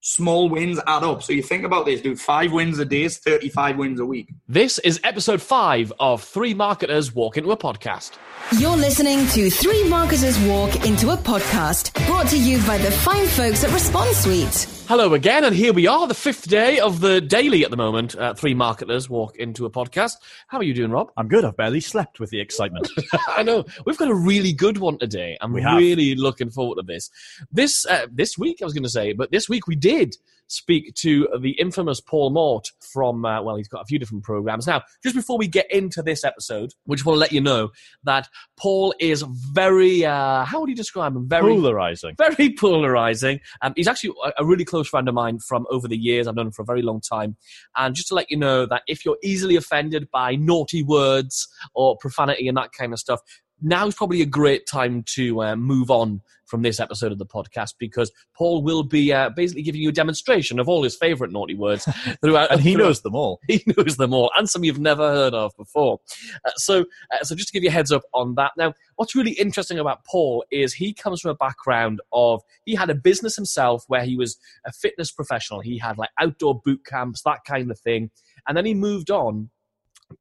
small 0.00 0.48
wins 0.48 0.80
add 0.86 1.02
up. 1.02 1.22
So 1.22 1.32
you 1.32 1.42
think 1.42 1.64
about 1.64 1.86
this, 1.86 2.00
dude. 2.00 2.20
Five 2.20 2.52
wins 2.52 2.78
a 2.78 2.84
day 2.84 3.04
is 3.04 3.18
35 3.18 3.76
wins 3.76 4.00
a 4.00 4.06
week. 4.06 4.28
This 4.48 4.78
is 4.80 5.00
episode 5.04 5.42
five 5.42 5.92
of 6.00 6.22
Three 6.22 6.54
Marketers 6.54 7.14
Walk 7.14 7.36
Into 7.36 7.50
a 7.50 7.56
Podcast. 7.56 8.12
You're 8.58 8.76
listening 8.76 9.26
to 9.28 9.50
Three 9.50 9.88
Marketers 9.88 10.38
Walk 10.40 10.86
Into 10.86 11.10
a 11.10 11.16
Podcast, 11.16 11.94
brought 12.06 12.28
to 12.28 12.38
you 12.38 12.58
by 12.66 12.78
the 12.78 12.90
fine 12.90 13.26
folks 13.28 13.64
at 13.64 13.72
Response 13.72 14.16
Suite. 14.16 14.79
Hello 14.90 15.14
again, 15.14 15.44
and 15.44 15.54
here 15.54 15.72
we 15.72 15.86
are, 15.86 16.08
the 16.08 16.14
fifth 16.14 16.48
day 16.48 16.80
of 16.80 16.98
the 16.98 17.20
daily 17.20 17.64
at 17.64 17.70
the 17.70 17.76
moment. 17.76 18.16
Uh, 18.16 18.34
three 18.34 18.54
marketers 18.54 19.08
walk 19.08 19.36
into 19.36 19.64
a 19.64 19.70
podcast. 19.70 20.14
How 20.48 20.58
are 20.58 20.64
you 20.64 20.74
doing, 20.74 20.90
Rob? 20.90 21.12
I'm 21.16 21.28
good. 21.28 21.44
I've 21.44 21.56
barely 21.56 21.78
slept 21.78 22.18
with 22.18 22.30
the 22.30 22.40
excitement. 22.40 22.90
I 23.28 23.44
know 23.44 23.64
we've 23.86 23.96
got 23.96 24.10
a 24.10 24.14
really 24.16 24.52
good 24.52 24.78
one 24.78 24.98
today. 24.98 25.38
I'm 25.40 25.54
really 25.54 26.16
looking 26.16 26.50
forward 26.50 26.74
to 26.74 26.82
this. 26.82 27.08
This 27.52 27.86
uh, 27.86 28.08
this 28.10 28.36
week, 28.36 28.58
I 28.60 28.64
was 28.64 28.74
going 28.74 28.82
to 28.82 28.90
say, 28.90 29.12
but 29.12 29.30
this 29.30 29.48
week 29.48 29.68
we 29.68 29.76
did 29.76 30.16
speak 30.50 30.94
to 30.96 31.28
the 31.40 31.52
infamous 31.52 32.00
Paul 32.00 32.30
Mort 32.30 32.68
from. 32.80 33.24
Uh, 33.24 33.42
well, 33.42 33.56
he's 33.56 33.68
got 33.68 33.82
a 33.82 33.86
few 33.86 33.98
different 33.98 34.24
programs 34.24 34.66
now. 34.66 34.82
Just 35.02 35.14
before 35.14 35.38
we 35.38 35.46
get 35.46 35.70
into 35.70 36.02
this 36.02 36.24
episode, 36.24 36.72
we 36.86 36.96
just 36.96 37.06
want 37.06 37.16
to 37.16 37.20
let 37.20 37.32
you 37.32 37.40
know 37.40 37.70
that 38.04 38.28
Paul 38.58 38.94
is 38.98 39.24
very. 39.52 40.04
Uh, 40.04 40.44
how 40.44 40.60
would 40.60 40.68
you 40.68 40.76
describe 40.76 41.14
him? 41.14 41.28
Very 41.28 41.54
Polarizing. 41.54 42.14
very 42.18 42.54
polarizing. 42.54 43.40
Um, 43.62 43.72
he's 43.76 43.88
actually 43.88 44.14
a, 44.38 44.44
really 44.44 44.64
close 44.64 44.88
friend 44.88 45.08
of 45.08 45.14
mine 45.14 45.38
from 45.38 45.66
over 45.70 45.86
the 45.86 45.96
years. 45.96 46.26
I've 46.26 46.34
known 46.34 46.46
him 46.46 46.52
for 46.52 46.62
a 46.62 46.66
very 46.66 46.82
long 46.82 47.00
time. 47.00 47.36
And 47.76 47.94
just 47.94 48.08
to 48.08 48.14
let 48.14 48.30
you 48.30 48.36
know 48.36 48.66
that 48.66 48.82
if 48.88 49.04
you're 49.04 49.18
easily 49.22 49.56
offended 49.56 50.10
by 50.10 50.34
naughty 50.34 50.82
words 50.82 51.48
or 51.74 51.96
profanity 51.98 52.48
and 52.48 52.56
that 52.56 52.72
kind 52.72 52.92
of 52.92 52.98
stuff, 52.98 53.20
now's 53.62 53.94
probably 53.94 54.22
a 54.22 54.26
great 54.26 54.66
time 54.66 55.04
to 55.14 55.42
uh, 55.42 55.56
move 55.56 55.90
on 55.90 56.20
from 56.50 56.62
this 56.62 56.80
episode 56.80 57.12
of 57.12 57.18
the 57.18 57.26
podcast 57.26 57.74
because 57.78 58.10
Paul 58.36 58.62
will 58.62 58.82
be 58.82 59.12
uh, 59.12 59.30
basically 59.30 59.62
giving 59.62 59.80
you 59.80 59.90
a 59.90 59.92
demonstration 59.92 60.58
of 60.58 60.68
all 60.68 60.82
his 60.82 60.96
favorite 60.96 61.32
naughty 61.32 61.54
words 61.54 61.88
throughout. 62.22 62.50
And 62.50 62.60
he 62.60 62.74
throughout- 62.74 62.84
knows 62.84 63.00
them 63.02 63.14
all. 63.14 63.40
he 63.48 63.62
knows 63.76 63.96
them 63.96 64.12
all, 64.12 64.30
and 64.36 64.50
some 64.50 64.64
you've 64.64 64.80
never 64.80 65.08
heard 65.08 65.32
of 65.32 65.56
before. 65.56 66.00
Uh, 66.44 66.50
so, 66.56 66.84
uh, 67.12 67.22
so 67.22 67.34
just 67.34 67.48
to 67.48 67.52
give 67.52 67.62
you 67.62 67.70
a 67.70 67.72
heads 67.72 67.92
up 67.92 68.02
on 68.12 68.34
that. 68.34 68.52
Now, 68.56 68.74
what's 68.96 69.14
really 69.14 69.32
interesting 69.32 69.78
about 69.78 70.04
Paul 70.04 70.44
is 70.50 70.74
he 70.74 70.92
comes 70.92 71.20
from 71.20 71.30
a 71.30 71.36
background 71.36 72.00
of 72.12 72.42
he 72.64 72.74
had 72.74 72.90
a 72.90 72.94
business 72.94 73.36
himself 73.36 73.84
where 73.86 74.04
he 74.04 74.16
was 74.16 74.36
a 74.66 74.72
fitness 74.72 75.12
professional. 75.12 75.60
He 75.60 75.78
had 75.78 75.96
like 75.96 76.10
outdoor 76.18 76.60
boot 76.64 76.84
camps, 76.84 77.22
that 77.22 77.44
kind 77.46 77.70
of 77.70 77.78
thing, 77.78 78.10
and 78.48 78.56
then 78.56 78.66
he 78.66 78.74
moved 78.74 79.10
on 79.10 79.50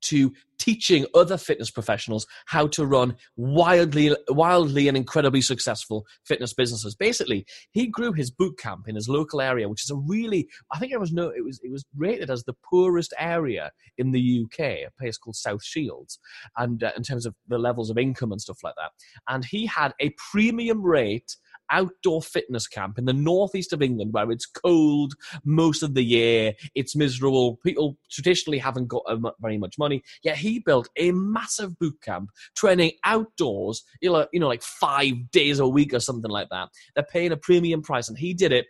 to 0.01 0.33
teaching 0.59 1.05
other 1.15 1.37
fitness 1.37 1.71
professionals 1.71 2.27
how 2.45 2.67
to 2.67 2.85
run 2.85 3.15
wildly 3.37 4.15
wildly 4.29 4.87
and 4.87 4.97
incredibly 4.97 5.41
successful 5.41 6.05
fitness 6.25 6.53
businesses. 6.53 6.95
Basically 6.95 7.45
he 7.71 7.87
grew 7.87 8.11
his 8.11 8.29
boot 8.29 8.57
camp 8.57 8.87
in 8.87 8.95
his 8.95 9.07
local 9.07 9.41
area 9.41 9.69
which 9.69 9.83
is 9.83 9.89
a 9.89 9.95
really 9.95 10.47
i 10.71 10.79
think 10.79 10.91
it 10.91 10.99
was 10.99 11.13
no 11.13 11.29
it 11.29 11.43
was 11.43 11.59
it 11.63 11.71
was 11.71 11.85
rated 11.95 12.29
as 12.29 12.43
the 12.43 12.55
poorest 12.69 13.13
area 13.17 13.71
in 13.97 14.11
the 14.11 14.43
uk 14.43 14.59
a 14.59 14.87
place 14.99 15.17
called 15.17 15.35
south 15.35 15.63
shields 15.63 16.19
and 16.57 16.83
uh, 16.83 16.91
in 16.97 17.03
terms 17.03 17.25
of 17.25 17.35
the 17.47 17.57
levels 17.57 17.89
of 17.89 17.97
income 17.97 18.31
and 18.31 18.41
stuff 18.41 18.59
like 18.63 18.75
that. 18.75 18.91
And 19.27 19.45
he 19.45 19.65
had 19.65 19.93
a 19.99 20.13
premium 20.31 20.81
rate 20.81 21.35
outdoor 21.71 22.21
fitness 22.21 22.67
camp 22.67 22.97
in 22.97 23.05
the 23.05 23.13
northeast 23.13 23.73
of 23.73 23.81
England 23.81 24.13
where 24.13 24.31
it's 24.31 24.45
cold 24.45 25.13
most 25.43 25.83
of 25.83 25.93
the 25.93 26.03
year. 26.03 26.53
It's 26.75 26.95
miserable. 26.95 27.57
People 27.65 27.97
traditionally 28.11 28.59
haven't 28.59 28.87
got 28.87 29.03
uh, 29.07 29.17
very 29.39 29.57
much 29.57 29.77
money. 29.77 30.03
Yet 30.23 30.37
he 30.37 30.59
built 30.59 30.89
a 30.97 31.11
massive 31.11 31.77
boot 31.79 32.01
camp 32.01 32.31
training 32.55 32.93
outdoors, 33.03 33.83
you 34.01 34.11
know, 34.11 34.27
you 34.31 34.39
know, 34.39 34.47
like 34.47 34.63
five 34.63 35.31
days 35.31 35.59
a 35.59 35.67
week 35.67 35.93
or 35.93 35.99
something 35.99 36.31
like 36.31 36.49
that. 36.49 36.69
They're 36.95 37.03
paying 37.03 37.31
a 37.31 37.37
premium 37.37 37.81
price, 37.81 38.09
and 38.09 38.17
he 38.17 38.33
did 38.33 38.51
it 38.51 38.67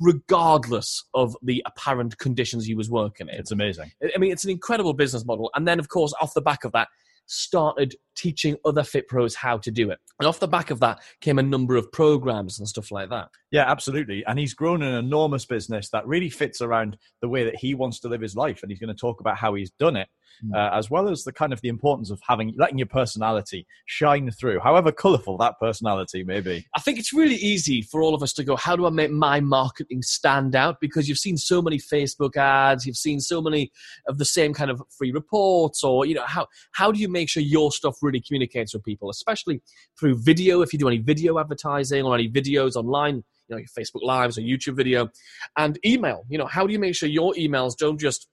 regardless 0.00 1.04
of 1.14 1.36
the 1.42 1.62
apparent 1.66 2.18
conditions 2.18 2.64
he 2.64 2.74
was 2.74 2.90
working 2.90 3.28
in. 3.28 3.34
It's 3.34 3.52
amazing. 3.52 3.92
I 4.02 4.18
mean, 4.18 4.32
it's 4.32 4.44
an 4.44 4.50
incredible 4.50 4.94
business 4.94 5.24
model. 5.24 5.50
And 5.54 5.68
then, 5.68 5.78
of 5.78 5.88
course, 5.88 6.12
off 6.20 6.34
the 6.34 6.40
back 6.40 6.64
of 6.64 6.72
that, 6.72 6.88
started 7.26 7.94
teaching 8.14 8.56
other 8.64 8.82
fit 8.82 9.08
pros 9.08 9.34
how 9.34 9.58
to 9.58 9.70
do 9.70 9.90
it. 9.90 9.98
And 10.18 10.28
off 10.28 10.40
the 10.40 10.48
back 10.48 10.70
of 10.70 10.80
that 10.80 11.00
came 11.20 11.38
a 11.38 11.42
number 11.42 11.76
of 11.76 11.90
programs 11.92 12.58
and 12.58 12.68
stuff 12.68 12.90
like 12.90 13.10
that. 13.10 13.28
Yeah, 13.50 13.70
absolutely. 13.70 14.24
And 14.26 14.38
he's 14.38 14.54
grown 14.54 14.82
an 14.82 14.94
enormous 14.94 15.44
business 15.44 15.90
that 15.90 16.06
really 16.06 16.30
fits 16.30 16.60
around 16.60 16.96
the 17.20 17.28
way 17.28 17.44
that 17.44 17.56
he 17.56 17.74
wants 17.74 18.00
to 18.00 18.08
live 18.08 18.20
his 18.20 18.36
life. 18.36 18.62
And 18.62 18.70
he's 18.70 18.80
going 18.80 18.94
to 18.94 19.00
talk 19.00 19.20
about 19.20 19.36
how 19.36 19.54
he's 19.54 19.70
done 19.70 19.96
it, 19.96 20.08
Mm. 20.42 20.56
uh, 20.56 20.76
as 20.76 20.90
well 20.90 21.08
as 21.08 21.24
the 21.24 21.32
kind 21.32 21.52
of 21.52 21.60
the 21.60 21.68
importance 21.68 22.10
of 22.10 22.18
having 22.26 22.54
letting 22.56 22.78
your 22.78 22.86
personality 22.86 23.66
shine 23.84 24.30
through, 24.30 24.60
however 24.60 24.90
colourful 24.90 25.36
that 25.38 25.58
personality 25.60 26.24
may 26.24 26.40
be. 26.40 26.66
I 26.74 26.80
think 26.80 26.98
it's 26.98 27.12
really 27.12 27.36
easy 27.36 27.82
for 27.82 28.02
all 28.02 28.14
of 28.14 28.22
us 28.22 28.32
to 28.34 28.44
go, 28.44 28.56
how 28.56 28.74
do 28.74 28.86
I 28.86 28.90
make 28.90 29.10
my 29.10 29.40
marketing 29.40 30.02
stand 30.02 30.56
out? 30.56 30.80
Because 30.80 31.08
you've 31.08 31.18
seen 31.18 31.36
so 31.36 31.60
many 31.60 31.78
Facebook 31.78 32.36
ads, 32.36 32.86
you've 32.86 32.96
seen 32.96 33.20
so 33.20 33.42
many 33.42 33.70
of 34.08 34.18
the 34.18 34.24
same 34.24 34.54
kind 34.54 34.70
of 34.70 34.82
free 34.96 35.12
reports, 35.12 35.84
or 35.84 36.06
you 36.06 36.14
know, 36.14 36.24
how 36.26 36.46
how 36.72 36.90
do 36.90 36.98
you 36.98 37.08
make 37.08 37.28
sure 37.28 37.42
your 37.42 37.70
stuff 37.70 37.96
really 38.02 38.20
communicates 38.20 38.74
with 38.74 38.84
people, 38.84 39.10
especially 39.10 39.62
through 39.98 40.22
video, 40.22 40.62
if 40.62 40.72
you 40.72 40.78
do 40.78 40.88
any 40.88 40.98
video 40.98 41.38
advertising 41.38 42.04
or 42.04 42.14
any 42.14 42.28
videos 42.28 42.76
online, 42.76 43.16
you 43.16 43.22
know, 43.50 43.56
your 43.56 43.66
Facebook 43.66 44.02
lives 44.02 44.38
or 44.38 44.42
YouTube 44.42 44.76
video, 44.76 45.08
and 45.56 45.78
email. 45.84 46.24
You 46.28 46.38
know, 46.38 46.46
how 46.46 46.66
do 46.66 46.72
you 46.72 46.78
make 46.78 46.94
sure 46.94 47.08
your 47.08 47.34
emails 47.34 47.76
don't 47.76 47.98
just 47.98 48.28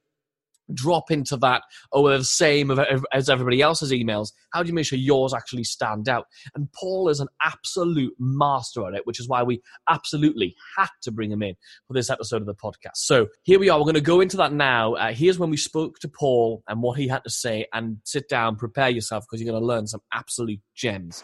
drop 0.73 1.11
into 1.11 1.37
that 1.37 1.63
oh 1.93 2.09
the 2.09 2.23
same 2.23 2.71
as 3.13 3.29
everybody 3.29 3.61
else's 3.61 3.91
emails. 3.91 4.31
How 4.51 4.63
do 4.63 4.67
you 4.67 4.73
make 4.73 4.85
sure 4.85 4.97
yours 4.97 5.33
actually 5.33 5.63
stand 5.63 6.09
out? 6.09 6.25
And 6.55 6.71
paul 6.73 7.09
is 7.09 7.19
an 7.19 7.27
absolute 7.41 8.13
master 8.19 8.87
at 8.87 8.93
it 8.93 9.05
which 9.05 9.19
is 9.19 9.27
why 9.27 9.43
we 9.43 9.61
absolutely 9.87 10.55
had 10.77 10.89
to 11.03 11.11
bring 11.11 11.31
him 11.31 11.43
in 11.43 11.55
for 11.87 11.93
this 11.93 12.09
episode 12.09 12.41
of 12.41 12.47
the 12.47 12.55
podcast. 12.55 12.95
So 12.95 13.27
here 13.43 13.59
we 13.59 13.69
are. 13.69 13.77
We're 13.77 13.85
going 13.85 13.95
to 13.95 14.01
go 14.01 14.21
into 14.21 14.37
that 14.37 14.53
now. 14.53 14.93
Uh, 14.93 15.13
here's 15.13 15.39
when 15.39 15.49
we 15.49 15.57
spoke 15.57 15.99
to 15.99 16.07
paul 16.07 16.63
and 16.67 16.81
what 16.81 16.97
he 16.97 17.07
had 17.07 17.23
to 17.23 17.29
say 17.29 17.65
and 17.73 17.97
sit 18.03 18.29
down 18.29 18.55
prepare 18.55 18.89
yourself 18.89 19.25
because 19.25 19.41
you're 19.41 19.51
going 19.51 19.61
to 19.61 19.67
learn 19.67 19.87
some 19.87 20.01
absolute 20.13 20.59
gems 20.75 21.23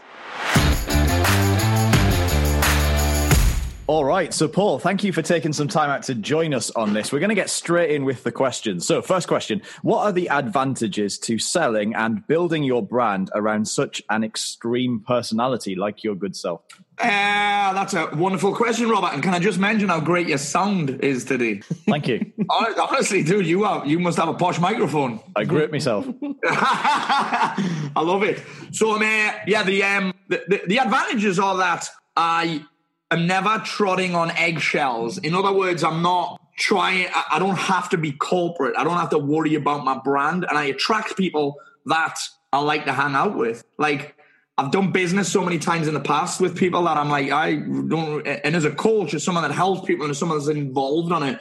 All 3.88 4.04
right. 4.04 4.34
So, 4.34 4.48
Paul, 4.48 4.80
thank 4.80 5.04
you 5.04 5.14
for 5.14 5.22
taking 5.22 5.54
some 5.54 5.68
time 5.68 5.92
out 5.92 6.02
to 6.04 6.16
join 6.16 6.56
us 6.56 6.72
on 6.72 6.94
this. 6.94 7.12
We're 7.12 7.20
going 7.20 7.30
to 7.30 7.36
get 7.36 7.52
straight 7.52 7.92
in 7.92 8.04
with 8.04 8.24
the 8.24 8.32
questions. 8.32 8.88
So, 8.88 9.00
first 9.04 9.28
question 9.28 9.62
What 9.84 10.00
are 10.06 10.12
the 10.12 10.28
advantages 10.30 11.20
to 11.20 11.38
selling 11.38 11.94
and 11.94 12.26
building 12.26 12.64
your 12.64 12.82
brand 12.82 13.30
around 13.36 13.68
such 13.68 14.02
an 14.10 14.24
extreme 14.24 15.02
personality 15.02 15.76
like 15.76 16.04
your 16.04 16.16
good 16.16 16.36
self? 16.36 16.62
Ah, 17.00 17.74
that's 17.76 17.94
a 17.94 18.10
wonderful 18.16 18.56
question, 18.56 18.90
Robert. 18.90 19.14
And 19.14 19.22
can 19.22 19.36
I 19.36 19.40
just 19.40 19.60
mention 19.60 19.90
how 19.90 20.00
great 20.00 20.28
your 20.28 20.40
sound 20.40 20.90
is 21.02 21.24
today? 21.24 21.60
Thank 21.88 22.08
you. 22.08 22.34
Honestly, 22.50 23.22
dude, 23.22 23.46
you 23.46 23.66
are 23.66 23.86
you 23.86 24.00
must 24.00 24.18
have 24.18 24.30
a 24.30 24.34
posh 24.34 24.60
microphone. 24.60 25.20
I 25.36 25.44
grew 25.44 25.60
it 25.60 25.72
myself. 25.72 26.08
I 26.44 28.02
love 28.02 28.24
it. 28.24 28.42
So, 28.72 28.96
um, 28.96 29.04
uh, 29.04 29.32
yeah, 29.46 29.62
the, 29.62 29.84
um, 29.84 30.14
the, 30.28 30.44
the 30.48 30.62
the 30.66 30.80
advantages 30.80 31.38
are 31.38 31.56
that 31.58 31.88
I 32.18 32.66
am 33.12 33.28
never 33.28 33.62
trotting 33.64 34.16
on 34.16 34.32
eggshells. 34.32 35.18
In 35.18 35.36
other 35.36 35.54
words, 35.54 35.84
I'm 35.84 36.02
not 36.02 36.40
trying. 36.58 37.08
I, 37.32 37.40
don't 37.40 37.58
have 37.58 37.90
to 37.90 37.98
be 37.98 38.12
corporate. 38.12 38.76
I 38.78 38.84
don't 38.84 38.98
have 38.98 39.10
to 39.12 39.20
worry 39.20 39.56
about 39.56 39.84
my 39.84 39.98
brand, 39.98 40.46
and 40.48 40.58
I 40.58 40.66
attract 40.66 41.18
people 41.18 41.56
that 41.86 42.18
I 42.52 42.60
like 42.60 42.86
to 42.86 42.94
hang 42.94 43.16
out 43.16 43.38
with. 43.38 43.64
Like 43.78 44.16
I've 44.58 44.72
done 44.72 44.92
business 44.92 45.32
so 45.32 45.44
many 45.44 45.60
times 45.60 45.88
in 45.88 45.94
the 45.94 46.00
past 46.00 46.40
with 46.40 46.58
people 46.58 46.84
that 46.84 46.98
I'm 46.98 47.10
like, 47.10 47.32
I 47.32 47.56
don't. 47.56 48.26
And 48.26 48.56
as 48.56 48.64
a 48.64 48.72
coach, 48.72 49.14
as 49.14 49.24
someone 49.24 49.44
that 49.44 49.54
helps 49.54 49.86
people, 49.86 50.06
and 50.06 50.12
as 50.12 50.18
someone 50.18 50.38
that's 50.38 50.50
involved 50.50 51.12
on 51.12 51.24
a 51.24 51.40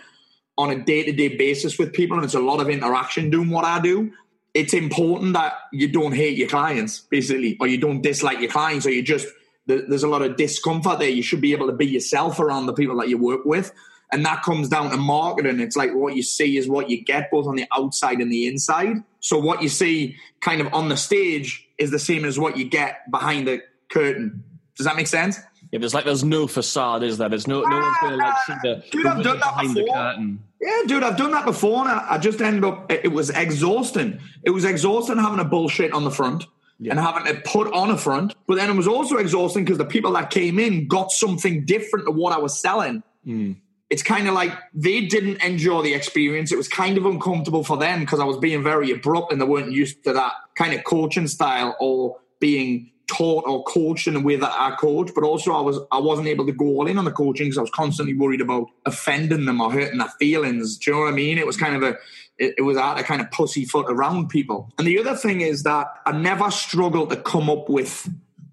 on 0.56 0.70
a 0.70 0.84
day 0.84 1.04
to 1.04 1.12
day 1.12 1.36
basis 1.36 1.78
with 1.78 1.92
people, 1.92 2.16
and 2.16 2.24
it's 2.24 2.34
a 2.34 2.40
lot 2.40 2.60
of 2.60 2.68
interaction 2.68 3.30
doing 3.30 3.50
what 3.50 3.64
I 3.64 3.80
do. 3.80 4.12
It's 4.52 4.72
important 4.72 5.32
that 5.32 5.54
you 5.72 5.88
don't 5.88 6.12
hate 6.12 6.38
your 6.38 6.48
clients, 6.48 7.00
basically, 7.00 7.56
or 7.58 7.66
you 7.66 7.78
don't 7.78 8.02
dislike 8.02 8.38
your 8.38 8.50
clients, 8.50 8.86
or 8.86 8.90
you 8.90 9.02
just 9.02 9.26
there's 9.66 10.02
a 10.02 10.08
lot 10.08 10.22
of 10.22 10.36
discomfort 10.36 10.98
there. 10.98 11.08
You 11.08 11.22
should 11.22 11.40
be 11.40 11.52
able 11.52 11.66
to 11.66 11.72
be 11.72 11.86
yourself 11.86 12.38
around 12.38 12.66
the 12.66 12.72
people 12.72 12.96
that 12.98 13.08
you 13.08 13.18
work 13.18 13.44
with. 13.44 13.72
And 14.12 14.24
that 14.26 14.42
comes 14.42 14.68
down 14.68 14.90
to 14.90 14.96
marketing. 14.96 15.60
It's 15.60 15.76
like 15.76 15.92
what 15.94 16.14
you 16.14 16.22
see 16.22 16.56
is 16.56 16.68
what 16.68 16.90
you 16.90 17.02
get, 17.02 17.30
both 17.30 17.46
on 17.46 17.56
the 17.56 17.66
outside 17.76 18.18
and 18.20 18.30
the 18.30 18.46
inside. 18.46 19.02
So 19.20 19.38
what 19.38 19.62
you 19.62 19.68
see 19.68 20.16
kind 20.40 20.60
of 20.60 20.72
on 20.72 20.88
the 20.88 20.96
stage 20.96 21.66
is 21.78 21.90
the 21.90 21.98
same 21.98 22.24
as 22.24 22.38
what 22.38 22.56
you 22.56 22.64
get 22.64 23.10
behind 23.10 23.48
the 23.48 23.62
curtain. 23.88 24.44
Does 24.76 24.86
that 24.86 24.96
make 24.96 25.06
sense? 25.06 25.38
yeah 25.74 25.80
there's 25.80 25.94
like 25.94 26.04
there's 26.04 26.22
no 26.22 26.46
facade 26.46 27.02
is 27.02 27.18
there 27.18 27.28
there's 27.28 27.48
no 27.48 27.62
no 27.62 27.78
one's 27.80 27.96
going 28.00 28.12
to 28.12 28.16
like 28.18 28.36
see 28.46 28.52
the, 28.62 28.84
Dude, 28.92 29.06
I've 29.06 29.24
done 29.24 29.40
that 29.40 29.56
behind 29.56 29.70
the 29.70 29.80
before. 29.80 29.96
curtain 29.96 30.44
Yeah, 30.60 30.82
dude, 30.86 31.02
I've 31.02 31.16
done 31.16 31.32
that 31.32 31.44
before, 31.44 31.80
and 31.80 31.90
I 31.90 32.14
I 32.14 32.18
just 32.18 32.40
ended 32.40 32.64
up. 32.64 32.90
It 32.90 33.04
it 33.04 33.08
was 33.08 33.30
exhausting. 33.30 34.20
It 34.44 34.50
was 34.50 34.64
exhausting 34.64 35.18
having 35.18 35.40
a 35.40 35.44
bullshit 35.44 35.92
on 35.92 36.04
the 36.04 36.10
front 36.10 36.44
and 36.80 36.98
having 36.98 37.24
to 37.24 37.40
put 37.42 37.72
on 37.72 37.90
a 37.90 37.98
front. 37.98 38.34
But 38.46 38.56
then 38.56 38.70
it 38.70 38.74
was 38.74 38.88
also 38.88 39.16
exhausting 39.16 39.64
because 39.64 39.78
the 39.78 39.84
people 39.84 40.12
that 40.12 40.30
came 40.30 40.58
in 40.58 40.88
got 40.88 41.10
something 41.10 41.64
different 41.64 42.06
to 42.06 42.12
what 42.12 42.32
I 42.32 42.38
was 42.38 42.58
selling. 42.58 43.02
Hmm. 43.24 43.52
It's 43.90 44.02
kind 44.02 44.26
of 44.26 44.34
like 44.34 44.52
they 44.72 45.02
didn't 45.02 45.42
enjoy 45.44 45.82
the 45.82 45.94
experience. 45.94 46.50
It 46.50 46.56
was 46.56 46.68
kind 46.68 46.98
of 46.98 47.06
uncomfortable 47.06 47.62
for 47.62 47.76
them 47.76 48.00
because 48.00 48.18
I 48.18 48.24
was 48.24 48.38
being 48.38 48.62
very 48.62 48.90
abrupt 48.90 49.30
and 49.30 49.40
they 49.40 49.44
weren't 49.44 49.70
used 49.70 50.02
to 50.04 50.12
that 50.14 50.32
kind 50.56 50.74
of 50.74 50.82
coaching 50.84 51.28
style 51.28 51.76
or 51.78 52.16
being 52.40 52.90
taught 53.06 53.44
or 53.46 53.62
coached 53.64 54.06
in 54.06 54.14
the 54.14 54.20
way 54.20 54.36
that 54.36 54.50
I 54.50 54.74
coach, 54.76 55.10
but 55.14 55.24
also 55.24 55.52
I 55.52 55.60
was 55.60 55.78
I 55.92 56.00
wasn't 56.00 56.28
able 56.28 56.46
to 56.46 56.52
go 56.52 56.66
all 56.66 56.86
in 56.86 56.98
on 56.98 57.04
the 57.04 57.12
coaching 57.12 57.46
because 57.46 57.58
I 57.58 57.62
was 57.62 57.70
constantly 57.70 58.14
worried 58.14 58.40
about 58.40 58.68
offending 58.86 59.44
them 59.44 59.60
or 59.60 59.70
hurting 59.70 59.98
their 59.98 60.08
feelings. 60.18 60.78
Do 60.78 60.90
you 60.90 60.96
know 60.96 61.02
what 61.04 61.12
I 61.12 61.16
mean? 61.16 61.38
It 61.38 61.46
was 61.46 61.56
kind 61.56 61.76
of 61.76 61.82
a 61.82 61.96
it, 62.38 62.54
it 62.58 62.62
was 62.62 62.76
hard 62.76 62.98
to 62.98 63.04
kind 63.04 63.20
of 63.20 63.30
pussyfoot 63.30 63.86
around 63.88 64.28
people. 64.28 64.72
And 64.78 64.86
the 64.86 64.98
other 64.98 65.16
thing 65.16 65.40
is 65.40 65.62
that 65.62 65.86
I 66.06 66.12
never 66.12 66.50
struggled 66.50 67.10
to 67.10 67.16
come 67.16 67.48
up 67.48 67.68
with 67.68 68.08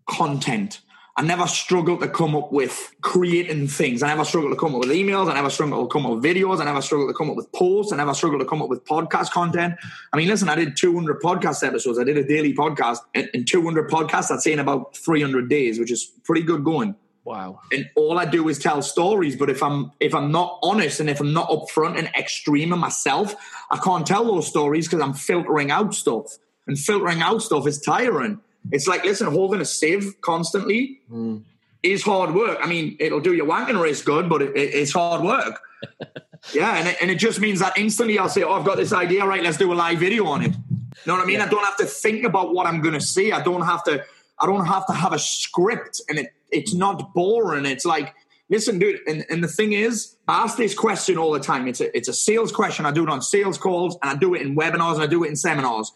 content. 0.08 0.82
I 1.18 1.24
never 1.24 1.46
struggled 1.46 2.00
to 2.02 2.08
come 2.08 2.36
up 2.36 2.54
with 2.54 2.96
creating 3.02 3.68
things. 3.68 4.02
I 4.02 4.08
never 4.08 4.24
struggled 4.24 4.54
to 4.54 4.58
come 4.58 4.74
up 4.74 4.80
with 4.80 4.90
emails. 4.90 5.30
I 5.30 5.34
never 5.34 5.50
struggled 5.50 5.90
to 5.90 5.94
come 5.94 6.06
up 6.06 6.14
with 6.14 6.24
videos. 6.24 6.62
I 6.62 6.66
never 6.66 6.82
struggled 6.82 7.10
to 7.10 7.14
come 7.14 7.30
up 7.30 7.36
with 7.36 7.52
posts. 7.52 7.92
I 7.92 7.98
never 7.98 8.14
struggled 8.14 8.40
to 8.40 8.48
come 8.48 8.62
up 8.62 8.70
with 8.70 8.86
podcast 8.86 9.32
content. 9.32 9.76
I 10.14 10.18
mean, 10.18 10.30
listen, 10.30 10.48
I 10.48 10.56
did 10.56 10.78
200 10.78 11.22
podcast 11.22 11.68
episodes. 11.68 12.00
I 12.00 12.06
did 12.06 12.18
a 12.18 12.24
daily 12.24 12.54
podcast 12.54 13.00
and 13.14 13.46
200 13.46 13.90
podcasts. 13.90 14.32
I'd 14.32 14.42
say 14.42 14.54
in 14.54 14.60
about 14.60 14.96
300 14.96 15.50
days, 15.50 15.80
which 15.80 15.92
is 15.92 16.06
pretty 16.24 16.44
good 16.44 16.64
going. 16.64 16.96
Wow. 17.24 17.62
And 17.72 17.90
all 17.96 18.18
I 18.18 18.26
do 18.26 18.50
is 18.50 18.58
tell 18.58 18.82
stories. 18.82 19.36
But 19.36 19.50
if 19.50 19.62
I'm 19.62 19.92
if 20.00 20.16
I'm 20.16 20.32
not 20.32 20.60
honest 20.64 21.00
and 21.00 21.10
if 21.10 21.20
I'm 21.20 21.34
not 21.34 21.50
upfront 21.50 21.98
and 21.98 22.08
extreme 22.18 22.74
in 22.74 22.80
myself, 22.80 23.36
I 23.70 23.78
can't 23.78 24.06
tell 24.06 24.26
those 24.26 24.48
stories 24.48 24.88
because 24.88 25.02
I'm 25.02 25.14
filtering 25.14 25.72
out 25.72 25.94
stuff. 25.94 26.38
And 26.68 26.78
filtering 26.78 27.22
out 27.22 27.42
stuff 27.42 27.68
is 27.68 27.80
tiring. 27.80 28.40
It's 28.72 28.88
like, 28.88 29.04
listen, 29.04 29.28
holding 29.28 29.62
a 29.62 29.66
sieve 29.66 30.22
constantly 30.22 31.00
mm. 31.12 31.42
is 31.82 32.04
hard 32.04 32.34
work. 32.34 32.60
I 32.62 32.68
mean, 32.68 32.96
it'll 33.00 33.20
do 33.20 33.34
your 33.34 33.48
wanking 33.48 33.82
race 33.82 34.02
good, 34.04 34.30
but 34.30 34.42
it, 34.42 34.56
it, 34.56 34.76
it's 34.76 34.94
hard 34.94 35.24
work. 35.24 35.60
yeah, 36.54 36.78
and 36.78 36.88
it, 36.88 36.98
and 37.02 37.10
it 37.10 37.16
just 37.16 37.40
means 37.40 37.60
that 37.60 37.78
instantly 37.78 38.20
I'll 38.20 38.30
say, 38.30 38.44
oh, 38.44 38.54
I've 38.54 38.66
got 38.66 38.78
this 38.78 38.94
idea, 38.94 39.26
right, 39.26 39.44
let's 39.44 39.58
do 39.58 39.74
a 39.74 39.76
live 39.76 39.98
video 39.98 40.28
on 40.28 40.44
it. 40.44 40.52
You 40.52 41.08
know 41.08 41.16
what 41.16 41.24
I 41.24 41.26
mean? 41.26 41.38
Yeah. 41.38 41.46
I 41.46 41.50
don't 41.50 41.64
have 41.64 41.78
to 41.78 41.86
think 41.86 42.24
about 42.24 42.54
what 42.54 42.68
I'm 42.68 42.82
going 42.82 42.94
to 42.94 43.02
say. 43.02 43.32
I 43.32 43.42
don't 43.42 43.64
have 43.64 43.84
to. 43.86 44.04
I 44.38 44.46
don't 44.48 44.66
have 44.66 44.88
to 44.88 44.94
have 44.94 45.14
a 45.14 45.20
script, 45.20 46.02
and 46.10 46.20
it 46.20 46.34
it's 46.52 46.74
not 46.74 47.14
boring. 47.14 47.66
It's 47.66 47.86
like 47.86 48.14
listen, 48.52 48.78
dude, 48.78 49.00
and, 49.08 49.26
and 49.30 49.44
the 49.44 49.48
thing 49.48 49.72
is, 49.72 50.18
I 50.28 50.44
ask 50.44 50.58
this 50.58 50.76
question 50.76 51.18
all 51.18 51.32
the 51.32 51.40
time. 51.40 51.68
It's 51.68 51.80
a, 51.80 51.96
it's 51.98 52.10
a 52.10 52.14
sales 52.14 52.52
question. 52.52 52.86
I 52.86 52.92
do 52.92 53.02
it 53.04 53.10
on 53.10 53.22
sales 53.22 53.58
calls 53.58 53.98
and 54.04 54.12
I 54.12 54.16
do 54.16 54.36
it 54.36 54.42
in 54.42 54.56
webinars 54.56 54.96
and 54.96 55.04
I 55.04 55.08
do 55.08 55.24
it 55.24 55.30
in 55.30 55.38
seminars. 55.38 55.92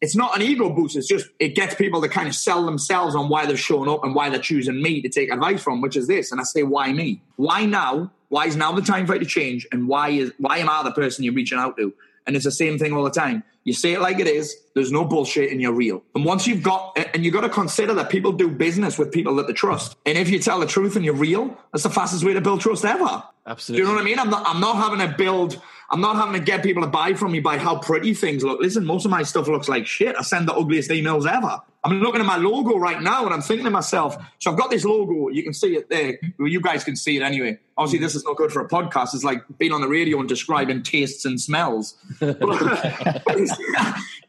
It's 0.00 0.16
not 0.16 0.36
an 0.36 0.42
ego 0.42 0.68
boost. 0.68 0.96
It's 0.96 1.06
just, 1.06 1.28
it 1.38 1.54
gets 1.54 1.76
people 1.76 2.02
to 2.02 2.08
kind 2.08 2.28
of 2.28 2.34
sell 2.34 2.66
themselves 2.66 3.14
on 3.14 3.28
why 3.28 3.46
they're 3.46 3.56
showing 3.56 3.88
up 3.88 4.04
and 4.04 4.14
why 4.14 4.28
they're 4.28 4.40
choosing 4.40 4.82
me 4.82 5.00
to 5.00 5.08
take 5.08 5.32
advice 5.32 5.62
from, 5.62 5.80
which 5.80 5.96
is 5.96 6.08
this. 6.08 6.32
And 6.32 6.40
I 6.40 6.44
say, 6.44 6.64
why 6.64 6.92
me? 6.92 7.22
Why 7.36 7.64
now? 7.64 8.10
Why 8.28 8.46
is 8.46 8.56
now 8.56 8.72
the 8.72 8.82
time 8.82 9.06
for 9.06 9.14
you 9.14 9.20
to 9.20 9.26
change? 9.26 9.66
And 9.70 9.86
why 9.86 10.08
is, 10.10 10.32
why 10.38 10.58
am 10.58 10.68
I 10.68 10.82
the 10.82 10.92
person 10.92 11.24
you're 11.24 11.34
reaching 11.34 11.58
out 11.58 11.76
to? 11.76 11.94
And 12.26 12.34
it's 12.34 12.44
the 12.44 12.50
same 12.50 12.78
thing 12.78 12.92
all 12.92 13.04
the 13.04 13.10
time. 13.10 13.44
You 13.64 13.72
say 13.72 13.92
it 13.92 14.00
like 14.00 14.18
it 14.18 14.26
is. 14.26 14.56
There's 14.74 14.90
no 14.90 15.04
bullshit 15.04 15.52
and 15.52 15.60
you're 15.60 15.72
real. 15.72 16.02
And 16.14 16.24
once 16.24 16.46
you've 16.46 16.62
got, 16.62 16.98
and 17.14 17.24
you've 17.24 17.34
got 17.34 17.42
to 17.42 17.48
consider 17.48 17.94
that 17.94 18.10
people 18.10 18.32
do 18.32 18.48
business 18.48 18.98
with 18.98 19.12
people 19.12 19.36
that 19.36 19.46
they 19.46 19.52
trust. 19.52 19.96
And 20.04 20.18
if 20.18 20.28
you 20.28 20.38
tell 20.38 20.58
the 20.58 20.66
truth 20.66 20.96
and 20.96 21.04
you're 21.04 21.14
real, 21.14 21.56
that's 21.72 21.84
the 21.84 21.90
fastest 21.90 22.24
way 22.24 22.32
to 22.32 22.40
build 22.40 22.60
trust 22.60 22.84
ever. 22.84 23.22
Absolutely. 23.46 23.82
Do 23.82 23.88
you 23.88 23.88
know 23.88 23.94
what 23.96 24.02
I 24.02 24.04
mean? 24.04 24.18
I'm 24.18 24.30
not, 24.30 24.42
I'm 24.46 24.60
not 24.60 24.76
having 24.76 24.98
to 25.06 25.16
build, 25.16 25.60
I'm 25.90 26.00
not 26.00 26.16
having 26.16 26.34
to 26.34 26.44
get 26.44 26.62
people 26.62 26.82
to 26.82 26.88
buy 26.88 27.14
from 27.14 27.32
me 27.32 27.40
by 27.40 27.58
how 27.58 27.78
pretty 27.78 28.14
things 28.14 28.42
look. 28.42 28.60
Listen, 28.60 28.84
most 28.84 29.04
of 29.04 29.10
my 29.10 29.22
stuff 29.22 29.46
looks 29.46 29.68
like 29.68 29.86
shit. 29.86 30.16
I 30.18 30.22
send 30.22 30.48
the 30.48 30.54
ugliest 30.54 30.90
emails 30.90 31.26
ever. 31.26 31.60
I'm 31.84 32.00
looking 32.00 32.20
at 32.20 32.26
my 32.26 32.36
logo 32.36 32.76
right 32.76 33.02
now 33.02 33.24
and 33.24 33.34
I'm 33.34 33.42
thinking 33.42 33.64
to 33.64 33.70
myself, 33.70 34.16
so 34.38 34.52
I've 34.52 34.56
got 34.56 34.70
this 34.70 34.84
logo. 34.84 35.28
You 35.30 35.42
can 35.42 35.52
see 35.52 35.74
it 35.76 35.90
there. 35.90 36.16
Well, 36.38 36.46
you 36.46 36.60
guys 36.60 36.84
can 36.84 36.94
see 36.94 37.16
it 37.16 37.22
anyway. 37.22 37.58
Obviously, 37.76 37.98
this 37.98 38.14
is 38.14 38.24
not 38.24 38.36
good 38.36 38.52
for 38.52 38.60
a 38.60 38.68
podcast. 38.68 39.14
It's 39.14 39.24
like 39.24 39.42
being 39.58 39.72
on 39.72 39.80
the 39.80 39.88
radio 39.88 40.20
and 40.20 40.28
describing 40.28 40.84
tastes 40.84 41.24
and 41.24 41.40
smells. 41.40 41.96
can 42.20 42.36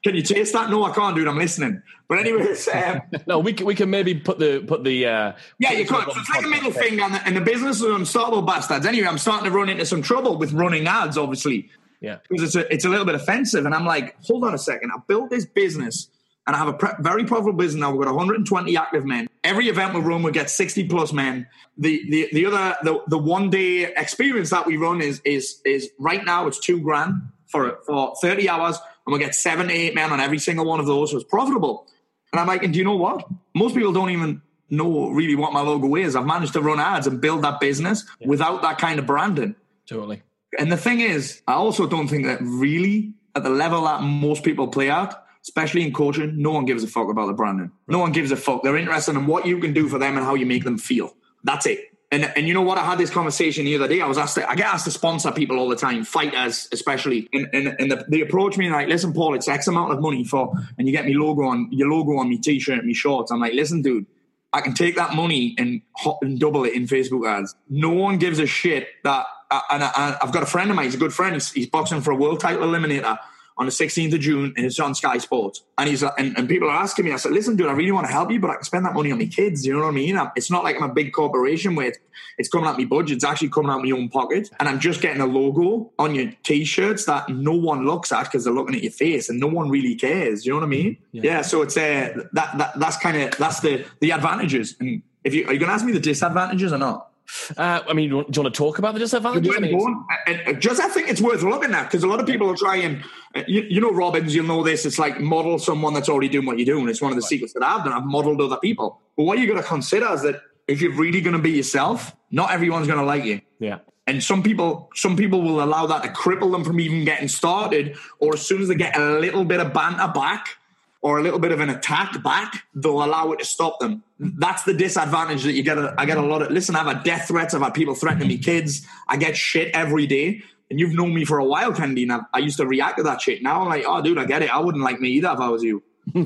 you 0.06 0.24
taste 0.24 0.54
that? 0.54 0.72
No, 0.72 0.84
I 0.84 0.92
can't, 0.94 1.16
dude. 1.16 1.28
I'm 1.28 1.38
listening. 1.38 1.84
But 2.08 2.20
anyways, 2.20 2.68
um, 2.74 3.02
no, 3.28 3.38
we 3.38 3.54
can, 3.54 3.68
we 3.68 3.76
can 3.76 3.92
maybe 3.92 4.16
put 4.16 4.40
the 4.40 4.62
put 4.62 4.84
the 4.84 5.06
uh, 5.06 5.34
yeah, 5.60 5.74
you 5.74 5.86
could. 5.86 6.12
So 6.12 6.20
it's 6.20 6.30
like 6.32 6.46
a 6.46 6.48
middle 6.48 6.72
finger, 6.72 7.04
and 7.04 7.14
the, 7.14 7.24
and 7.28 7.38
the 7.38 7.42
business 7.42 7.82
is 7.82 7.84
unstoppable 7.84 8.42
bastards. 8.42 8.88
Anyway, 8.88 9.08
I'm 9.08 9.20
starting 9.20 9.46
to 9.46 9.56
run 9.56 9.70
into 9.70 9.86
some 9.86 10.02
trouble 10.02 10.38
with 10.38 10.54
running 10.54 10.88
ads, 10.88 11.20
obviously. 11.20 11.70
Yeah, 12.02 12.18
because 12.28 12.44
it's 12.44 12.56
a, 12.56 12.74
it's 12.74 12.86
a 12.86 12.90
little 12.90 13.06
bit 13.06 13.16
offensive, 13.16 13.66
and 13.66 13.76
I'm 13.76 13.86
like, 13.86 14.16
hold 14.24 14.44
on 14.44 14.56
a 14.56 14.58
second. 14.58 14.92
I 14.92 15.00
built 15.08 15.30
this 15.30 15.46
business 15.46 16.10
and 16.46 16.56
I 16.56 16.60
have 16.60 16.68
a 16.68 16.74
pre- 16.74 16.92
very 17.00 17.24
profitable 17.24 17.58
business 17.58 17.80
now. 17.80 17.92
We've 17.92 18.02
got 18.02 18.14
120 18.14 18.76
active 18.76 19.06
men. 19.06 19.28
Every 19.44 19.70
event 19.70 19.94
we 19.94 20.02
run, 20.02 20.24
we 20.24 20.32
get 20.32 20.50
60 20.50 20.88
plus 20.88 21.14
men. 21.14 21.48
The 21.78 22.10
the 22.10 22.30
the 22.34 22.46
other 22.46 22.76
the, 22.84 23.02
the 23.08 23.18
one 23.18 23.50
day 23.50 23.94
experience 23.94 24.50
that 24.50 24.66
we 24.66 24.78
run 24.78 25.02
is 25.02 25.22
is 25.24 25.62
is 25.66 25.90
right 26.00 26.24
now 26.24 26.48
it's 26.48 26.60
two 26.60 26.80
grand 26.82 27.22
for 27.48 27.80
for 27.86 28.16
30 28.22 28.50
hours, 28.50 28.78
and 29.06 29.14
we 29.14 29.20
get 29.20 29.36
seven 29.36 29.68
to 29.68 29.74
eight 29.74 29.96
men 29.96 30.12
on 30.12 30.20
every 30.20 30.40
single 30.40 30.66
one 30.66 30.80
of 30.80 30.86
those. 30.86 31.12
So 31.12 31.18
it's 31.18 31.30
profitable. 31.30 31.88
And 32.32 32.40
I'm 32.40 32.48
like, 32.48 32.64
and 32.64 32.74
do 32.74 32.80
you 32.80 32.86
know 32.86 32.96
what? 32.96 33.26
Most 33.54 33.76
people 33.76 33.94
don't 33.94 34.10
even 34.10 34.42
know 34.70 35.10
really 35.10 35.36
what 35.36 35.54
my 35.54 35.62
logo 35.62 35.96
is. 35.96 36.16
I've 36.16 36.26
managed 36.26 36.54
to 36.54 36.62
run 36.62 36.80
ads 36.80 37.06
and 37.06 37.22
build 37.22 37.44
that 37.44 37.60
business 37.60 38.06
yeah. 38.20 38.28
without 38.28 38.64
that 38.64 38.80
kind 38.80 39.00
of 39.00 39.06
branding. 39.06 39.56
Totally. 39.88 40.24
And 40.58 40.72
the 40.72 40.78
thing 40.78 41.00
is, 41.00 41.42
I 41.48 41.54
also 41.54 41.88
don't 41.88 42.08
think 42.08 42.26
that 42.26 42.40
really 42.42 43.14
at 43.36 43.44
the 43.44 43.50
level 43.50 43.84
that 43.84 44.02
most 44.02 44.44
people 44.44 44.68
play 44.68 44.90
at, 44.90 45.23
especially 45.44 45.84
in 45.84 45.94
coaching, 45.94 46.42
no 46.42 46.52
one 46.52 46.66
gives 46.66 46.84
a 46.84 46.88
fuck 46.88 47.10
about 47.10 47.28
the 47.28 47.34
branding. 47.34 47.72
No 47.88 48.00
one 48.00 48.12
gives 48.12 48.32
a 48.32 48.38
fuck. 48.38 48.64
They're 48.64 48.78
interested 48.78 49.16
in 49.16 49.28
what 49.28 49.46
you 49.46 49.60
can 49.60 49.74
do 49.74 49.90
for 49.90 50.00
them 50.00 50.18
and 50.18 50.26
how 50.26 50.36
you 50.36 50.46
make 50.46 50.64
them 50.64 50.78
feel. 50.78 51.14
That's 51.44 51.66
it. 51.66 51.80
And, 52.12 52.32
and 52.36 52.48
you 52.48 52.54
know 52.54 52.62
what? 52.62 52.78
I 52.78 52.86
had 52.86 53.00
this 53.00 53.10
conversation 53.10 53.66
the 53.66 53.76
other 53.76 53.88
day. 53.88 54.00
I 54.00 54.06
was 54.06 54.20
asked, 54.20 54.36
to, 54.36 54.48
I 54.48 54.56
get 54.56 54.68
asked 54.68 54.86
to 54.86 54.92
sponsor 54.92 55.32
people 55.32 55.58
all 55.58 55.68
the 55.68 55.76
time, 55.76 56.04
fighters 56.04 56.70
especially. 56.72 57.28
And, 57.34 57.50
and, 57.54 57.76
and 57.80 57.92
the, 57.92 58.06
they 58.08 58.22
approach 58.22 58.56
me 58.56 58.68
and 58.68 58.74
like, 58.74 58.88
listen, 58.88 59.14
Paul, 59.14 59.34
it's 59.34 59.48
X 59.48 59.68
amount 59.68 59.92
of 59.92 60.00
money 60.00 60.24
for, 60.24 60.54
and 60.78 60.88
you 60.88 60.94
get 60.94 61.06
me 61.06 61.16
logo 61.16 61.44
on 61.44 61.70
your 61.72 61.90
logo 61.90 62.18
on 62.18 62.30
me 62.30 62.38
t-shirt, 62.38 62.86
me 62.86 62.94
shorts. 62.94 63.32
I'm 63.32 63.40
like, 63.40 63.54
listen, 63.54 63.82
dude, 63.82 64.06
I 64.54 64.62
can 64.62 64.76
take 64.76 64.96
that 64.96 65.16
money 65.16 65.56
and 65.58 65.82
and 66.22 66.40
double 66.40 66.64
it 66.66 66.74
in 66.74 66.86
Facebook 66.86 67.28
ads. 67.28 67.56
No 67.68 67.90
one 67.90 68.20
gives 68.20 68.38
a 68.38 68.46
shit 68.46 68.88
that. 69.04 69.26
And 69.70 69.84
I, 69.84 70.18
have 70.20 70.32
got 70.32 70.42
a 70.42 70.48
friend 70.48 70.72
of 70.72 70.76
mine. 70.76 70.86
He's 70.86 70.96
a 70.96 71.00
good 71.00 71.14
friend. 71.14 71.36
He's, 71.36 71.52
he's 71.52 71.68
boxing 71.68 72.02
for 72.02 72.10
a 72.10 72.16
world 72.16 72.40
title 72.40 72.68
eliminator 72.68 73.20
on 73.58 73.66
the 73.66 73.72
16th 73.72 74.14
of 74.14 74.20
June, 74.20 74.54
and 74.58 74.66
it's 74.66 74.80
on 74.80 74.96
Sky 74.96 75.18
Sports. 75.18 75.64
And 75.78 75.90
he's 75.90 76.04
and, 76.04 76.38
and 76.38 76.50
people 76.50 76.70
are 76.70 76.76
asking 76.76 77.06
me, 77.06 77.12
I 77.12 77.18
said, 77.18 77.32
listen, 77.32 77.56
dude, 77.56 77.68
I 77.68 77.74
really 77.74 77.92
want 77.92 78.08
to 78.08 78.12
help 78.12 78.32
you, 78.32 78.40
but 78.40 78.50
I 78.50 78.56
can 78.56 78.64
spend 78.64 78.86
that 78.86 78.94
money 78.94 79.12
on 79.12 79.20
my 79.20 79.26
kids. 79.26 79.66
You 79.66 79.74
know 79.74 79.82
what 79.82 79.88
I 79.88 79.92
mean? 79.92 80.20
It's 80.36 80.50
not 80.50 80.64
like 80.64 80.76
I'm 80.76 80.90
a 80.90 80.94
big 80.94 81.14
corporation 81.14 81.76
where 81.76 81.88
it's, 81.88 82.00
it's 82.38 82.50
coming 82.50 82.68
out 82.68 82.74
of 82.74 82.78
my 82.80 82.86
budget. 82.86 83.18
It's 83.18 83.24
actually 83.24 83.50
coming 83.50 83.72
out 83.72 83.80
of 83.80 83.86
my 83.86 83.92
own 83.92 84.10
pocket. 84.10 84.50
And 84.60 84.68
I'm 84.68 84.80
just 84.80 85.02
getting 85.02 85.22
a 85.22 85.26
logo 85.26 85.92
on 86.00 86.16
your 86.16 86.32
t-shirts 86.44 87.06
that 87.06 87.30
no 87.30 87.54
one 87.54 87.86
looks 87.86 88.12
at 88.12 88.24
because 88.24 88.44
they're 88.44 88.54
looking 88.54 88.76
at 88.76 88.84
your 88.84 88.92
face 88.92 89.30
and 89.30 89.40
no 89.40 89.48
one 89.48 89.70
really 89.70 89.96
cares. 89.96 90.46
You 90.46 90.54
know 90.54 90.58
what 90.58 90.66
I 90.66 90.70
mean? 90.70 90.98
Yeah. 91.12 91.22
yeah 91.24 91.42
so 91.42 91.62
it's 91.62 91.78
uh, 91.78 92.24
that, 92.34 92.58
that 92.58 92.80
that's 92.80 92.98
kind 92.98 93.18
of 93.18 93.38
that's 93.38 93.60
the 93.60 93.86
the 94.00 94.12
advantages. 94.12 94.76
And 94.80 95.04
if 95.24 95.34
you 95.34 95.46
are 95.48 95.54
you 95.54 95.60
going 95.60 95.70
to 95.70 95.74
ask 95.74 95.86
me 95.86 95.92
the 95.92 96.00
disadvantages 96.00 96.74
or 96.74 96.78
not? 96.78 97.13
Uh, 97.58 97.82
I 97.88 97.94
mean, 97.94 98.10
do 98.10 98.16
you 98.18 98.42
want 98.42 98.54
to 98.54 98.58
talk 98.58 98.80
about 98.80 98.94
the 98.94 99.00
disadvantages? 99.00 99.56
I 99.56 99.60
mean, 99.60 100.60
just 100.60 100.82
I 100.82 100.90
think 100.90 101.10
it's 101.10 101.22
worth 101.22 101.42
looking 101.42 101.74
at 101.74 101.84
because 101.84 102.04
a 102.04 102.08
lot 102.08 102.20
of 102.20 102.26
people 102.26 102.48
will 102.48 102.56
try 102.56 102.78
and 102.78 103.04
uh, 103.36 103.44
you, 103.48 103.66
you, 103.70 103.82
know 103.82 103.92
Robbins, 103.92 104.36
you'll 104.36 104.46
know 104.46 104.64
this. 104.64 104.86
It's 104.86 105.00
like 105.00 105.20
model 105.20 105.58
someone 105.58 105.94
that's 105.94 106.10
already 106.10 106.30
doing 106.30 106.46
what 106.46 106.58
you're 106.58 106.66
doing. 106.66 106.88
It's 106.90 107.02
one 107.02 107.12
of 107.12 107.16
the 107.16 107.22
right. 107.22 107.30
secrets 107.30 107.54
that 107.54 107.64
I've 107.64 107.84
done. 107.84 107.94
I've 107.94 108.06
modeled 108.06 108.42
other 108.42 108.58
people. 108.58 109.02
But 109.18 109.24
what 109.24 109.40
you 109.40 109.48
got 109.48 109.62
to 109.62 109.68
consider 109.68 110.12
is 110.14 110.22
that 110.24 110.42
if 110.68 110.82
you're 110.82 110.96
really 110.96 111.22
going 111.22 111.36
to 111.36 111.42
be 111.42 111.52
yourself, 111.52 112.16
not 112.32 112.52
everyone's 112.52 112.88
going 112.88 113.00
to 113.00 113.06
like 113.06 113.26
you. 113.26 113.42
Yeah. 113.60 113.80
And 114.06 114.22
some 114.22 114.44
people, 114.44 114.90
some 114.96 115.16
people 115.16 115.42
will 115.42 115.64
allow 115.64 115.88
that 115.88 116.04
to 116.04 116.10
cripple 116.10 116.52
them 116.52 116.64
from 116.64 116.80
even 116.80 117.06
getting 117.06 117.28
started. 117.28 117.98
Or 118.20 118.34
as 118.34 118.46
soon 118.46 118.62
as 118.62 118.68
they 118.68 118.76
get 118.76 118.98
a 118.98 119.20
little 119.20 119.46
bit 119.46 119.60
of 119.60 119.74
banter 119.74 120.12
back, 120.14 120.58
or 121.04 121.20
a 121.20 121.22
little 121.22 121.38
bit 121.38 121.52
of 121.52 121.60
an 121.60 121.70
attack 121.70 122.24
back, 122.24 122.64
they'll 122.74 123.04
allow 123.04 123.34
it 123.34 123.40
to 123.40 123.46
stop 123.46 123.78
them. 123.80 124.02
That's 124.20 124.64
the 124.64 124.74
disadvantage 124.74 125.44
that 125.44 125.52
you 125.52 125.62
get. 125.62 125.78
A, 125.78 125.94
I 125.98 126.06
get 126.06 126.18
a 126.18 126.22
lot 126.22 126.42
of, 126.42 126.50
listen, 126.50 126.78
I've 126.78 126.88
had 126.88 127.04
death 127.04 127.28
threats. 127.28 127.54
I've 127.54 127.62
had 127.62 127.74
people 127.74 127.94
threatening 127.94 128.30
me 128.30 128.38
kids. 128.38 128.88
I 129.10 129.18
get 129.18 129.36
shit 129.36 129.70
every 129.76 130.08
day. 130.08 130.42
And 130.70 130.80
you've 130.80 130.94
known 130.94 131.14
me 131.14 131.26
for 131.26 131.40
a 131.40 131.46
while, 131.46 131.74
Kennedy, 131.74 132.04
and 132.04 132.14
I, 132.14 132.20
I 132.34 132.40
used 132.40 132.56
to 132.58 132.66
react 132.66 132.98
to 132.98 133.04
that 133.04 133.22
shit. 133.22 133.44
Now 133.44 133.62
I'm 133.62 133.68
like, 133.68 133.84
oh, 133.86 134.02
dude, 134.02 134.18
I 134.18 134.24
get 134.24 134.42
it. 134.42 134.50
I 134.50 134.60
wouldn't 134.60 134.84
like 134.84 135.02
me 135.02 135.10
either 135.10 135.30
if 135.34 135.40
I 135.40 135.50
was 135.50 135.62
you. 135.62 135.84
okay. 136.16 136.26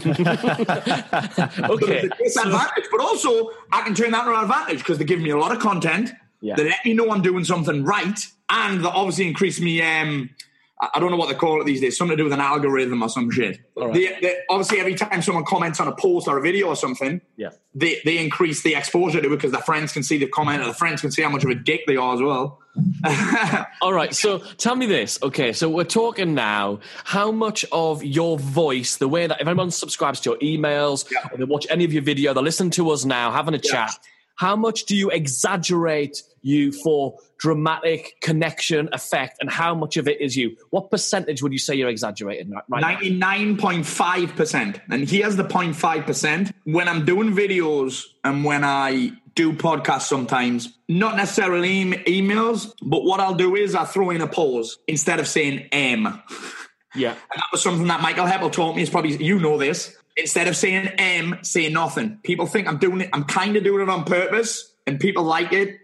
disadvantage, 2.24 2.86
but 2.92 3.02
also 3.02 3.52
I 3.72 3.82
can 3.82 3.96
turn 3.96 4.12
that 4.12 4.26
into 4.26 4.38
an 4.38 4.44
advantage 4.44 4.80
because 4.80 5.00
they 5.00 5.06
give 5.06 5.20
me 5.20 5.32
a 5.32 5.38
lot 5.38 5.52
of 5.56 5.60
content. 5.60 6.12
Yeah. 6.40 6.56
They 6.56 6.66
let 6.66 6.86
me 6.86 6.94
know 6.94 7.12
I'm 7.12 7.24
doing 7.24 7.44
something 7.44 7.84
right, 7.84 8.20
and 8.50 8.84
they 8.84 8.90
obviously 8.90 9.28
increase 9.28 9.60
me 9.60 9.82
um, 9.82 10.30
I 10.80 11.00
don't 11.00 11.10
know 11.10 11.18
what 11.18 11.28
they 11.28 11.36
call 11.36 11.60
it 11.60 11.66
these 11.66 11.82
days, 11.82 11.98
something 11.98 12.16
to 12.16 12.22
do 12.22 12.26
with 12.26 12.34
an 12.34 12.40
algorithm 12.40 13.02
or 13.02 13.10
some 13.10 13.32
shit. 13.32 13.60
Right. 13.76 13.94
They, 13.94 14.18
they, 14.22 14.36
obviously, 14.48 14.80
every 14.80 14.94
time 14.94 15.24
someone 15.24 15.44
comments 15.44 15.80
on 15.80 15.88
a 15.88 15.96
post 15.96 16.28
or 16.28 16.38
a 16.38 16.42
video 16.42 16.68
or 16.68 16.76
something, 16.76 17.20
yeah. 17.36 17.50
they, 17.74 18.00
they 18.06 18.20
increase 18.20 18.62
the 18.62 18.76
exposure 18.76 19.20
to 19.20 19.28
it 19.28 19.30
because 19.30 19.52
their 19.52 19.62
friends 19.62 19.92
can 19.92 20.04
see 20.04 20.20
the 20.20 20.28
comment 20.28 20.62
and 20.62 20.70
the 20.70 20.76
friends 20.76 21.02
can 21.02 21.10
see 21.10 21.24
how 21.24 21.30
much 21.30 21.44
of 21.44 21.50
a 21.50 21.56
dick 21.56 21.82
they 21.88 21.96
are 21.96 22.14
as 22.14 22.22
well. 22.22 22.60
All 23.82 23.92
right, 23.92 24.14
so 24.14 24.38
tell 24.58 24.76
me 24.76 24.86
this. 24.86 25.18
Okay, 25.24 25.52
so 25.52 25.68
we're 25.68 25.84
talking 25.84 26.36
now. 26.36 26.80
How 27.06 27.32
much 27.32 27.66
of 27.72 28.04
your 28.04 28.38
voice, 28.38 28.98
the 28.98 29.08
way 29.08 29.26
that 29.26 29.42
if 29.42 29.48
anyone 29.48 29.72
subscribes 29.72 30.20
to 30.22 30.32
your 30.32 30.40
emails 30.40 31.12
yeah. 31.12 31.28
or 31.32 31.40
they 31.40 31.44
watch 31.44 31.66
any 31.72 31.86
of 31.86 31.94
your 31.94 32.04
video, 32.04 32.36
they 32.36 32.42
listen 32.42 32.70
to 32.72 32.92
us 32.92 33.04
now, 33.04 33.32
having 33.32 33.56
a 33.56 33.60
yeah. 33.64 33.72
chat, 33.72 33.98
how 34.36 34.56
much 34.56 34.86
do 34.86 34.96
you 34.96 35.10
exaggerate 35.10 36.22
you 36.48 36.72
for 36.72 37.20
dramatic 37.38 38.16
connection, 38.22 38.90
effect, 38.92 39.38
and 39.42 39.50
how 39.50 39.76
much 39.76 39.98
of 39.98 40.08
it 40.08 40.22
is 40.22 40.36
you? 40.36 40.56
What 40.70 40.90
percentage 40.90 41.44
would 41.44 41.52
you 41.52 41.60
say 41.60 41.76
you're 41.76 41.90
exaggerating 41.90 42.52
right 42.52 42.64
99.5%. 42.70 44.82
And 44.90 45.10
here's 45.10 45.36
the 45.36 45.44
0.5%. 45.44 46.54
When 46.64 46.88
I'm 46.88 47.06
doing 47.06 47.36
videos 47.36 48.06
and 48.24 48.44
when 48.44 48.64
I 48.64 49.12
do 49.36 49.54
podcasts 49.54 50.04
sometimes, 50.04 50.74
not 50.90 51.16
necessarily 51.16 51.82
em- 51.82 51.94
emails, 52.06 52.74
but 52.82 53.04
what 53.04 53.20
I'll 53.20 53.36
do 53.36 53.56
is 53.56 53.76
I 53.76 53.86
throw 53.86 54.10
in 54.10 54.22
a 54.22 54.28
pause 54.28 54.80
instead 54.88 55.20
of 55.20 55.28
saying 55.28 55.68
M. 55.72 56.22
Yeah. 56.96 57.12
And 57.12 57.20
that 57.36 57.46
was 57.52 57.62
something 57.62 57.86
that 57.88 58.02
Michael 58.02 58.26
Heppell 58.26 58.52
taught 58.52 58.76
me. 58.76 58.82
Is 58.82 58.90
probably, 58.90 59.24
you 59.24 59.40
know 59.40 59.60
this. 59.60 59.96
Instead 60.16 60.48
of 60.48 60.56
saying 60.56 60.88
M, 60.98 61.38
say 61.44 61.70
nothing. 61.70 62.18
People 62.24 62.48
think 62.48 62.68
I'm 62.68 62.78
doing 62.78 63.02
it, 63.02 63.10
I'm 63.14 63.26
kind 63.26 63.56
of 63.56 63.64
doing 63.64 63.84
it 63.84 63.90
on 63.90 64.04
purpose, 64.04 64.74
and 64.88 65.00
people 65.00 65.24
like 65.24 65.54
it 65.54 65.78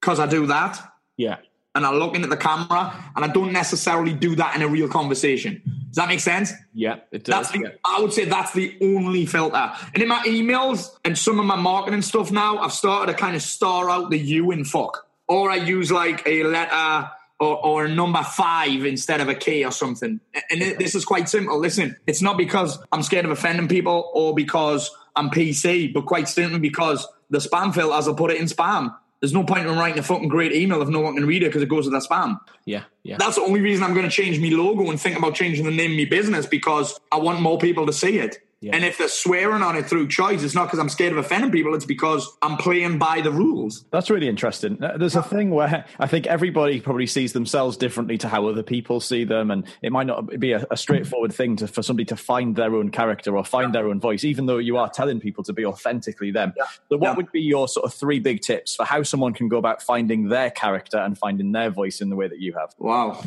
because 0.00 0.20
I 0.20 0.26
do 0.26 0.46
that. 0.46 0.80
Yeah. 1.16 1.36
And 1.74 1.84
I 1.84 1.92
look 1.92 2.14
into 2.14 2.28
the 2.28 2.38
camera, 2.38 2.94
and 3.14 3.24
I 3.24 3.28
don't 3.28 3.52
necessarily 3.52 4.14
do 4.14 4.34
that 4.36 4.56
in 4.56 4.62
a 4.62 4.68
real 4.68 4.88
conversation. 4.88 5.60
Does 5.88 5.96
that 5.96 6.08
make 6.08 6.20
sense? 6.20 6.52
Yeah, 6.72 6.96
it 7.12 7.24
does. 7.24 7.50
That's 7.50 7.50
the, 7.52 7.78
I 7.84 8.00
would 8.00 8.12
say 8.12 8.24
that's 8.24 8.52
the 8.52 8.76
only 8.80 9.26
filter. 9.26 9.72
And 9.92 10.02
in 10.02 10.08
my 10.08 10.22
emails 10.26 10.90
and 11.04 11.16
some 11.16 11.38
of 11.38 11.44
my 11.44 11.56
marketing 11.56 12.02
stuff 12.02 12.30
now, 12.30 12.58
I've 12.58 12.72
started 12.72 13.12
to 13.12 13.18
kind 13.18 13.36
of 13.36 13.42
star 13.42 13.90
out 13.90 14.10
the 14.10 14.18
U 14.18 14.52
in 14.52 14.64
fuck. 14.64 15.06
Or 15.28 15.50
I 15.50 15.56
use 15.56 15.92
like 15.92 16.26
a 16.26 16.44
letter 16.44 17.10
or, 17.38 17.64
or 17.64 17.84
a 17.84 17.88
number 17.88 18.22
five 18.22 18.84
instead 18.84 19.20
of 19.20 19.28
a 19.28 19.34
K 19.34 19.64
or 19.64 19.72
something. 19.72 20.20
And 20.50 20.62
it, 20.62 20.78
this 20.78 20.94
is 20.94 21.04
quite 21.04 21.28
simple. 21.28 21.58
Listen, 21.58 21.96
it's 22.06 22.22
not 22.22 22.36
because 22.36 22.78
I'm 22.92 23.02
scared 23.02 23.24
of 23.24 23.30
offending 23.30 23.68
people 23.68 24.10
or 24.14 24.34
because 24.34 24.90
I'm 25.14 25.30
PC, 25.30 25.92
but 25.92 26.06
quite 26.06 26.28
simply 26.28 26.58
because 26.58 27.06
the 27.30 27.38
spam 27.38 27.74
filters 27.74 28.06
will 28.06 28.14
put 28.14 28.30
it 28.30 28.38
in 28.38 28.46
spam. 28.46 28.94
There's 29.20 29.32
no 29.32 29.44
point 29.44 29.66
in 29.66 29.76
writing 29.76 29.98
a 29.98 30.02
fucking 30.02 30.28
great 30.28 30.52
email 30.52 30.82
if 30.82 30.88
no 30.88 31.00
one 31.00 31.14
can 31.14 31.26
read 31.26 31.42
it 31.42 31.46
because 31.46 31.62
it 31.62 31.68
goes 31.68 31.84
to 31.84 31.90
the 31.90 31.98
spam. 31.98 32.38
yeah, 32.64 32.84
yeah. 33.02 33.16
That's 33.18 33.36
the 33.36 33.42
only 33.42 33.60
reason 33.60 33.82
I'm 33.82 33.94
going 33.94 34.04
to 34.04 34.10
change 34.10 34.38
my 34.40 34.48
logo 34.48 34.90
and 34.90 35.00
think 35.00 35.16
about 35.18 35.34
changing 35.34 35.64
the 35.64 35.70
name 35.70 35.92
of 35.92 35.96
my 35.96 36.04
business 36.04 36.46
because 36.46 37.00
I 37.10 37.16
want 37.16 37.40
more 37.40 37.58
people 37.58 37.86
to 37.86 37.92
see 37.92 38.18
it. 38.18 38.38
Yeah. 38.62 38.74
And 38.74 38.84
if 38.86 38.96
they're 38.96 39.08
swearing 39.08 39.62
on 39.62 39.76
it 39.76 39.84
through 39.84 40.08
choice, 40.08 40.42
it's 40.42 40.54
not 40.54 40.64
because 40.64 40.78
I'm 40.78 40.88
scared 40.88 41.12
of 41.12 41.18
offending 41.18 41.50
people. 41.50 41.74
It's 41.74 41.84
because 41.84 42.26
I'm 42.40 42.56
playing 42.56 42.98
by 42.98 43.20
the 43.20 43.30
rules. 43.30 43.84
That's 43.92 44.08
really 44.08 44.28
interesting. 44.28 44.78
There's 44.78 45.14
a 45.14 45.22
thing 45.22 45.50
where 45.50 45.84
I 45.98 46.06
think 46.06 46.26
everybody 46.26 46.80
probably 46.80 47.06
sees 47.06 47.34
themselves 47.34 47.76
differently 47.76 48.16
to 48.18 48.28
how 48.28 48.46
other 48.48 48.62
people 48.62 49.00
see 49.00 49.24
them, 49.24 49.50
and 49.50 49.64
it 49.82 49.92
might 49.92 50.06
not 50.06 50.40
be 50.40 50.52
a, 50.52 50.66
a 50.70 50.76
straightforward 50.76 51.34
thing 51.34 51.56
to, 51.56 51.68
for 51.68 51.82
somebody 51.82 52.06
to 52.06 52.16
find 52.16 52.56
their 52.56 52.74
own 52.74 52.90
character 52.90 53.36
or 53.36 53.44
find 53.44 53.74
their 53.74 53.88
own 53.88 54.00
voice, 54.00 54.24
even 54.24 54.46
though 54.46 54.58
you 54.58 54.78
are 54.78 54.88
telling 54.88 55.20
people 55.20 55.44
to 55.44 55.52
be 55.52 55.66
authentically 55.66 56.30
them. 56.30 56.54
So, 56.88 56.96
what 56.96 57.02
Yeah. 57.10 57.14
would 57.14 57.32
be 57.32 57.42
your 57.42 57.68
sort 57.68 57.84
of 57.84 57.92
three 57.92 58.20
big 58.20 58.40
tips 58.40 58.74
for 58.74 58.86
how 58.86 59.02
someone 59.02 59.34
can 59.34 59.48
go 59.48 59.58
about 59.58 59.82
finding 59.82 60.28
their 60.28 60.50
character 60.50 60.96
and 60.96 61.16
finding 61.18 61.52
their 61.52 61.68
voice 61.68 62.00
in 62.00 62.08
the 62.08 62.16
way 62.16 62.26
that 62.26 62.40
you 62.40 62.54
have? 62.54 62.74
Wow. 62.78 63.22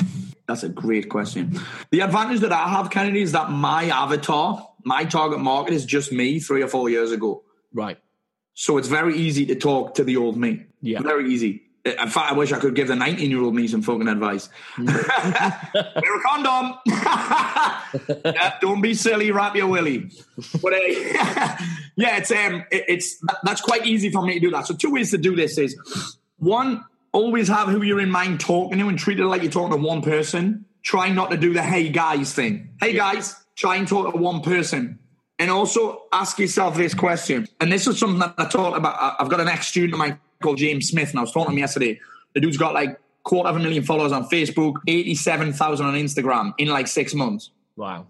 That's 0.48 0.64
a 0.64 0.70
great 0.70 1.10
question. 1.10 1.60
The 1.92 2.00
advantage 2.00 2.40
that 2.40 2.52
I 2.52 2.68
have, 2.70 2.90
Kennedy, 2.90 3.22
is 3.22 3.34
that 3.34 3.52
my 3.52 3.84
avatar, 3.86 4.68
my 4.84 5.06
target 5.06 5.40
market 5.40 5.74
is 5.74 5.86
just 5.86 6.12
me 6.12 6.40
three 6.40 6.62
or 6.62 6.68
four 6.68 6.90
years 6.90 7.12
ago. 7.12 7.44
Right. 7.74 7.98
So 8.54 8.78
it's 8.78 8.88
very 8.88 9.16
easy 9.18 9.46
to 9.48 9.56
talk 9.56 9.96
to 9.96 10.04
the 10.04 10.18
old 10.18 10.38
me. 10.38 10.66
Yeah. 10.82 11.02
Very 11.02 11.32
easy. 11.32 11.64
In 11.86 12.10
fact, 12.10 12.32
I 12.32 12.34
wish 12.34 12.52
I 12.52 12.60
could 12.60 12.76
give 12.76 12.90
the 12.90 12.96
19 12.96 13.32
year 13.32 13.42
old 13.42 13.56
me 13.56 13.68
some 13.68 13.82
fucking 13.82 14.08
advice. 14.08 14.50
Wear 14.78 14.90
a 14.98 16.22
condom. 16.26 16.78
yeah, 18.26 18.56
don't 18.60 18.82
be 18.82 18.94
silly, 18.94 19.32
wrap 19.32 19.56
your 19.56 19.68
willy. 19.68 20.12
But 20.62 20.74
uh, 20.74 20.78
yeah, 21.96 22.18
it's 22.18 22.32
um, 22.32 22.66
it, 22.70 22.84
it's 22.88 23.24
that's 23.44 23.62
quite 23.62 23.86
easy 23.86 24.12
for 24.12 24.22
me 24.24 24.34
to 24.34 24.40
do 24.42 24.52
that. 24.52 24.68
So 24.68 24.76
two 24.76 24.92
ways 24.92 25.12
to 25.12 25.18
do 25.18 25.36
this 25.36 25.58
is 25.58 25.78
one, 26.38 26.84
always 27.14 27.48
have 27.48 27.70
who 27.70 27.82
you're 27.82 28.02
in 28.02 28.12
mind 28.12 28.42
talking 28.42 28.78
to 28.78 28.90
and 28.90 29.00
treat 29.00 29.20
it 29.20 29.26
like 29.26 29.42
you're 29.42 29.52
talking 29.52 29.72
to 29.72 29.84
one 29.84 30.02
person. 30.02 30.66
Try 30.84 31.10
not 31.10 31.32
to 31.32 31.38
do 31.38 31.54
the 31.54 31.64
hey 31.64 31.90
guys 31.90 32.34
thing. 32.34 32.72
Hey 32.82 32.94
guys, 32.94 33.39
try 33.60 33.76
and 33.76 33.88
talk 33.88 34.14
to 34.14 34.18
one 34.18 34.42
person. 34.42 34.98
And 35.38 35.50
also 35.50 36.04
ask 36.12 36.38
yourself 36.40 36.76
this 36.76 36.94
question. 36.94 37.48
And 37.62 37.72
this 37.72 37.88
is 37.88 37.98
something 37.98 38.20
that 38.20 38.34
I 38.38 38.46
talked 38.46 38.76
about. 38.76 39.16
I've 39.20 39.30
got 39.30 39.40
an 39.40 39.48
ex 39.48 39.68
student 39.68 39.94
of 39.94 40.00
mine 40.00 40.20
called 40.42 40.58
James 40.58 40.90
Smith, 40.90 41.12
and 41.12 41.20
I 41.20 41.22
was 41.22 41.32
talking 41.32 41.52
to 41.52 41.52
him 41.54 41.60
yesterday. 41.60 42.00
The 42.34 42.42
dude's 42.42 42.58
got 42.58 42.74
like 42.74 43.00
quarter 43.24 43.50
of 43.50 43.56
a 43.56 43.60
million 43.60 43.84
followers 43.84 44.12
on 44.12 44.28
Facebook, 44.30 44.76
87,000 44.88 45.86
on 45.86 45.94
Instagram 45.94 46.54
in 46.58 46.68
like 46.68 46.88
six 46.88 47.14
months. 47.14 47.52
Wow. 47.78 48.08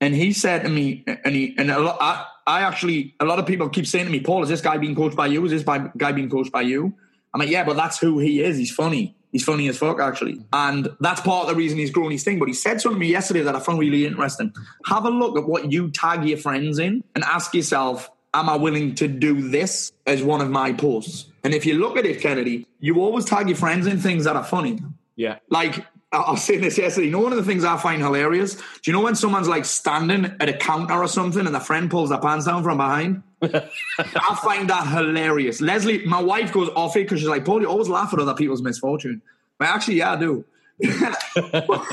And 0.00 0.14
he 0.14 0.32
said 0.32 0.64
to 0.64 0.68
me, 0.68 1.04
and 1.06 1.36
he 1.36 1.54
and 1.56 1.70
a 1.70 1.78
lot, 1.78 1.98
I, 2.00 2.26
I 2.46 2.62
actually 2.62 3.14
a 3.20 3.24
lot 3.24 3.38
of 3.38 3.46
people 3.46 3.68
keep 3.68 3.86
saying 3.86 4.06
to 4.06 4.10
me, 4.10 4.18
Paul, 4.18 4.42
is 4.42 4.48
this 4.48 4.60
guy 4.60 4.76
being 4.76 4.96
coached 4.96 5.16
by 5.16 5.28
you? 5.28 5.44
Is 5.44 5.52
this 5.52 5.62
by, 5.62 5.88
guy 5.96 6.10
being 6.10 6.28
coached 6.28 6.50
by 6.50 6.62
you? 6.62 6.92
I'm 7.32 7.38
like, 7.38 7.50
yeah, 7.50 7.62
but 7.62 7.76
that's 7.76 7.98
who 7.98 8.18
he 8.18 8.42
is. 8.42 8.56
He's 8.56 8.74
funny. 8.74 9.14
He's 9.32 9.44
funny 9.44 9.66
as 9.68 9.78
fuck, 9.78 9.98
actually. 9.98 10.44
And 10.52 10.88
that's 11.00 11.22
part 11.22 11.44
of 11.44 11.48
the 11.48 11.56
reason 11.56 11.78
he's 11.78 11.90
growing 11.90 12.12
his 12.12 12.22
thing. 12.22 12.38
But 12.38 12.48
he 12.48 12.54
said 12.54 12.80
something 12.80 13.00
to 13.00 13.00
me 13.00 13.10
yesterday 13.10 13.40
that 13.40 13.56
I 13.56 13.60
found 13.60 13.78
really 13.78 14.06
interesting. 14.06 14.54
Have 14.86 15.06
a 15.06 15.10
look 15.10 15.38
at 15.38 15.48
what 15.48 15.72
you 15.72 15.90
tag 15.90 16.28
your 16.28 16.38
friends 16.38 16.78
in 16.78 17.02
and 17.14 17.24
ask 17.24 17.54
yourself, 17.54 18.10
am 18.34 18.48
I 18.48 18.56
willing 18.56 18.94
to 18.96 19.08
do 19.08 19.48
this 19.48 19.90
as 20.06 20.22
one 20.22 20.42
of 20.42 20.50
my 20.50 20.72
posts? 20.74 21.26
And 21.44 21.54
if 21.54 21.66
you 21.66 21.74
look 21.74 21.96
at 21.96 22.04
it, 22.04 22.20
Kennedy, 22.20 22.66
you 22.78 23.00
always 23.00 23.24
tag 23.24 23.48
your 23.48 23.56
friends 23.56 23.86
in 23.86 23.98
things 23.98 24.24
that 24.24 24.36
are 24.36 24.44
funny. 24.44 24.80
Yeah. 25.16 25.38
Like 25.48 25.84
I 26.12 26.30
was 26.32 26.44
saying 26.44 26.60
this 26.60 26.76
yesterday. 26.76 27.06
You 27.06 27.12
know, 27.12 27.20
one 27.20 27.32
of 27.32 27.38
the 27.38 27.44
things 27.44 27.64
I 27.64 27.78
find 27.78 28.02
hilarious. 28.02 28.54
Do 28.56 28.62
you 28.84 28.92
know 28.92 29.00
when 29.00 29.14
someone's 29.14 29.48
like 29.48 29.64
standing 29.64 30.26
at 30.40 30.48
a 30.48 30.52
counter 30.52 30.94
or 30.94 31.08
something, 31.08 31.46
and 31.46 31.54
the 31.54 31.60
friend 31.60 31.90
pulls 31.90 32.10
their 32.10 32.18
pants 32.18 32.44
down 32.44 32.62
from 32.62 32.76
behind? 32.76 33.22
I 33.42 34.38
find 34.42 34.68
that 34.68 34.88
hilarious. 34.88 35.62
Leslie, 35.62 36.04
my 36.04 36.20
wife 36.20 36.52
goes 36.52 36.68
off 36.76 36.96
it 36.96 37.04
because 37.04 37.20
she's 37.20 37.28
like, 37.28 37.46
"Paul, 37.46 37.62
you 37.62 37.68
always 37.68 37.88
laugh 37.88 38.12
at 38.12 38.18
other 38.18 38.34
people's 38.34 38.62
misfortune." 38.62 39.22
But 39.58 39.68
actually, 39.68 39.96
yeah, 39.96 40.12
I 40.12 40.16
do. 40.16 40.44
but, 40.78 41.18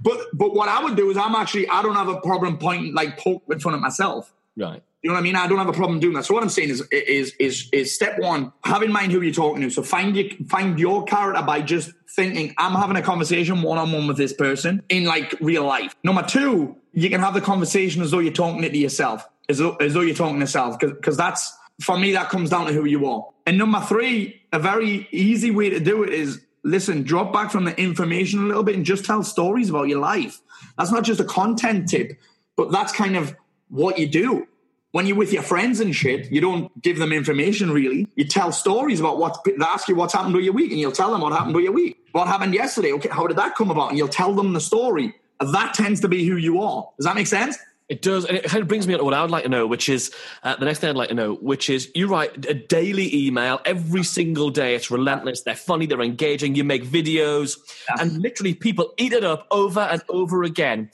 but 0.00 0.20
but 0.32 0.54
what 0.54 0.68
I 0.68 0.84
would 0.84 0.96
do 0.96 1.10
is 1.10 1.16
I'm 1.16 1.34
actually 1.34 1.68
I 1.68 1.82
don't 1.82 1.96
have 1.96 2.08
a 2.08 2.20
problem 2.20 2.58
pointing 2.58 2.94
like 2.94 3.18
poke 3.18 3.42
in 3.50 3.58
front 3.58 3.74
of 3.74 3.80
myself. 3.80 4.32
Right. 4.56 4.82
You 5.02 5.10
know 5.10 5.14
what 5.14 5.20
I 5.20 5.22
mean? 5.22 5.36
I 5.36 5.46
don't 5.46 5.58
have 5.58 5.68
a 5.68 5.72
problem 5.72 6.00
doing 6.00 6.14
that. 6.14 6.24
So 6.24 6.34
what 6.34 6.42
I'm 6.42 6.48
saying 6.48 6.70
is, 6.70 6.80
is, 6.90 7.32
is, 7.38 7.68
is 7.72 7.94
step 7.94 8.18
one: 8.18 8.52
have 8.64 8.82
in 8.82 8.92
mind 8.92 9.12
who 9.12 9.20
you're 9.20 9.34
talking 9.34 9.62
to. 9.62 9.70
So 9.70 9.82
find 9.82 10.16
your 10.16 10.30
find 10.48 10.78
your 10.78 11.04
character 11.04 11.42
by 11.42 11.62
just 11.62 11.92
thinking, 12.16 12.54
I'm 12.58 12.72
having 12.72 12.96
a 12.96 13.02
conversation 13.02 13.62
one 13.62 13.78
on 13.78 13.92
one 13.92 14.08
with 14.08 14.16
this 14.16 14.32
person 14.32 14.82
in 14.88 15.04
like 15.04 15.36
real 15.40 15.64
life. 15.64 15.94
Number 16.02 16.22
two, 16.22 16.76
you 16.92 17.10
can 17.10 17.20
have 17.20 17.34
the 17.34 17.40
conversation 17.40 18.02
as 18.02 18.10
though 18.10 18.18
you're 18.18 18.32
talking 18.32 18.64
it 18.64 18.70
to 18.70 18.78
yourself, 18.78 19.28
as 19.48 19.58
though, 19.58 19.76
as 19.76 19.94
though 19.94 20.00
you're 20.00 20.16
talking 20.16 20.36
to 20.36 20.40
yourself, 20.40 20.78
because 20.80 21.16
that's 21.16 21.56
for 21.80 21.98
me 21.98 22.12
that 22.12 22.30
comes 22.30 22.50
down 22.50 22.66
to 22.66 22.72
who 22.72 22.86
you 22.86 23.06
are. 23.06 23.26
And 23.46 23.58
number 23.58 23.80
three, 23.80 24.42
a 24.52 24.58
very 24.58 25.06
easy 25.12 25.50
way 25.50 25.70
to 25.70 25.78
do 25.78 26.02
it 26.02 26.12
is 26.12 26.40
listen, 26.64 27.04
drop 27.04 27.32
back 27.32 27.50
from 27.50 27.64
the 27.64 27.78
information 27.80 28.40
a 28.40 28.46
little 28.46 28.64
bit 28.64 28.74
and 28.74 28.84
just 28.84 29.04
tell 29.04 29.22
stories 29.22 29.70
about 29.70 29.88
your 29.88 30.00
life. 30.00 30.40
That's 30.76 30.90
not 30.90 31.04
just 31.04 31.20
a 31.20 31.24
content 31.24 31.88
tip, 31.88 32.18
but 32.56 32.72
that's 32.72 32.92
kind 32.92 33.16
of 33.16 33.36
what 33.68 33.98
you 33.98 34.08
do. 34.08 34.48
When 34.92 35.06
you're 35.06 35.16
with 35.16 35.32
your 35.32 35.42
friends 35.42 35.80
and 35.80 35.94
shit, 35.94 36.32
you 36.32 36.40
don't 36.40 36.80
give 36.80 36.98
them 36.98 37.12
information 37.12 37.70
really. 37.70 38.08
You 38.16 38.24
tell 38.24 38.50
stories 38.50 38.98
about 38.98 39.18
what 39.18 39.44
they 39.44 39.52
ask 39.60 39.88
you 39.88 39.94
what's 39.94 40.14
happened 40.14 40.34
to 40.34 40.40
your 40.40 40.54
week, 40.54 40.70
and 40.70 40.80
you'll 40.80 40.92
tell 40.92 41.12
them 41.12 41.20
what 41.20 41.32
happened 41.32 41.54
to 41.54 41.60
your 41.60 41.72
week. 41.72 41.98
What 42.16 42.28
happened 42.28 42.54
yesterday? 42.54 42.92
Okay, 42.92 43.10
how 43.10 43.26
did 43.26 43.36
that 43.36 43.56
come 43.56 43.70
about? 43.70 43.90
And 43.90 43.98
you'll 43.98 44.08
tell 44.08 44.32
them 44.32 44.54
the 44.54 44.60
story. 44.60 45.14
That 45.38 45.74
tends 45.74 46.00
to 46.00 46.08
be 46.08 46.26
who 46.26 46.36
you 46.36 46.62
are. 46.62 46.88
Does 46.96 47.04
that 47.04 47.14
make 47.14 47.26
sense? 47.26 47.58
It 47.90 48.00
does, 48.00 48.24
and 48.24 48.38
it 48.38 48.44
kind 48.44 48.62
of 48.62 48.68
brings 48.68 48.88
me 48.88 48.94
on 48.94 49.00
to 49.00 49.04
what 49.04 49.12
I 49.12 49.20
would 49.20 49.30
like 49.30 49.42
to 49.42 49.50
know, 49.50 49.66
which 49.66 49.90
is 49.90 50.10
uh, 50.42 50.56
the 50.56 50.64
next 50.64 50.78
thing 50.78 50.88
I'd 50.88 50.96
like 50.96 51.10
to 51.10 51.14
know, 51.14 51.34
which 51.34 51.68
is 51.68 51.90
you 51.94 52.08
write 52.08 52.46
a 52.46 52.54
daily 52.54 53.14
email 53.14 53.60
every 53.66 54.02
single 54.02 54.48
day. 54.48 54.74
It's 54.74 54.90
relentless. 54.90 55.42
They're 55.42 55.54
funny. 55.54 55.84
They're 55.84 56.00
engaging. 56.00 56.54
You 56.54 56.64
make 56.64 56.84
videos, 56.84 57.58
and 58.00 58.22
literally 58.22 58.54
people 58.54 58.94
eat 58.96 59.12
it 59.12 59.22
up 59.22 59.46
over 59.50 59.80
and 59.80 60.02
over 60.08 60.42
again. 60.42 60.90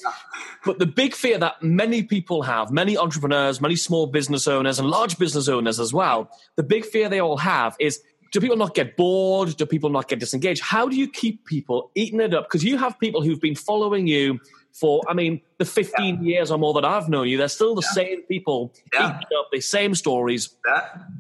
But 0.67 0.81
the 0.81 0.87
big 0.87 1.15
fear 1.15 1.39
that 1.39 1.63
many 1.63 2.03
people 2.03 2.43
have, 2.43 2.73
many 2.73 2.99
entrepreneurs, 2.99 3.61
many 3.61 3.77
small 3.77 4.09
business 4.09 4.49
owners, 4.49 4.81
and 4.81 4.91
large 4.91 5.19
business 5.19 5.49
owners 5.49 5.79
as 5.79 5.95
well, 5.95 6.31
the 6.57 6.65
big 6.65 6.85
fear 6.85 7.09
they 7.09 7.21
all 7.21 7.37
have 7.37 7.77
is 7.79 8.01
do 8.33 8.41
people 8.41 8.57
not 8.57 8.75
get 8.75 8.97
bored? 8.97 9.57
Do 9.57 9.67
people 9.67 9.91
not 9.91 10.09
get 10.09 10.19
disengaged? 10.19 10.63
How 10.63 10.89
do 10.89 10.97
you 10.97 11.09
keep 11.09 11.45
people 11.45 11.91
eating 11.95 12.21
it 12.21 12.35
up? 12.35 12.45
Because 12.47 12.65
you 12.65 12.79
have 12.79 12.99
people 12.99 13.23
who've 13.23 13.41
been 13.41 13.55
following 13.55 14.07
you 14.07 14.41
for, 14.73 15.03
I 15.07 15.13
mean, 15.13 15.43
the 15.59 15.67
15 15.67 16.25
years 16.25 16.51
or 16.51 16.57
more 16.59 16.73
that 16.75 16.85
I've 16.85 17.09
known 17.11 17.29
you. 17.29 17.37
They're 17.37 17.49
still 17.49 17.75
the 17.75 17.83
same 17.83 18.23
people 18.23 18.73
Yeah. 18.95 19.11
eating 19.11 19.39
up 19.39 19.49
the 19.53 19.61
same 19.61 19.95
stories. 19.95 20.49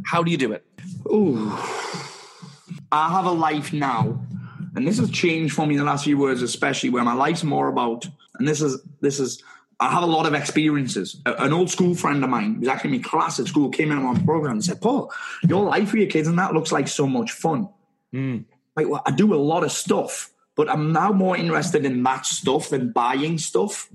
How 0.07 0.23
do 0.23 0.31
you 0.31 0.39
do 0.39 0.53
it? 0.53 0.65
Ooh. 1.07 1.53
I 2.91 3.11
have 3.11 3.27
a 3.27 3.33
life 3.33 3.73
now, 3.73 4.19
and 4.75 4.87
this 4.87 4.99
has 4.99 5.11
changed 5.11 5.55
for 5.55 5.67
me 5.67 5.75
in 5.75 5.79
the 5.81 5.85
last 5.87 6.05
few 6.05 6.27
years, 6.27 6.43
especially 6.43 6.91
where 6.91 7.05
my 7.05 7.15
life's 7.15 7.45
more 7.45 7.69
about. 7.69 8.07
And 8.39 8.49
this 8.49 8.61
is 8.63 8.81
this 9.01 9.21
is. 9.21 9.43
I 9.83 9.91
have 9.91 10.05
a 10.05 10.07
lot 10.07 10.27
of 10.27 10.35
experiences. 10.35 11.21
An 11.27 11.53
old 11.53 11.69
school 11.69 11.97
friend 11.97 12.23
of 12.23 12.31
mine, 12.31 12.55
who's 12.55 12.69
actually 12.69 12.95
in 12.95 13.03
my 13.03 13.09
class 13.09 13.41
at 13.41 13.49
school, 13.49 13.69
came 13.69 13.91
in 13.91 13.99
on 13.99 14.05
my 14.05 14.21
program 14.23 14.53
and 14.53 14.65
said, 14.65 14.81
"Paul, 14.81 15.13
your 15.43 15.65
life 15.65 15.93
with 15.93 16.03
your 16.03 16.11
kids 16.11 16.29
and 16.29 16.39
that 16.39 16.55
looks 16.55 16.71
like 16.71 16.87
so 16.87 17.07
much 17.07 17.33
fun." 17.33 17.69
Hmm. 18.13 18.39
Like, 18.77 18.89
well, 18.89 19.03
I 19.05 19.11
do 19.11 19.35
a 19.35 19.37
lot 19.37 19.65
of 19.65 19.73
stuff, 19.73 20.31
but 20.55 20.71
I'm 20.71 20.93
now 20.93 21.13
more 21.13 21.37
interested 21.37 21.85
in 21.85 22.01
that 22.05 22.27
stuff 22.27 22.69
than 22.69 22.93
buying 22.93 23.39
stuff 23.39 23.89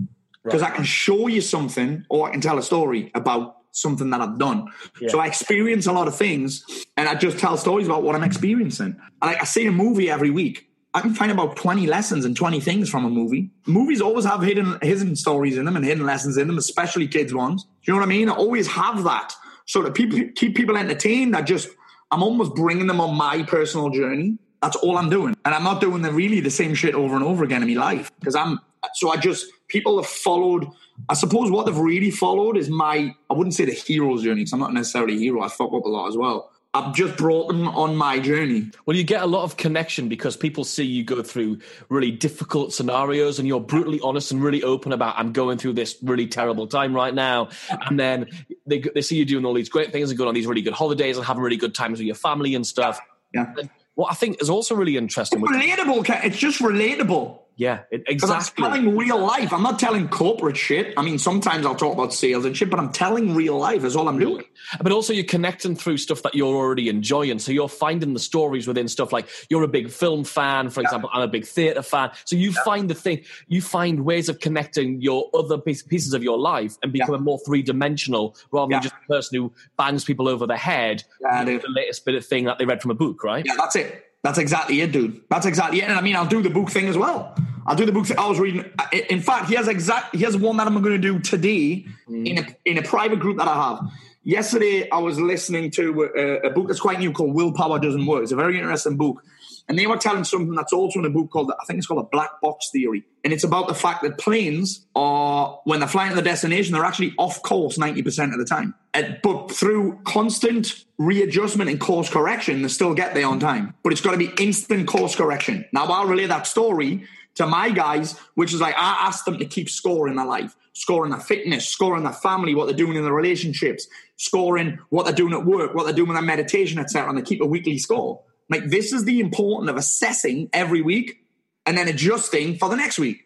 because 0.44 0.62
I 0.62 0.72
can 0.72 0.84
show 0.84 1.28
you 1.28 1.40
something 1.40 2.06
or 2.10 2.28
I 2.28 2.32
can 2.32 2.42
tell 2.42 2.58
a 2.58 2.64
story 2.64 3.10
about 3.16 3.56
something 3.72 4.10
that 4.10 4.20
I've 4.20 4.38
done. 4.38 4.68
Yeah. 5.00 5.10
So 5.10 5.20
I 5.20 5.28
experience 5.28 5.88
a 5.88 5.94
lot 5.94 6.08
of 6.08 6.16
things 6.16 6.66
and 6.98 7.08
I 7.08 7.16
just 7.16 7.40
tell 7.40 7.58
stories 7.58 7.88
about 7.88 8.04
what 8.04 8.16
I'm 8.16 8.24
experiencing. 8.24 9.00
Like 9.22 9.42
I 9.42 9.46
see 9.46 9.66
a 9.68 9.72
movie 9.72 10.10
every 10.10 10.32
week. 10.32 10.67
I 10.94 11.02
can 11.02 11.14
find 11.14 11.32
about 11.32 11.56
20 11.58 11.86
lessons 11.86 12.26
and 12.26 12.36
20 12.36 12.60
things 12.60 12.90
from 12.90 13.06
a 13.06 13.10
movie. 13.10 13.52
Movies 13.66 14.02
always 14.02 14.26
have 14.26 14.42
hidden 14.42 14.80
hidden 14.82 15.16
stories 15.16 15.58
in 15.58 15.66
them 15.66 15.76
and 15.76 15.86
hidden 15.86 16.06
lessons 16.06 16.38
in 16.38 16.48
them, 16.48 16.58
especially 16.58 17.08
kids 17.08 17.34
ones. 17.34 17.64
Do 17.64 17.70
you 17.84 17.94
know 17.94 18.00
what 18.00 18.06
I 18.06 18.10
mean? 18.10 18.30
I 18.30 18.34
always 18.34 18.68
have 18.68 19.04
that. 19.04 19.34
So 19.66 19.82
that 19.84 19.94
people, 19.94 20.20
keep 20.36 20.56
people 20.56 20.78
entertained, 20.78 21.36
I 21.36 21.42
just, 21.42 21.68
I'm 22.10 22.24
almost 22.24 22.56
bringing 22.56 22.88
them 22.88 23.02
on 23.02 23.16
my 23.16 23.44
personal 23.44 23.90
journey. 23.90 24.38
That's 24.62 24.78
all 24.78 24.98
I'm 24.98 25.10
doing. 25.10 25.36
And 25.46 25.54
I'm 25.54 25.64
not 25.64 25.82
doing 25.82 26.02
the 26.02 26.12
really 26.12 26.40
the 26.40 26.50
same 26.50 26.74
shit 26.74 26.96
over 26.96 27.16
and 27.16 27.24
over 27.24 27.44
again 27.44 27.62
in 27.64 27.76
my 27.76 27.80
life. 27.80 28.10
Because 28.20 28.36
I'm, 28.36 28.60
so 28.94 29.10
I 29.10 29.18
just, 29.18 29.46
people 29.68 30.02
have 30.02 30.10
followed, 30.10 30.68
I 31.10 31.16
suppose 31.16 31.52
what 31.52 31.66
they've 31.66 31.78
really 31.78 32.12
followed 32.12 32.56
is 32.56 32.70
my, 32.70 33.14
I 33.30 33.34
wouldn't 33.34 33.56
say 33.56 33.66
the 33.66 33.74
hero's 33.74 34.24
journey, 34.24 34.42
because 34.42 34.54
I'm 34.54 34.60
not 34.60 34.74
necessarily 34.74 35.16
a 35.16 35.20
hero. 35.20 35.42
I 35.42 35.50
fuck 35.50 35.74
up 35.74 35.84
a 35.84 35.90
lot 35.90 36.08
as 36.08 36.18
well. 36.18 36.50
I've 36.78 36.96
just 36.96 37.18
brought 37.18 37.48
them 37.48 37.68
on 37.68 37.96
my 37.96 38.20
journey. 38.20 38.70
Well, 38.86 38.96
you 38.96 39.04
get 39.04 39.24
a 39.24 39.26
lot 39.26 39.44
of 39.44 39.58
connection 39.58 40.08
because 40.10 40.38
people 40.38 40.64
see 40.64 40.84
you 40.84 41.04
go 41.04 41.24
through 41.24 41.60
really 41.90 42.12
difficult 42.12 42.74
scenarios 42.74 43.40
and 43.40 43.48
you're 43.48 43.60
brutally 43.60 44.00
honest 44.02 44.32
and 44.32 44.44
really 44.44 44.64
open 44.64 44.92
about, 44.92 45.16
I'm 45.18 45.34
going 45.34 45.58
through 45.58 45.74
this 45.74 45.98
really 46.02 46.28
terrible 46.28 46.68
time 46.68 46.96
right 46.96 47.14
now. 47.14 47.50
And 47.88 48.00
then 48.00 48.28
they, 48.66 48.80
they 48.80 49.02
see 49.02 49.18
you 49.18 49.26
doing 49.26 49.46
all 49.46 49.54
these 49.54 49.70
great 49.70 49.92
things 49.92 50.10
and 50.10 50.18
going 50.18 50.28
on 50.28 50.36
these 50.36 50.48
really 50.48 50.62
good 50.62 50.74
holidays 50.74 51.18
and 51.18 51.26
having 51.26 51.44
really 51.44 51.58
good 51.58 51.74
times 51.74 52.00
with 52.00 52.06
your 52.06 52.16
family 52.16 52.56
and 52.56 52.66
stuff. 52.66 53.00
Yeah. 53.34 53.54
And 53.58 53.70
what 53.96 54.12
I 54.12 54.16
think 54.16 54.42
is 54.42 54.50
also 54.50 54.76
really 54.76 54.96
interesting. 54.96 55.42
It's 55.42 55.52
relatable. 55.52 56.24
It's 56.24 56.38
just 56.38 56.60
relatable. 56.62 57.40
Yeah, 57.58 57.82
it, 57.90 58.06
Because 58.06 58.30
I'm 58.30 58.42
telling 58.56 58.96
real 58.96 59.18
life. 59.20 59.52
I'm 59.52 59.64
not 59.64 59.80
telling 59.80 60.08
corporate 60.08 60.56
shit. 60.56 60.94
I 60.96 61.02
mean, 61.02 61.18
sometimes 61.18 61.66
I'll 61.66 61.76
talk 61.76 61.94
about 61.94 62.14
sales 62.14 62.46
and 62.46 62.56
shit, 62.56 62.70
but 62.70 62.80
I'm 62.80 62.92
telling 62.92 63.34
real 63.34 63.58
life 63.58 63.84
is 63.84 63.96
all 63.96 64.08
I'm 64.08 64.20
doing. 64.20 64.44
But 64.80 64.92
also, 64.92 65.12
you're 65.12 65.26
connecting 65.26 65.76
through 65.76 65.98
stuff 65.98 66.22
that 66.22 66.36
you're 66.36 66.56
already 66.56 66.88
enjoying. 66.88 67.40
So 67.40 67.52
you're 67.52 67.68
finding 67.68 68.14
the 68.14 68.20
stories 68.20 68.68
within 68.68 68.88
stuff 68.88 69.12
like 69.12 69.28
you're 69.50 69.64
a 69.64 69.68
big 69.68 69.90
film 69.90 70.24
fan, 70.24 70.70
for 70.70 70.82
example. 70.82 71.10
I'm 71.12 71.24
a 71.24 71.28
big 71.28 71.46
theatre 71.46 71.82
fan. 71.82 72.12
So 72.26 72.36
you 72.36 72.54
find 72.54 72.90
the 72.90 72.96
thing, 72.96 73.24
you 73.48 73.62
find 73.62 74.06
ways 74.06 74.30
of 74.30 74.40
connecting 74.40 75.02
your 75.02 75.30
other 75.34 75.58
piece- 75.58 75.82
pieces 75.84 76.14
of 76.14 76.22
your 76.24 76.38
life 76.38 76.78
and 76.84 76.94
becoming 76.94 77.24
more 77.24 77.40
three 77.46 77.64
dimensional 77.64 78.36
rather 78.52 78.70
Yeah. 78.72 78.78
than 78.78 78.84
just 78.84 78.96
a 79.04 79.08
person 79.14 79.40
who 79.40 79.52
bangs 79.78 80.04
people 80.06 80.28
over 80.28 80.46
the 80.46 80.58
head. 80.58 81.04
Yeah, 81.22 81.44
with 81.44 81.64
the 81.64 81.70
latest 81.70 82.06
bit 82.06 82.14
of 82.16 82.26
thing 82.26 82.46
that 82.46 82.60
they 82.60 82.66
read 82.66 82.82
from 82.84 82.92
a 82.92 82.96
book, 82.96 83.24
right? 83.24 83.44
Yeah, 83.46 83.56
that's 83.58 83.76
it. 83.76 84.04
That's 84.28 84.40
exactly 84.40 84.82
it, 84.82 84.92
dude. 84.92 85.22
That's 85.30 85.46
exactly 85.46 85.80
it. 85.80 85.86
And 85.86 85.94
I 85.94 86.02
mean, 86.02 86.18
I'll 86.18 86.26
do 86.26 86.42
the 86.42 86.50
book 86.50 86.70
thing 86.70 86.90
as 86.90 86.98
well. 86.98 87.34
I'll 87.66 87.78
do 87.78 87.86
the 87.86 87.94
book 87.94 88.08
thing. 88.08 88.20
I 88.20 88.28
was 88.28 88.42
reading. 88.42 88.70
In 89.10 89.22
fact, 89.22 89.48
he 89.48 89.56
here's 89.56 89.70
exact. 89.70 90.14
Here's 90.14 90.36
one 90.36 90.58
that 90.58 90.68
I'm 90.68 90.74
going 90.82 91.02
to 91.02 91.08
do 91.14 91.18
today 91.20 91.86
in 92.10 92.38
a 92.38 92.46
in 92.66 92.78
a 92.78 92.82
private 92.82 93.20
group 93.20 93.38
that 93.38 93.48
I 93.48 93.54
have. 93.54 93.90
Yesterday, 94.24 94.90
I 94.92 94.98
was 94.98 95.18
listening 95.18 95.72
to 95.72 96.12
a, 96.14 96.48
a 96.48 96.50
book 96.50 96.68
that's 96.68 96.82
quite 96.82 97.00
new 97.00 97.14
called 97.14 97.36
"Willpower 97.36 97.80
Doesn't 97.80 98.06
Work." 98.06 98.24
It's 98.24 98.34
a 98.34 98.36
very 98.36 98.60
interesting 98.60 98.98
book, 98.98 99.24
and 99.70 99.78
they 99.78 99.88
were 99.88 99.98
telling 99.98 100.24
something 100.24 100.56
that's 100.56 100.74
also 100.74 101.00
in 101.00 101.06
a 101.06 101.10
book 101.10 101.30
called 101.30 101.52
I 101.52 101.66
think 101.66 101.78
it's 101.78 101.88
called 101.88 102.06
a 102.06 102.10
black 102.10 102.42
box 102.42 102.70
theory, 102.72 103.04
and 103.24 103.34
it's 103.34 103.44
about 103.44 103.68
the 103.68 103.76
fact 103.76 104.02
that 104.04 104.18
planes 104.18 104.86
are 104.96 105.60
when 105.66 105.80
they're 105.80 105.90
flying 105.90 106.10
to 106.12 106.16
the 106.16 106.22
destination, 106.22 106.74
they're 106.74 106.86
actually 106.86 107.14
off 107.18 107.42
course 107.44 107.78
ninety 107.78 108.02
percent 108.02 108.34
of 108.34 108.40
the 108.40 108.46
time, 108.46 108.74
And- 108.94 109.20
but 109.24 109.52
through 109.52 110.00
constant 110.06 110.86
readjustment 110.98 111.70
and 111.70 111.80
course 111.80 112.10
correction, 112.10 112.62
they 112.62 112.68
still 112.70 112.94
get 112.94 113.14
there 113.14 113.28
on 113.28 113.40
time. 113.40 113.74
But 113.84 113.92
it's 113.94 114.02
got 114.02 114.12
to 114.12 114.18
be 114.18 114.32
instant 114.40 114.88
course 114.88 115.16
correction. 115.16 115.66
Now, 115.72 115.86
I'll 115.86 116.08
relay 116.08 116.26
that 116.26 116.48
story 116.48 117.04
to 117.36 117.46
my 117.46 117.70
guys, 117.70 118.18
which 118.34 118.54
is 118.54 118.60
like 118.60 118.74
I 118.76 119.06
asked 119.08 119.26
them 119.26 119.38
to 119.38 119.46
keep 119.46 119.70
score 119.70 120.08
in 120.08 120.16
their 120.16 120.26
life, 120.26 120.56
scoring 120.74 121.12
their 121.12 121.20
fitness, 121.20 121.68
scoring 121.68 122.04
their 122.04 122.14
family, 122.14 122.56
what 122.56 122.66
they're 122.66 122.76
doing 122.76 122.98
in 122.98 123.04
their 123.04 123.14
relationships, 123.14 123.88
scoring 124.16 124.80
what 124.90 125.06
they're 125.06 125.14
doing 125.14 125.34
at 125.34 125.46
work, 125.46 125.76
what 125.76 125.84
they're 125.84 125.94
doing 125.94 126.08
with 126.10 126.16
their 126.18 126.24
meditation, 126.26 126.80
etc. 126.80 127.10
And 127.10 127.18
they 127.18 127.22
keep 127.22 127.42
a 127.42 127.46
weekly 127.46 127.78
score. 127.78 128.22
Like 128.50 128.66
this 128.66 128.94
is 128.94 129.06
the 129.06 129.20
importance 129.20 129.70
of 129.70 129.78
assessing 129.78 130.50
every 130.54 130.82
week 130.82 131.20
and 131.66 131.78
then 131.78 131.88
adjusting 131.88 132.58
for 132.58 132.70
the 132.70 132.76
next 132.76 132.98
week. 132.98 133.26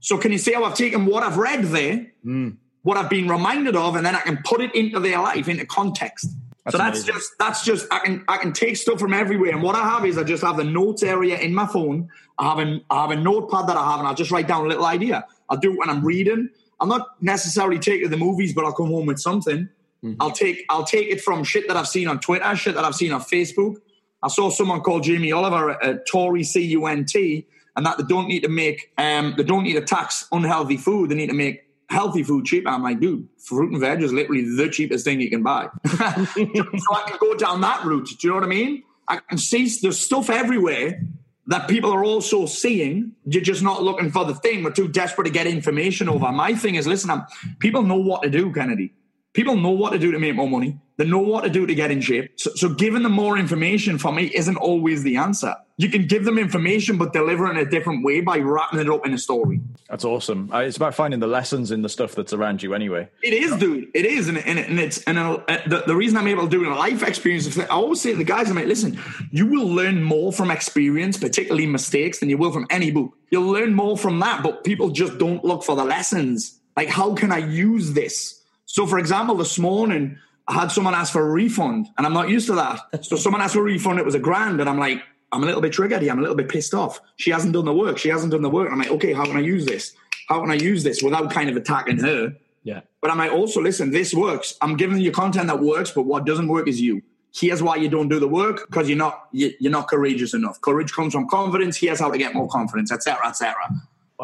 So 0.00 0.18
can 0.18 0.32
you 0.32 0.38
see 0.38 0.52
how 0.52 0.64
I've 0.64 0.74
taken 0.74 1.06
what 1.06 1.22
I've 1.22 1.36
read 1.36 1.64
there, 1.64 2.06
hmm. 2.22 2.50
what 2.82 2.96
I've 2.96 3.10
been 3.10 3.28
reminded 3.28 3.76
of, 3.76 3.96
and 3.96 4.04
then 4.04 4.14
I 4.14 4.20
can 4.20 4.38
put 4.44 4.60
it 4.60 4.74
into 4.74 5.00
their 5.00 5.20
life, 5.20 5.48
into 5.48 5.66
context. 5.66 6.30
so 6.68 6.78
that's 6.78 7.00
amazing. 7.00 7.14
just 7.14 7.32
that's 7.38 7.64
just 7.64 7.86
I 7.92 8.00
can 8.00 8.24
I 8.28 8.36
can 8.38 8.52
take 8.52 8.76
stuff 8.76 8.98
from 8.98 9.14
everywhere. 9.14 9.50
And 9.50 9.62
what 9.62 9.76
I 9.76 9.84
have 9.88 10.04
is 10.04 10.18
I 10.18 10.24
just 10.24 10.42
have 10.42 10.56
the 10.56 10.64
notes 10.64 11.02
area 11.02 11.38
in 11.38 11.54
my 11.54 11.66
phone. 11.66 12.08
I 12.38 12.50
have 12.50 12.58
a 12.58 12.80
I 12.90 13.02
have 13.02 13.10
a 13.12 13.16
notepad 13.16 13.68
that 13.68 13.76
I 13.76 13.90
have, 13.90 14.00
and 14.00 14.08
I'll 14.08 14.14
just 14.14 14.30
write 14.30 14.48
down 14.48 14.64
a 14.64 14.68
little 14.68 14.84
idea. 14.84 15.24
I'll 15.48 15.58
do 15.58 15.72
it 15.72 15.78
when 15.78 15.88
I'm 15.88 16.04
reading. 16.04 16.50
I'm 16.80 16.88
not 16.88 17.22
necessarily 17.22 17.78
taking 17.78 18.10
the 18.10 18.16
movies, 18.16 18.52
but 18.52 18.64
I'll 18.64 18.74
come 18.74 18.88
home 18.88 19.06
with 19.06 19.18
something. 19.18 19.68
Mm-hmm. 20.04 20.20
I'll 20.20 20.32
take 20.32 20.64
I'll 20.68 20.84
take 20.84 21.08
it 21.08 21.20
from 21.20 21.44
shit 21.44 21.68
that 21.68 21.76
I've 21.76 21.88
seen 21.88 22.08
on 22.08 22.20
Twitter, 22.20 22.54
shit 22.56 22.74
that 22.74 22.84
I've 22.84 22.94
seen 22.94 23.12
on 23.12 23.22
Facebook. 23.22 23.76
I 24.22 24.28
saw 24.28 24.50
someone 24.50 24.80
called 24.80 25.04
Jamie 25.04 25.32
Oliver 25.32 25.70
a, 25.70 25.98
Tory 25.98 26.42
C 26.44 26.62
U 26.62 26.86
N 26.86 27.04
T, 27.04 27.46
and 27.76 27.86
that 27.86 27.98
they 27.98 28.04
don't 28.04 28.28
need 28.28 28.42
to 28.42 28.48
make 28.48 28.92
um 28.98 29.34
they 29.36 29.44
don't 29.44 29.64
need 29.64 29.74
to 29.74 29.82
tax 29.82 30.26
unhealthy 30.32 30.76
food. 30.76 31.10
They 31.10 31.14
need 31.14 31.28
to 31.28 31.34
make 31.34 31.64
healthy 31.88 32.22
food 32.22 32.44
cheap. 32.44 32.66
I'm 32.66 32.82
like, 32.82 33.00
dude, 33.00 33.28
fruit 33.38 33.72
and 33.72 33.80
veg 33.80 34.02
is 34.02 34.12
literally 34.12 34.42
the 34.42 34.68
cheapest 34.68 35.04
thing 35.04 35.20
you 35.20 35.30
can 35.30 35.42
buy. 35.42 35.68
so 35.86 36.02
I 36.04 37.04
can 37.06 37.18
go 37.20 37.34
down 37.34 37.60
that 37.60 37.84
route. 37.84 38.08
Do 38.08 38.16
you 38.22 38.30
know 38.30 38.36
what 38.36 38.44
I 38.44 38.48
mean? 38.48 38.82
I 39.08 39.18
can 39.18 39.38
see 39.38 39.70
there's 39.80 39.98
stuff 39.98 40.30
everywhere 40.30 41.00
that 41.46 41.68
people 41.68 41.92
are 41.92 42.04
also 42.04 42.46
seeing. 42.46 43.12
You're 43.24 43.42
just 43.42 43.62
not 43.62 43.82
looking 43.82 44.10
for 44.10 44.24
the 44.24 44.34
thing. 44.34 44.64
We're 44.64 44.72
too 44.72 44.88
desperate 44.88 45.26
to 45.26 45.30
get 45.30 45.46
information 45.46 46.08
over. 46.08 46.30
My 46.32 46.54
thing 46.54 46.74
is, 46.74 46.86
listen, 46.86 47.10
I'm, 47.10 47.24
people 47.60 47.82
know 47.82 47.96
what 47.96 48.22
to 48.22 48.30
do, 48.30 48.52
Kennedy. 48.52 48.92
People 49.36 49.56
know 49.56 49.68
what 49.68 49.92
to 49.92 49.98
do 49.98 50.12
to 50.12 50.18
make 50.18 50.34
more 50.34 50.48
money. 50.48 50.78
They 50.96 51.04
know 51.04 51.18
what 51.18 51.44
to 51.44 51.50
do 51.50 51.66
to 51.66 51.74
get 51.74 51.90
in 51.90 52.00
shape. 52.00 52.40
So, 52.40 52.52
so 52.54 52.70
giving 52.70 53.02
them 53.02 53.12
more 53.12 53.36
information 53.36 53.98
for 53.98 54.10
me 54.10 54.30
isn't 54.34 54.56
always 54.56 55.02
the 55.02 55.18
answer. 55.18 55.54
You 55.76 55.90
can 55.90 56.06
give 56.06 56.24
them 56.24 56.38
information, 56.38 56.96
but 56.96 57.12
deliver 57.12 57.46
it 57.46 57.50
in 57.50 57.58
a 57.58 57.68
different 57.68 58.02
way 58.02 58.22
by 58.22 58.38
wrapping 58.38 58.80
it 58.80 58.88
up 58.88 59.04
in 59.04 59.12
a 59.12 59.18
story. 59.18 59.60
That's 59.90 60.06
awesome. 60.06 60.50
Uh, 60.50 60.60
It's 60.60 60.78
about 60.78 60.94
finding 60.94 61.20
the 61.20 61.26
lessons 61.26 61.70
in 61.70 61.82
the 61.82 61.90
stuff 61.90 62.14
that's 62.14 62.32
around 62.32 62.62
you 62.62 62.72
anyway. 62.72 63.10
It 63.22 63.34
is, 63.34 63.54
dude. 63.56 63.90
It 63.92 64.06
is, 64.06 64.28
and, 64.28 64.38
and, 64.38 64.58
and 64.58 64.80
it's 64.80 65.04
and 65.04 65.18
uh, 65.18 65.36
the, 65.66 65.82
the 65.86 65.94
reason 65.94 66.16
I'm 66.16 66.28
able 66.28 66.44
to 66.44 66.48
do 66.48 66.62
it 66.62 66.66
in 66.68 66.72
a 66.72 66.76
life 66.76 67.02
experience. 67.02 67.46
is 67.46 67.58
I 67.58 67.66
always 67.66 68.00
say 68.00 68.12
to 68.12 68.16
the 68.16 68.24
guys, 68.24 68.48
I'm 68.48 68.56
like, 68.56 68.64
listen, 68.64 68.98
you 69.30 69.44
will 69.44 69.68
learn 69.68 70.02
more 70.02 70.32
from 70.32 70.50
experience, 70.50 71.18
particularly 71.18 71.66
mistakes, 71.66 72.20
than 72.20 72.30
you 72.30 72.38
will 72.38 72.52
from 72.52 72.66
any 72.70 72.90
book. 72.90 73.12
You'll 73.30 73.52
learn 73.52 73.74
more 73.74 73.98
from 73.98 74.18
that, 74.20 74.42
but 74.42 74.64
people 74.64 74.88
just 74.88 75.18
don't 75.18 75.44
look 75.44 75.62
for 75.62 75.76
the 75.76 75.84
lessons. 75.84 76.58
Like, 76.74 76.88
how 76.88 77.14
can 77.14 77.30
I 77.32 77.38
use 77.38 77.92
this? 77.92 78.42
So, 78.76 78.86
for 78.86 78.98
example, 78.98 79.36
this 79.36 79.58
morning 79.58 80.18
I 80.46 80.52
had 80.52 80.70
someone 80.70 80.92
ask 80.94 81.10
for 81.10 81.26
a 81.26 81.30
refund, 81.30 81.88
and 81.96 82.06
I'm 82.06 82.12
not 82.12 82.28
used 82.28 82.46
to 82.48 82.54
that. 82.56 83.04
So, 83.06 83.16
someone 83.24 83.40
asked 83.40 83.54
for 83.54 83.60
a 83.60 83.62
refund. 83.62 83.98
It 83.98 84.04
was 84.04 84.14
a 84.14 84.18
grand, 84.18 84.60
and 84.60 84.68
I'm 84.68 84.78
like, 84.78 85.02
I'm 85.32 85.42
a 85.42 85.46
little 85.46 85.62
bit 85.62 85.72
triggered 85.72 86.02
here. 86.02 86.12
I'm 86.12 86.18
a 86.18 86.20
little 86.20 86.36
bit 86.36 86.50
pissed 86.50 86.74
off. 86.74 87.00
She 87.16 87.30
hasn't 87.30 87.54
done 87.54 87.64
the 87.64 87.72
work. 87.72 87.96
She 87.96 88.10
hasn't 88.10 88.32
done 88.32 88.42
the 88.42 88.50
work. 88.50 88.70
I'm 88.70 88.78
like, 88.78 88.90
okay, 88.90 89.14
how 89.14 89.24
can 89.24 89.38
I 89.38 89.40
use 89.40 89.64
this? 89.64 89.94
How 90.28 90.42
can 90.42 90.50
I 90.50 90.56
use 90.56 90.84
this 90.84 91.02
without 91.02 91.30
kind 91.30 91.48
of 91.48 91.56
attacking 91.56 92.00
her? 92.00 92.36
Yeah. 92.64 92.80
But 93.00 93.10
I 93.12 93.14
might 93.14 93.30
also 93.30 93.62
listen, 93.62 93.92
this 93.92 94.12
works. 94.12 94.58
I'm 94.60 94.76
giving 94.76 94.98
you 94.98 95.10
content 95.10 95.46
that 95.46 95.60
works, 95.60 95.90
but 95.92 96.02
what 96.02 96.26
doesn't 96.26 96.48
work 96.48 96.68
is 96.68 96.78
you. 96.78 97.00
Here's 97.34 97.62
why 97.62 97.76
you 97.76 97.88
don't 97.88 98.08
do 98.10 98.20
the 98.20 98.28
work 98.28 98.66
because 98.68 98.90
you're 98.90 98.98
not 98.98 99.28
you- 99.32 99.54
you're 99.58 99.72
not 99.72 99.88
courageous 99.88 100.34
enough. 100.34 100.60
Courage 100.60 100.92
comes 100.92 101.14
from 101.14 101.26
confidence. 101.28 101.78
Here's 101.78 102.00
how 102.00 102.10
to 102.10 102.18
get 102.18 102.34
more 102.34 102.48
confidence, 102.48 102.92
etc., 102.92 103.26
etc. 103.28 103.54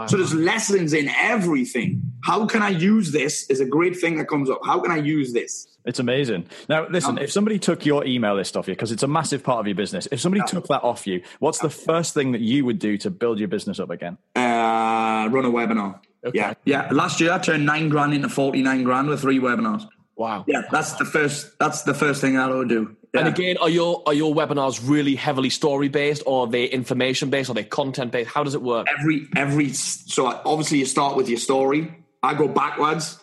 So 0.07 0.17
there's 0.17 0.35
lessons 0.35 0.93
in 0.95 1.09
everything. 1.09 2.03
How 2.25 2.47
can 2.47 2.63
I 2.63 2.71
use 2.71 3.13
this? 3.13 3.49
Is 3.51 3.61
a 3.61 3.67
great 3.67 3.97
thing 3.97 4.17
that 4.17 4.27
comes 4.27 4.49
up. 4.49 4.61
How 4.65 4.81
can 4.81 4.91
I 4.91 4.97
use 4.97 5.33
this? 5.33 5.67
It's 5.85 5.99
amazing. 5.99 6.47
Now, 6.69 6.87
listen, 6.89 7.19
if 7.19 7.33
somebody 7.33 7.59
took 7.59 7.85
your 7.85 8.05
email 8.07 8.35
list 8.35 8.57
off 8.57 8.69
you, 8.69 8.75
because 8.75 8.93
it's 8.93 9.03
a 9.03 9.09
massive 9.09 9.43
part 9.43 9.61
of 9.61 9.67
your 9.67 9.75
business, 9.75 10.09
if 10.11 10.21
somebody 10.21 10.43
took 10.47 10.69
that 10.69 10.83
off 10.83 11.07
you, 11.07 11.23
what's 11.41 11.59
the 11.59 11.71
first 11.71 12.15
thing 12.15 12.33
that 12.33 12.41
you 12.41 12.65
would 12.65 12.79
do 12.79 12.97
to 12.99 13.11
build 13.11 13.39
your 13.39 13.49
business 13.49 13.81
up 13.81 13.91
again? 13.91 14.17
Uh, 14.37 15.29
run 15.31 15.45
a 15.45 15.51
webinar. 15.51 16.01
Yeah, 16.33 16.55
yeah. 16.65 16.89
Last 16.93 17.21
year 17.21 17.33
I 17.33 17.39
turned 17.39 17.67
nine 17.67 17.89
grand 17.89 18.15
into 18.15 18.29
forty 18.29 18.63
nine 18.63 18.85
grand 18.85 19.09
with 19.09 19.21
three 19.21 19.41
webinars. 19.41 19.87
Wow. 20.17 20.45
Yeah, 20.47 20.63
that's 20.71 20.93
the 20.95 21.05
first. 21.05 21.59
That's 21.59 21.83
the 21.83 21.95
first 21.95 22.21
thing 22.21 22.37
I 22.37 22.49
would 22.49 22.69
do. 22.69 22.97
Yeah. 23.15 23.21
And 23.21 23.29
again, 23.29 23.57
are 23.59 23.69
your 23.69 24.03
are 24.07 24.15
your 24.15 24.35
webinars 24.35 24.81
really 24.83 25.15
heavily 25.15 25.51
story 25.51 25.89
based, 25.89 26.23
or 26.27 26.45
are 26.45 26.51
they 26.51 26.67
information 26.67 27.31
based, 27.31 27.51
or 27.51 27.53
are 27.53 27.55
they 27.55 27.65
content 27.65 28.13
based? 28.13 28.31
How 28.31 28.45
does 28.45 28.55
it 28.55 28.63
work? 28.63 28.87
every 28.99 29.29
every 29.37 29.73
so 29.73 30.27
obviously 30.27 30.79
you 30.79 30.87
start 30.87 31.17
with 31.17 31.29
your 31.29 31.39
story 31.39 31.95
i 32.23 32.35
go 32.35 32.49
backwards 32.49 33.19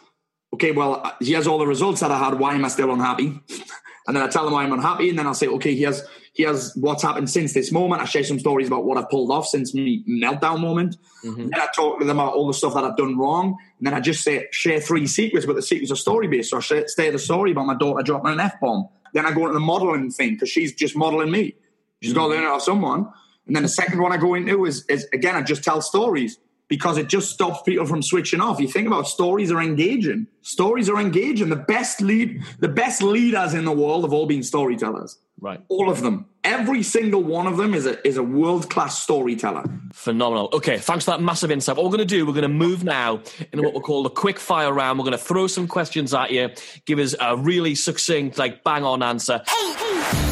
okay 0.53 0.71
well 0.71 1.15
here's 1.21 1.47
all 1.47 1.57
the 1.57 1.67
results 1.67 2.01
that 2.01 2.11
i 2.11 2.17
had 2.17 2.39
why 2.39 2.53
am 2.53 2.65
i 2.65 2.67
still 2.67 2.91
unhappy 2.91 3.25
and 4.07 4.15
then 4.15 4.23
i 4.23 4.27
tell 4.27 4.43
them 4.43 4.53
why 4.53 4.63
i'm 4.63 4.73
unhappy 4.73 5.09
and 5.09 5.17
then 5.17 5.27
i'll 5.27 5.33
say 5.33 5.47
okay 5.47 5.75
here's 5.75 6.01
here's 6.39 6.73
what's 6.75 7.03
happened 7.03 7.29
since 7.29 7.53
this 7.53 7.71
moment 7.71 8.01
i 8.01 8.05
share 8.05 8.23
some 8.23 8.39
stories 8.39 8.67
about 8.67 8.85
what 8.85 8.97
i've 8.97 9.09
pulled 9.09 9.31
off 9.31 9.45
since 9.45 9.73
me 9.73 10.03
meltdown 10.07 10.59
moment 10.59 10.97
mm-hmm. 11.23 11.49
then 11.49 11.59
i 11.59 11.67
talk 11.75 11.99
to 11.99 12.05
them 12.05 12.17
about 12.17 12.33
all 12.33 12.47
the 12.47 12.53
stuff 12.53 12.73
that 12.73 12.83
i've 12.83 12.97
done 12.97 13.17
wrong 13.17 13.57
and 13.77 13.87
then 13.87 13.93
i 13.93 13.99
just 13.99 14.23
say 14.23 14.47
share 14.51 14.79
three 14.79 15.05
secrets 15.05 15.45
but 15.45 15.55
the 15.55 15.61
secrets 15.61 15.91
are 15.91 15.95
story 15.95 16.27
based 16.27 16.49
so 16.49 16.57
i 16.57 16.59
share, 16.59 16.87
stay 16.87 17.09
the 17.09 17.19
story 17.19 17.51
about 17.51 17.65
my 17.65 17.75
daughter 17.75 18.01
dropping 18.01 18.31
an 18.31 18.39
f-bomb 18.39 18.87
then 19.13 19.25
i 19.25 19.31
go 19.31 19.41
into 19.41 19.53
the 19.53 19.59
modeling 19.59 20.09
thing 20.09 20.33
because 20.33 20.49
she's 20.49 20.73
just 20.73 20.95
modeling 20.95 21.31
me 21.31 21.53
She's 22.01 22.13
got 22.13 22.23
to 22.23 22.27
learn 22.29 22.39
mm-hmm. 22.39 22.47
it 22.47 22.51
off 22.51 22.61
someone. 22.61 23.11
And 23.47 23.55
then 23.55 23.63
the 23.63 23.69
second 23.69 24.01
one 24.01 24.11
I 24.11 24.17
go 24.17 24.35
into 24.35 24.65
is, 24.65 24.85
is 24.87 25.07
again, 25.11 25.35
I 25.35 25.41
just 25.41 25.63
tell 25.63 25.81
stories. 25.81 26.37
because 26.67 26.99
it 26.99 27.09
just 27.09 27.31
stops 27.31 27.63
people 27.63 27.85
from 27.87 28.03
switching 28.03 28.41
off. 28.41 28.59
You 28.59 28.67
think 28.67 28.85
about 28.85 29.07
stories 29.07 29.51
are 29.51 29.59
engaging. 29.59 30.27
Stories 30.43 30.87
are 30.87 30.99
engaging. 30.99 31.49
The 31.49 31.55
best 31.55 31.99
lead, 31.99 32.43
the 32.59 32.67
best 32.67 33.01
leaders 33.01 33.55
in 33.55 33.65
the 33.65 33.71
world 33.71 34.03
have 34.03 34.13
all 34.13 34.27
been 34.27 34.43
storytellers. 34.43 35.17
Right. 35.41 35.61
All 35.69 35.89
of 35.89 36.01
them. 36.01 36.25
Every 36.43 36.83
single 36.83 37.23
one 37.23 37.47
of 37.47 37.57
them 37.57 37.73
is 37.73 37.85
a 37.85 38.05
is 38.07 38.17
a 38.17 38.23
world 38.23 38.69
class 38.69 39.01
storyteller. 39.01 39.63
Phenomenal. 39.93 40.49
Okay, 40.53 40.77
thanks 40.77 41.05
for 41.05 41.11
that 41.11 41.21
massive 41.21 41.51
insight. 41.51 41.75
What 41.77 41.85
we're 41.85 41.97
going 41.97 42.07
to 42.07 42.15
do, 42.15 42.25
we're 42.25 42.33
going 42.33 42.43
to 42.43 42.49
move 42.49 42.83
now 42.83 43.21
into 43.51 43.61
what 43.61 43.73
we 43.73 43.79
call 43.81 44.03
the 44.03 44.09
quick 44.09 44.39
fire 44.39 44.73
round. 44.73 44.99
We're 44.99 45.05
going 45.05 45.17
to 45.17 45.23
throw 45.23 45.47
some 45.47 45.67
questions 45.67 46.13
at 46.13 46.31
you, 46.31 46.49
give 46.85 46.99
us 46.99 47.15
a 47.19 47.37
really 47.37 47.75
succinct, 47.75 48.37
like 48.37 48.63
bang 48.63 48.83
on 48.83 49.03
answer. 49.03 49.41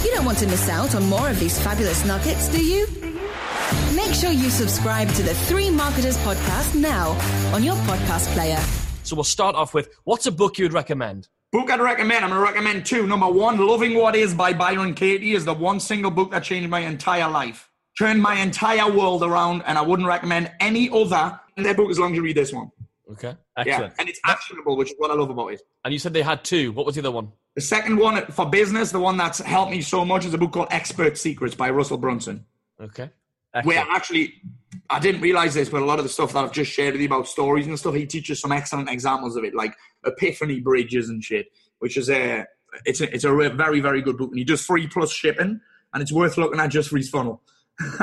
You 0.03 0.11
don't 0.13 0.25
want 0.25 0.39
to 0.39 0.47
miss 0.47 0.67
out 0.69 0.95
on 0.95 1.05
more 1.07 1.29
of 1.29 1.39
these 1.39 1.59
fabulous 1.61 2.05
nuggets, 2.05 2.49
do 2.49 2.63
you? 2.63 2.87
Make 3.95 4.13
sure 4.13 4.31
you 4.31 4.49
subscribe 4.49 5.09
to 5.09 5.23
the 5.23 5.33
Three 5.33 5.69
Marketers 5.69 6.17
podcast 6.19 6.75
now 6.75 7.09
on 7.53 7.63
your 7.63 7.75
podcast 7.75 8.27
player. 8.33 8.59
So 9.03 9.15
we'll 9.15 9.23
start 9.23 9.55
off 9.55 9.73
with 9.73 9.89
what's 10.03 10.25
a 10.25 10.31
book 10.31 10.57
you'd 10.57 10.73
recommend? 10.73 11.27
Book 11.53 11.71
I'd 11.71 11.79
recommend. 11.79 12.25
I'm 12.25 12.31
going 12.31 12.41
to 12.41 12.45
recommend 12.45 12.85
two. 12.85 13.07
Number 13.07 13.27
one, 13.29 13.57
Loving 13.57 13.95
What 13.97 14.15
Is 14.15 14.33
by 14.33 14.51
Byron 14.51 14.93
Katie 14.93 15.33
is 15.33 15.45
the 15.45 15.53
one 15.53 15.79
single 15.79 16.11
book 16.11 16.31
that 16.31 16.43
changed 16.43 16.69
my 16.69 16.81
entire 16.81 17.29
life, 17.29 17.69
turned 17.97 18.21
my 18.21 18.35
entire 18.35 18.91
world 18.91 19.23
around, 19.23 19.63
and 19.65 19.77
I 19.77 19.81
wouldn't 19.81 20.07
recommend 20.07 20.51
any 20.59 20.89
other 20.89 21.39
their 21.55 21.73
book 21.73 21.89
as 21.89 21.97
long 21.97 22.11
as 22.11 22.17
you 22.17 22.21
read 22.23 22.35
this 22.35 22.51
one. 22.51 22.69
Okay, 23.09 23.29
Yeah, 23.29 23.63
excellent. 23.65 23.93
and 23.99 24.09
it's 24.09 24.19
actionable, 24.25 24.75
which 24.75 24.89
is 24.89 24.95
what 24.97 25.09
I 25.09 25.13
love 25.13 25.29
about 25.29 25.47
it. 25.47 25.61
And 25.85 25.93
you 25.93 25.99
said 25.99 26.11
they 26.13 26.21
had 26.21 26.43
two. 26.43 26.73
What 26.73 26.85
was 26.85 26.95
the 26.95 27.01
other 27.01 27.11
one? 27.11 27.31
The 27.55 27.61
second 27.61 27.95
one 27.97 28.25
for 28.27 28.45
business, 28.45 28.91
the 28.91 28.99
one 28.99 29.15
that's 29.15 29.39
helped 29.39 29.71
me 29.71 29.81
so 29.81 30.03
much, 30.03 30.25
is 30.25 30.33
a 30.33 30.37
book 30.37 30.51
called 30.51 30.67
Expert 30.71 31.17
Secrets 31.17 31.55
by 31.55 31.69
Russell 31.69 31.97
Brunson. 31.97 32.45
Okay. 32.81 33.09
Where 33.63 33.79
Excellent. 33.79 33.95
actually, 33.95 34.33
I 34.89 34.99
didn't 34.99 35.21
realize 35.21 35.53
this, 35.53 35.69
but 35.69 35.81
a 35.81 35.85
lot 35.85 35.99
of 35.99 36.05
the 36.05 36.09
stuff 36.09 36.33
that 36.33 36.43
I've 36.43 36.51
just 36.51 36.71
shared 36.71 36.93
with 36.93 37.01
you 37.01 37.07
about 37.07 37.27
stories 37.27 37.67
and 37.67 37.77
stuff, 37.77 37.95
he 37.95 38.05
teaches 38.05 38.39
some 38.39 38.51
excellent 38.51 38.89
examples 38.89 39.35
of 39.35 39.43
it, 39.43 39.53
like 39.55 39.75
Epiphany 40.05 40.59
bridges 40.59 41.09
and 41.09 41.23
shit, 41.23 41.47
which 41.79 41.97
is 41.97 42.09
a 42.09 42.45
it's 42.85 43.01
a 43.01 43.13
it's 43.13 43.23
a 43.23 43.49
very 43.49 43.79
very 43.79 44.01
good 44.01 44.17
book, 44.17 44.29
and 44.29 44.39
he 44.39 44.45
does 44.45 44.61
free 44.61 44.87
plus 44.87 45.11
shipping, 45.11 45.59
and 45.93 46.01
it's 46.01 46.11
worth 46.11 46.37
looking 46.37 46.59
at 46.59 46.67
just 46.67 46.89
for 46.89 46.97
his 46.97 47.09
funnel. 47.09 47.41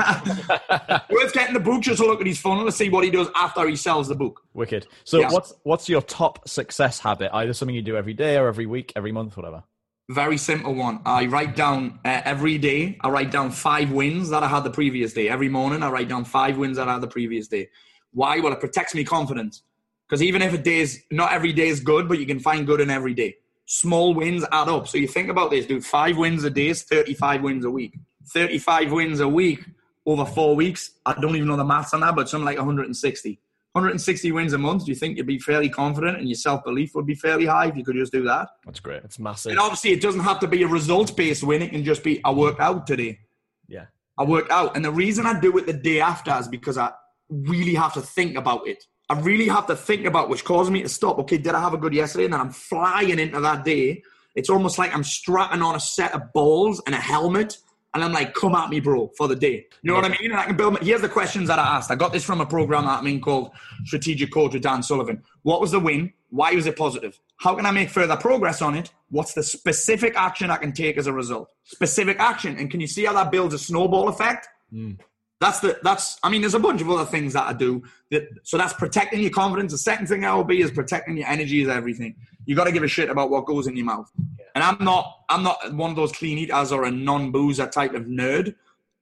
worth 1.09 1.33
getting 1.33 1.53
the 1.53 1.61
book 1.61 1.81
just 1.81 2.01
to 2.01 2.07
look 2.07 2.21
at 2.21 2.27
his 2.27 2.39
funnel 2.39 2.65
to 2.65 2.71
see 2.71 2.89
what 2.89 3.03
he 3.03 3.11
does 3.11 3.27
after 3.35 3.67
he 3.67 3.75
sells 3.75 4.07
the 4.07 4.15
book. 4.15 4.41
Wicked. 4.53 4.87
So, 5.03 5.21
what's 5.29 5.53
what's 5.63 5.89
your 5.89 6.01
top 6.01 6.47
success 6.47 6.99
habit? 6.99 7.29
Either 7.33 7.53
something 7.53 7.75
you 7.75 7.81
do 7.81 7.97
every 7.97 8.13
day 8.13 8.37
or 8.37 8.47
every 8.47 8.65
week, 8.65 8.93
every 8.95 9.11
month, 9.11 9.35
whatever. 9.35 9.63
Very 10.09 10.37
simple 10.37 10.75
one. 10.75 10.99
I 11.03 11.25
write 11.25 11.55
down 11.55 11.99
uh, 12.05 12.21
every 12.25 12.59
day. 12.59 12.97
I 13.01 13.09
write 13.09 13.31
down 13.31 13.49
five 13.49 13.91
wins 13.91 14.29
that 14.29 14.43
I 14.43 14.47
had 14.47 14.63
the 14.63 14.69
previous 14.69 15.13
day. 15.13 15.29
Every 15.29 15.49
morning, 15.49 15.81
I 15.81 15.89
write 15.89 16.09
down 16.09 16.25
five 16.25 16.57
wins 16.57 16.77
that 16.77 16.87
I 16.87 16.93
had 16.93 17.01
the 17.01 17.07
previous 17.07 17.47
day. 17.47 17.69
Why? 18.13 18.39
Well, 18.39 18.53
it 18.53 18.59
protects 18.59 18.93
me 18.93 19.03
confidence. 19.03 19.63
Because 20.07 20.21
even 20.21 20.43
if 20.43 20.53
a 20.53 20.59
day 20.59 20.79
is 20.79 21.01
not 21.09 21.33
every 21.33 21.51
day 21.51 21.69
is 21.69 21.79
good, 21.79 22.07
but 22.07 22.19
you 22.19 22.27
can 22.27 22.39
find 22.39 22.67
good 22.67 22.81
in 22.81 22.91
every 22.91 23.15
day. 23.15 23.37
Small 23.65 24.13
wins 24.13 24.45
add 24.51 24.69
up. 24.69 24.87
So 24.87 24.99
you 24.99 25.07
think 25.07 25.29
about 25.29 25.49
this, 25.49 25.65
dude. 25.65 25.83
Five 25.83 26.17
wins 26.17 26.43
a 26.43 26.51
day 26.51 26.67
is 26.67 26.83
35 26.83 27.41
wins 27.41 27.65
a 27.65 27.71
week. 27.71 27.97
35 28.27 28.91
wins 28.91 29.19
a 29.21 29.27
week 29.27 29.65
over 30.05 30.23
four 30.23 30.55
weeks. 30.55 30.91
I 31.03 31.13
don't 31.19 31.35
even 31.35 31.47
know 31.47 31.57
the 31.57 31.65
maths 31.65 31.95
on 31.95 32.01
that, 32.01 32.15
but 32.15 32.29
something 32.29 32.45
like 32.45 32.57
160. 32.57 33.39
160 33.75 34.31
wins 34.31 34.53
a 34.53 34.57
month. 34.57 34.85
Do 34.85 34.91
you 34.91 34.95
think 34.95 35.17
you'd 35.17 35.27
be 35.27 35.37
fairly 35.37 35.67
confident 35.67 36.17
and 36.17 36.29
your 36.29 36.37
self 36.37 36.63
belief 36.63 36.95
would 36.95 37.05
be 37.05 37.13
fairly 37.13 37.45
high 37.45 37.67
if 37.67 37.75
you 37.75 37.83
could 37.83 37.97
just 37.97 38.13
do 38.13 38.23
that? 38.23 38.47
That's 38.63 38.79
great. 38.79 39.03
It's 39.03 39.19
massive. 39.19 39.51
And 39.51 39.59
obviously, 39.59 39.91
it 39.91 39.99
doesn't 39.99 40.21
have 40.21 40.39
to 40.39 40.47
be 40.47 40.63
a 40.63 40.67
results 40.67 41.11
based 41.11 41.43
win. 41.43 41.61
It 41.61 41.71
can 41.71 41.83
just 41.83 42.01
be, 42.01 42.23
I 42.23 42.31
worked 42.31 42.61
out 42.61 42.87
today. 42.87 43.19
Yeah. 43.67 43.87
I 44.17 44.23
worked 44.23 44.49
out. 44.49 44.77
And 44.77 44.85
the 44.85 44.91
reason 44.91 45.25
I 45.25 45.37
do 45.37 45.57
it 45.57 45.65
the 45.65 45.73
day 45.73 45.99
after 45.99 46.33
is 46.39 46.47
because 46.47 46.77
I 46.77 46.93
really 47.29 47.73
have 47.73 47.93
to 47.95 48.01
think 48.01 48.37
about 48.37 48.65
it. 48.65 48.81
I 49.09 49.19
really 49.19 49.49
have 49.49 49.67
to 49.67 49.75
think 49.75 50.05
about 50.05 50.29
which 50.29 50.45
causes 50.45 50.71
me 50.71 50.81
to 50.81 50.89
stop. 50.89 51.19
Okay, 51.19 51.37
did 51.37 51.53
I 51.53 51.59
have 51.59 51.73
a 51.73 51.77
good 51.77 51.93
yesterday? 51.93 52.23
And 52.23 52.33
then 52.33 52.39
I'm 52.39 52.51
flying 52.51 53.19
into 53.19 53.41
that 53.41 53.65
day. 53.65 54.03
It's 54.35 54.49
almost 54.49 54.77
like 54.77 54.95
I'm 54.95 55.03
strapping 55.03 55.61
on 55.61 55.75
a 55.75 55.81
set 55.81 56.13
of 56.13 56.31
balls 56.31 56.81
and 56.85 56.95
a 56.95 56.99
helmet. 56.99 57.57
And 57.95 58.03
I'm 58.03 58.11
like, 58.11 58.33
come 58.33 58.53
at 58.55 58.69
me, 58.69 58.81
bro, 58.81 59.07
for 59.17 59.29
the 59.29 59.37
day. 59.37 59.65
You 59.81 59.89
know 59.89 59.95
what 59.95 60.03
I 60.03 60.09
mean? 60.09 60.29
And 60.31 60.35
I 60.35 60.45
can 60.45 60.57
build. 60.57 60.73
My, 60.73 60.79
here's 60.81 60.99
the 60.99 61.07
questions 61.07 61.47
that 61.47 61.57
I 61.57 61.77
asked. 61.77 61.89
I 61.89 61.95
got 61.95 62.11
this 62.11 62.25
from 62.25 62.41
a 62.41 62.45
program 62.45 62.83
that 62.83 62.99
I'm 62.99 63.07
in 63.07 63.21
called 63.21 63.51
Strategic 63.85 64.33
Coach 64.33 64.53
with 64.53 64.63
Dan 64.63 64.83
Sullivan. 64.83 65.23
What 65.43 65.61
was 65.61 65.71
the 65.71 65.79
win? 65.79 66.11
Why 66.29 66.51
was 66.51 66.65
it 66.65 66.75
positive? 66.75 67.17
How 67.37 67.55
can 67.55 67.65
I 67.65 67.71
make 67.71 67.89
further 67.89 68.17
progress 68.17 68.61
on 68.61 68.75
it? 68.75 68.91
What's 69.09 69.33
the 69.33 69.43
specific 69.43 70.13
action 70.17 70.51
I 70.51 70.57
can 70.57 70.73
take 70.73 70.97
as 70.97 71.07
a 71.07 71.13
result? 71.13 71.49
Specific 71.63 72.19
action. 72.19 72.57
And 72.57 72.69
can 72.69 72.81
you 72.81 72.87
see 72.87 73.05
how 73.05 73.13
that 73.13 73.31
builds 73.31 73.53
a 73.53 73.59
snowball 73.59 74.09
effect? 74.09 74.49
Hmm. 74.69 74.93
That's 75.39 75.59
the 75.59 75.79
that's 75.83 76.17
I 76.23 76.29
mean 76.29 76.41
there's 76.41 76.53
a 76.53 76.59
bunch 76.59 76.81
of 76.81 76.89
other 76.89 77.05
things 77.05 77.33
that 77.33 77.43
I 77.43 77.53
do 77.53 77.83
that 78.11 78.23
so 78.43 78.57
that's 78.57 78.73
protecting 78.73 79.21
your 79.21 79.31
confidence. 79.31 79.71
The 79.71 79.77
second 79.77 80.07
thing 80.07 80.25
I 80.25 80.33
will 80.33 80.43
be 80.43 80.61
is 80.61 80.71
protecting 80.71 81.17
your 81.17 81.27
energy 81.27 81.61
is 81.61 81.69
everything. 81.69 82.15
You 82.45 82.55
gotta 82.55 82.71
give 82.71 82.83
a 82.83 82.87
shit 82.87 83.09
about 83.09 83.29
what 83.29 83.45
goes 83.45 83.67
in 83.67 83.75
your 83.75 83.85
mouth. 83.85 84.11
And 84.53 84.63
I'm 84.63 84.77
not 84.83 85.21
I'm 85.29 85.43
not 85.43 85.73
one 85.73 85.89
of 85.89 85.95
those 85.95 86.11
clean 86.11 86.37
eaters 86.37 86.71
or 86.71 86.85
a 86.85 86.91
non 86.91 87.31
boozer 87.31 87.67
type 87.67 87.93
of 87.93 88.03
nerd. 88.03 88.55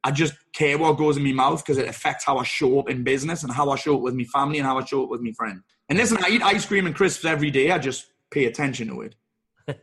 I 0.03 0.11
just 0.11 0.33
care 0.53 0.77
what 0.77 0.97
goes 0.97 1.15
in 1.17 1.23
my 1.23 1.31
mouth 1.31 1.63
because 1.63 1.77
it 1.77 1.87
affects 1.87 2.25
how 2.25 2.37
I 2.37 2.43
show 2.43 2.79
up 2.79 2.89
in 2.89 3.03
business 3.03 3.43
and 3.43 3.53
how 3.53 3.69
I 3.69 3.77
show 3.77 3.95
up 3.95 4.01
with 4.01 4.15
my 4.15 4.25
family 4.25 4.59
and 4.59 4.67
how 4.67 4.77
I 4.77 4.83
show 4.83 5.03
up 5.03 5.09
with 5.09 5.21
my 5.21 5.31
friend. 5.31 5.61
And 5.87 5.97
listen, 5.97 6.17
I 6.21 6.29
eat 6.29 6.41
ice 6.41 6.65
cream 6.65 6.85
and 6.85 6.95
crisps 6.95 7.23
every 7.23 7.51
day. 7.51 7.71
I 7.71 7.77
just 7.77 8.07
pay 8.29 8.45
attention 8.45 8.89
to 8.89 9.01
it. 9.01 9.15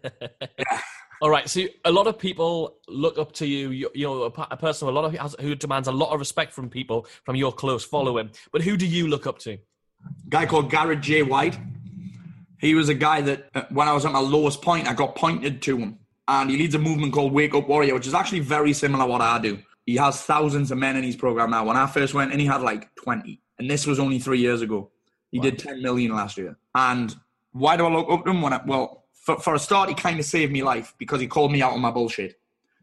All 1.23 1.31
right. 1.31 1.49
So 1.49 1.63
a 1.85 1.93
lot 1.93 2.07
of 2.07 2.19
people 2.19 2.77
look 2.89 3.19
up 3.19 3.33
to 3.33 3.47
you. 3.47 3.71
You, 3.71 3.91
you 3.95 4.07
know, 4.07 4.23
a, 4.25 4.47
a 4.51 4.57
person 4.57 4.89
a 4.89 4.91
lot 4.91 5.05
of 5.05 5.15
has, 5.15 5.37
who 5.41 5.55
demands 5.55 5.89
a 5.89 5.93
lot 5.93 6.13
of 6.13 6.19
respect 6.19 6.53
from 6.53 6.69
people 6.69 7.07
from 7.25 7.37
your 7.37 7.53
close 7.53 7.85
following. 7.85 8.31
But 8.53 8.63
who 8.63 8.77
do 8.77 8.87
you 8.87 9.07
look 9.07 9.27
up 9.27 9.39
to? 9.41 9.59
guy 10.29 10.47
called 10.47 10.71
Garrett 10.71 11.01
J. 11.01 11.23
White. 11.23 11.59
He 12.61 12.75
was 12.75 12.89
a 12.89 12.95
guy 12.95 13.23
that, 13.23 13.49
uh, 13.55 13.63
when 13.71 13.89
I 13.89 13.93
was 13.93 14.05
at 14.05 14.13
my 14.13 14.21
lowest 14.21 14.63
point, 14.63 14.87
I 14.87 14.95
got 14.95 15.15
pointed 15.15 15.63
to 15.63 15.79
him. 15.79 15.99
And 16.29 16.51
he 16.51 16.57
leads 16.57 16.75
a 16.75 16.79
movement 16.79 17.13
called 17.13 17.33
Wake 17.33 17.55
Up 17.55 17.69
Warrior, 17.69 17.95
which 17.95 18.07
is 18.07 18.15
actually 18.15 18.41
very 18.41 18.73
similar 18.73 19.05
to 19.05 19.11
what 19.11 19.21
I 19.21 19.39
do. 19.39 19.59
He 19.87 19.97
has 19.97 20.23
thousands 20.23 20.71
of 20.71 20.79
men 20.79 20.97
in 20.97 21.03
his 21.03 21.17
program 21.17 21.51
now. 21.51 21.65
When 21.65 21.77
I 21.77 21.87
first 21.87 22.15
went 22.15 22.33
in, 22.33 22.39
he 22.39 22.47
had 22.47 22.61
like 22.61 22.95
20. 22.97 23.41
And 23.59 23.71
this 23.71 23.87
was 23.87 23.99
only 23.99 24.19
three 24.19 24.39
years 24.39 24.63
ago. 24.63 24.91
He 25.33 25.41
did 25.41 25.59
10 25.59 25.83
million 25.83 26.13
last 26.13 26.37
year. 26.37 26.57
And 26.75 27.15
why 27.53 27.77
do 27.77 27.87
I 27.87 27.91
look 27.91 28.11
up 28.11 28.25
to 28.25 28.31
him? 28.31 28.43
When 28.43 28.53
I, 28.53 28.61
well, 28.65 29.05
for, 29.13 29.39
for 29.41 29.55
a 29.55 29.59
start, 29.59 29.89
he 29.89 29.95
kind 29.95 30.19
of 30.19 30.27
saved 30.27 30.53
me 30.53 30.63
life 30.63 30.95
because 30.99 31.21
he 31.21 31.27
called 31.27 31.53
me 31.53 31.63
out 31.63 31.73
on 31.73 31.81
my 31.81 31.91
bullshit. 31.91 32.39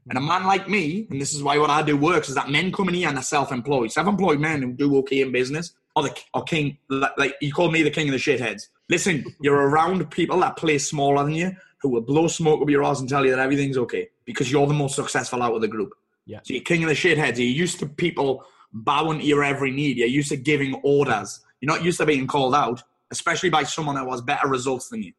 And 0.09 0.17
a 0.17 0.21
man 0.21 0.45
like 0.45 0.69
me, 0.69 1.05
and 1.09 1.19
this 1.19 1.33
is 1.33 1.43
why 1.43 1.57
what 1.57 1.69
I 1.69 1.81
do 1.81 1.97
works, 1.97 2.29
is 2.29 2.35
that 2.35 2.49
men 2.49 2.71
coming 2.71 2.95
here 2.95 3.09
and 3.09 3.17
are 3.17 3.23
self-employed. 3.23 3.91
Self-employed 3.91 4.39
men 4.39 4.61
who 4.61 4.71
do 4.71 4.97
okay 4.99 5.21
in 5.21 5.31
business 5.31 5.73
are 5.95 6.03
the 6.03 6.17
are 6.33 6.43
king. 6.43 6.77
Like 6.89 7.17
like, 7.17 7.35
you 7.41 7.51
called 7.51 7.73
me 7.73 7.83
the 7.83 7.91
king 7.91 8.07
of 8.07 8.13
the 8.13 8.17
shitheads. 8.17 8.67
Listen, 8.89 9.25
you're 9.41 9.69
around 9.69 10.09
people 10.11 10.39
that 10.39 10.57
play 10.57 10.77
smaller 10.77 11.23
than 11.23 11.33
you, 11.33 11.55
who 11.81 11.89
will 11.89 12.01
blow 12.01 12.27
smoke 12.27 12.61
up 12.61 12.69
your 12.69 12.83
ass 12.83 12.99
and 12.99 13.09
tell 13.09 13.25
you 13.25 13.31
that 13.31 13.39
everything's 13.39 13.77
okay 13.77 14.09
because 14.25 14.51
you're 14.51 14.67
the 14.67 14.73
most 14.73 14.95
successful 14.95 15.43
out 15.43 15.53
of 15.53 15.61
the 15.61 15.67
group. 15.67 15.93
Yeah. 16.25 16.39
So 16.43 16.53
you're 16.53 16.63
king 16.63 16.83
of 16.83 16.89
the 16.89 16.95
shitheads. 16.95 17.37
You're 17.37 17.47
used 17.47 17.79
to 17.79 17.85
people 17.85 18.45
bowing 18.73 19.19
to 19.19 19.25
your 19.25 19.43
every 19.43 19.71
need. 19.71 19.97
You're 19.97 20.07
used 20.07 20.29
to 20.29 20.37
giving 20.37 20.75
orders. 20.83 21.41
You're 21.61 21.73
not 21.73 21.83
used 21.83 21.99
to 21.99 22.05
being 22.05 22.27
called 22.27 22.55
out, 22.55 22.83
especially 23.11 23.49
by 23.49 23.63
someone 23.63 23.95
that 23.95 24.07
has 24.07 24.21
better 24.21 24.47
results 24.47 24.89
than 24.89 25.03
you. 25.03 25.13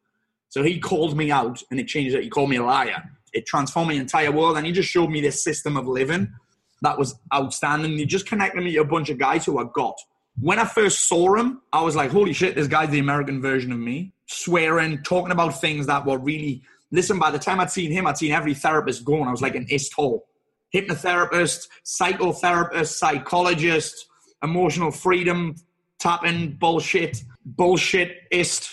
So 0.49 0.63
he 0.63 0.79
called 0.79 1.15
me 1.15 1.31
out 1.31 1.61
and 1.69 1.79
it 1.79 1.87
changed 1.87 2.15
it. 2.15 2.23
He 2.23 2.29
called 2.29 2.49
me 2.49 2.57
a 2.57 2.63
liar. 2.63 3.03
It 3.33 3.45
transformed 3.45 3.89
my 3.89 3.95
entire 3.95 4.31
world 4.31 4.57
and 4.57 4.65
he 4.65 4.71
just 4.71 4.89
showed 4.89 5.09
me 5.09 5.21
this 5.21 5.43
system 5.43 5.77
of 5.77 5.87
living 5.87 6.33
that 6.81 6.97
was 6.97 7.15
outstanding. 7.33 7.97
He 7.97 8.05
just 8.05 8.25
connected 8.25 8.63
me 8.63 8.73
to 8.73 8.79
a 8.79 8.85
bunch 8.85 9.09
of 9.09 9.17
guys 9.17 9.45
who 9.45 9.59
I 9.59 9.65
got. 9.73 9.99
When 10.41 10.59
I 10.59 10.65
first 10.65 11.07
saw 11.07 11.35
him, 11.35 11.61
I 11.73 11.81
was 11.81 11.95
like, 11.95 12.11
holy 12.11 12.33
shit, 12.33 12.55
this 12.55 12.67
guy's 12.67 12.89
the 12.89 12.99
American 12.99 13.41
version 13.41 13.71
of 13.71 13.79
me. 13.79 14.13
Swearing, 14.27 15.03
talking 15.03 15.31
about 15.31 15.59
things 15.59 15.87
that 15.87 16.05
were 16.05 16.17
really. 16.17 16.63
Listen, 16.91 17.19
by 17.19 17.29
the 17.31 17.39
time 17.39 17.59
I'd 17.59 17.71
seen 17.71 17.91
him, 17.91 18.07
I'd 18.07 18.17
seen 18.17 18.31
every 18.31 18.53
therapist 18.53 19.03
going. 19.03 19.27
I 19.27 19.31
was 19.31 19.41
like 19.41 19.55
an 19.55 19.67
ist 19.69 19.93
hole. 19.93 20.27
Hypnotherapist, 20.73 21.67
psychotherapist, 21.83 22.87
psychologist, 22.87 24.07
emotional 24.43 24.91
freedom, 24.91 25.55
tapping 25.99 26.53
bullshit, 26.53 27.23
bullshitist, 27.55 28.71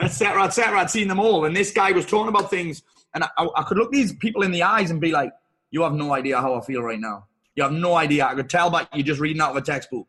etc., 0.00 0.44
etc. 0.44 0.80
I'd 0.80 0.90
seen 0.90 1.08
them 1.08 1.20
all, 1.20 1.44
and 1.44 1.54
this 1.54 1.70
guy 1.70 1.92
was 1.92 2.06
talking 2.06 2.28
about 2.28 2.50
things, 2.50 2.82
and 3.14 3.24
I, 3.24 3.28
I 3.56 3.62
could 3.62 3.78
look 3.78 3.92
these 3.92 4.12
people 4.14 4.42
in 4.42 4.50
the 4.50 4.62
eyes 4.62 4.90
and 4.90 5.00
be 5.00 5.12
like, 5.12 5.30
"You 5.70 5.82
have 5.82 5.92
no 5.92 6.12
idea 6.12 6.40
how 6.40 6.54
I 6.54 6.60
feel 6.62 6.82
right 6.82 7.00
now. 7.00 7.26
You 7.54 7.62
have 7.62 7.72
no 7.72 7.94
idea. 7.94 8.26
I 8.26 8.34
could 8.34 8.50
tell 8.50 8.70
by 8.70 8.86
you're 8.94 9.04
just 9.04 9.20
reading 9.20 9.40
out 9.40 9.50
of 9.50 9.56
a 9.56 9.62
textbook. 9.62 10.06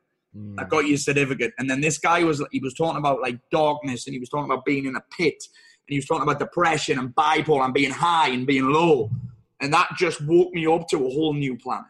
I 0.57 0.63
got 0.63 0.87
your 0.87 0.97
certificate." 0.97 1.53
And 1.57 1.69
then 1.69 1.81
this 1.81 1.97
guy 1.97 2.23
was 2.23 2.43
he 2.51 2.59
was 2.59 2.73
talking 2.73 2.97
about 2.97 3.21
like 3.21 3.39
darkness, 3.51 4.07
and 4.07 4.13
he 4.13 4.19
was 4.19 4.29
talking 4.29 4.51
about 4.51 4.65
being 4.65 4.85
in 4.85 4.95
a 4.95 5.03
pit, 5.17 5.35
and 5.43 5.93
he 5.93 5.97
was 5.97 6.05
talking 6.05 6.23
about 6.23 6.39
depression 6.39 6.99
and 6.99 7.13
bipolar 7.15 7.65
and 7.65 7.73
being 7.73 7.91
high 7.91 8.29
and 8.29 8.45
being 8.45 8.69
low, 8.69 9.09
and 9.61 9.73
that 9.73 9.89
just 9.97 10.21
woke 10.25 10.51
me 10.53 10.65
up 10.67 10.87
to 10.89 10.97
a 10.97 11.09
whole 11.09 11.33
new 11.33 11.57
planet. 11.57 11.85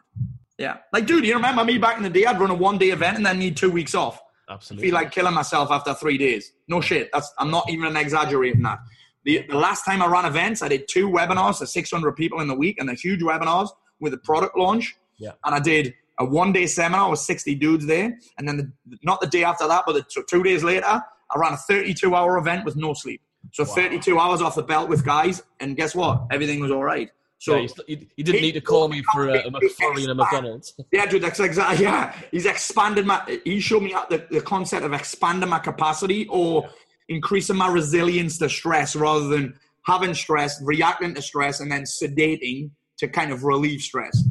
Yeah, 0.58 0.78
like 0.92 1.06
dude, 1.06 1.24
you 1.24 1.34
remember 1.34 1.64
me 1.64 1.78
back 1.78 1.96
in 1.96 2.02
the 2.02 2.10
day? 2.10 2.26
I'd 2.26 2.40
run 2.40 2.50
a 2.50 2.54
one 2.54 2.78
day 2.78 2.90
event 2.90 3.16
and 3.16 3.24
then 3.24 3.38
need 3.38 3.56
two 3.56 3.70
weeks 3.70 3.94
off 3.94 4.20
Absolutely. 4.50 4.88
feel 4.88 4.94
like 4.94 5.12
killing 5.12 5.34
myself 5.34 5.70
after 5.70 5.94
three 5.94 6.18
days. 6.18 6.52
No 6.68 6.80
shit. 6.80 7.10
That's 7.12 7.32
I'm 7.38 7.50
not 7.50 7.70
even 7.70 7.96
exaggerating 7.96 8.62
that. 8.62 8.80
The, 9.24 9.44
the 9.48 9.56
last 9.56 9.84
time 9.84 10.02
I 10.02 10.06
ran 10.06 10.24
events, 10.24 10.62
I 10.62 10.68
did 10.68 10.88
two 10.88 11.08
webinars 11.08 11.58
to 11.58 11.66
600 11.66 12.12
people 12.12 12.40
in 12.40 12.48
the 12.48 12.54
week, 12.54 12.76
and 12.78 12.88
they're 12.88 12.96
huge 12.96 13.20
webinars 13.20 13.68
with 14.00 14.14
a 14.14 14.18
product 14.18 14.56
launch. 14.56 14.96
Yeah. 15.18 15.32
And 15.44 15.54
I 15.54 15.60
did 15.60 15.94
a 16.20 16.24
one 16.24 16.52
day 16.52 16.66
seminar 16.66 17.10
with 17.10 17.18
60 17.18 17.54
dudes 17.56 17.86
there. 17.86 18.16
And 18.38 18.46
then 18.46 18.56
the, 18.86 18.98
not 19.02 19.20
the 19.20 19.26
day 19.26 19.42
after 19.42 19.66
that, 19.66 19.84
but 19.86 19.94
the, 19.94 20.24
two 20.28 20.42
days 20.42 20.62
later, 20.62 20.84
I 20.86 21.38
ran 21.38 21.54
a 21.54 21.56
32 21.56 22.14
hour 22.14 22.36
event 22.36 22.64
with 22.64 22.76
no 22.76 22.94
sleep. 22.94 23.22
So 23.52 23.64
wow. 23.64 23.74
32 23.74 24.18
hours 24.18 24.42
off 24.42 24.54
the 24.54 24.62
belt 24.62 24.88
with 24.88 25.04
guys. 25.04 25.42
And 25.58 25.76
guess 25.76 25.94
what? 25.94 26.26
Everything 26.30 26.60
was 26.60 26.70
all 26.70 26.84
right. 26.84 27.10
So 27.38 27.56
yeah, 27.56 27.68
you, 27.86 28.06
you, 28.16 28.24
didn't 28.24 28.42
need 28.42 28.52
to 28.52 28.60
call 28.60 28.88
me 28.88 29.02
for 29.14 29.30
a, 29.30 29.38
a 29.38 29.50
McFlurry 29.50 30.02
and 30.02 30.10
a 30.10 30.14
McDonald's. 30.14 30.74
Yeah, 30.92 31.06
dude, 31.06 31.22
that's 31.22 31.40
exactly. 31.40 31.84
Yeah, 31.84 32.14
he's 32.30 32.44
expanded 32.44 33.06
my. 33.06 33.40
He 33.44 33.60
showed 33.60 33.82
me 33.82 33.96
the, 34.10 34.26
the 34.30 34.42
concept 34.42 34.84
of 34.84 34.92
expanding 34.92 35.48
my 35.48 35.58
capacity 35.58 36.26
or 36.28 36.64
yeah. 36.64 37.16
increasing 37.16 37.56
my 37.56 37.68
resilience 37.68 38.36
to 38.38 38.50
stress, 38.50 38.94
rather 38.94 39.26
than 39.28 39.54
having 39.86 40.12
stress, 40.12 40.60
reacting 40.62 41.14
to 41.14 41.22
stress, 41.22 41.60
and 41.60 41.72
then 41.72 41.84
sedating 41.84 42.72
to 42.98 43.08
kind 43.08 43.32
of 43.32 43.42
relieve 43.42 43.80
stress. 43.80 44.22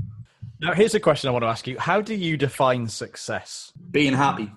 Now, 0.62 0.74
here's 0.74 0.94
a 0.94 1.00
question 1.00 1.30
I 1.30 1.32
want 1.32 1.44
to 1.44 1.48
ask 1.48 1.68
you: 1.68 1.78
How 1.80 2.02
do 2.02 2.16
you 2.16 2.38
define 2.38 2.88
success? 2.88 3.72
Being 3.92 4.14
happy. 4.14 4.52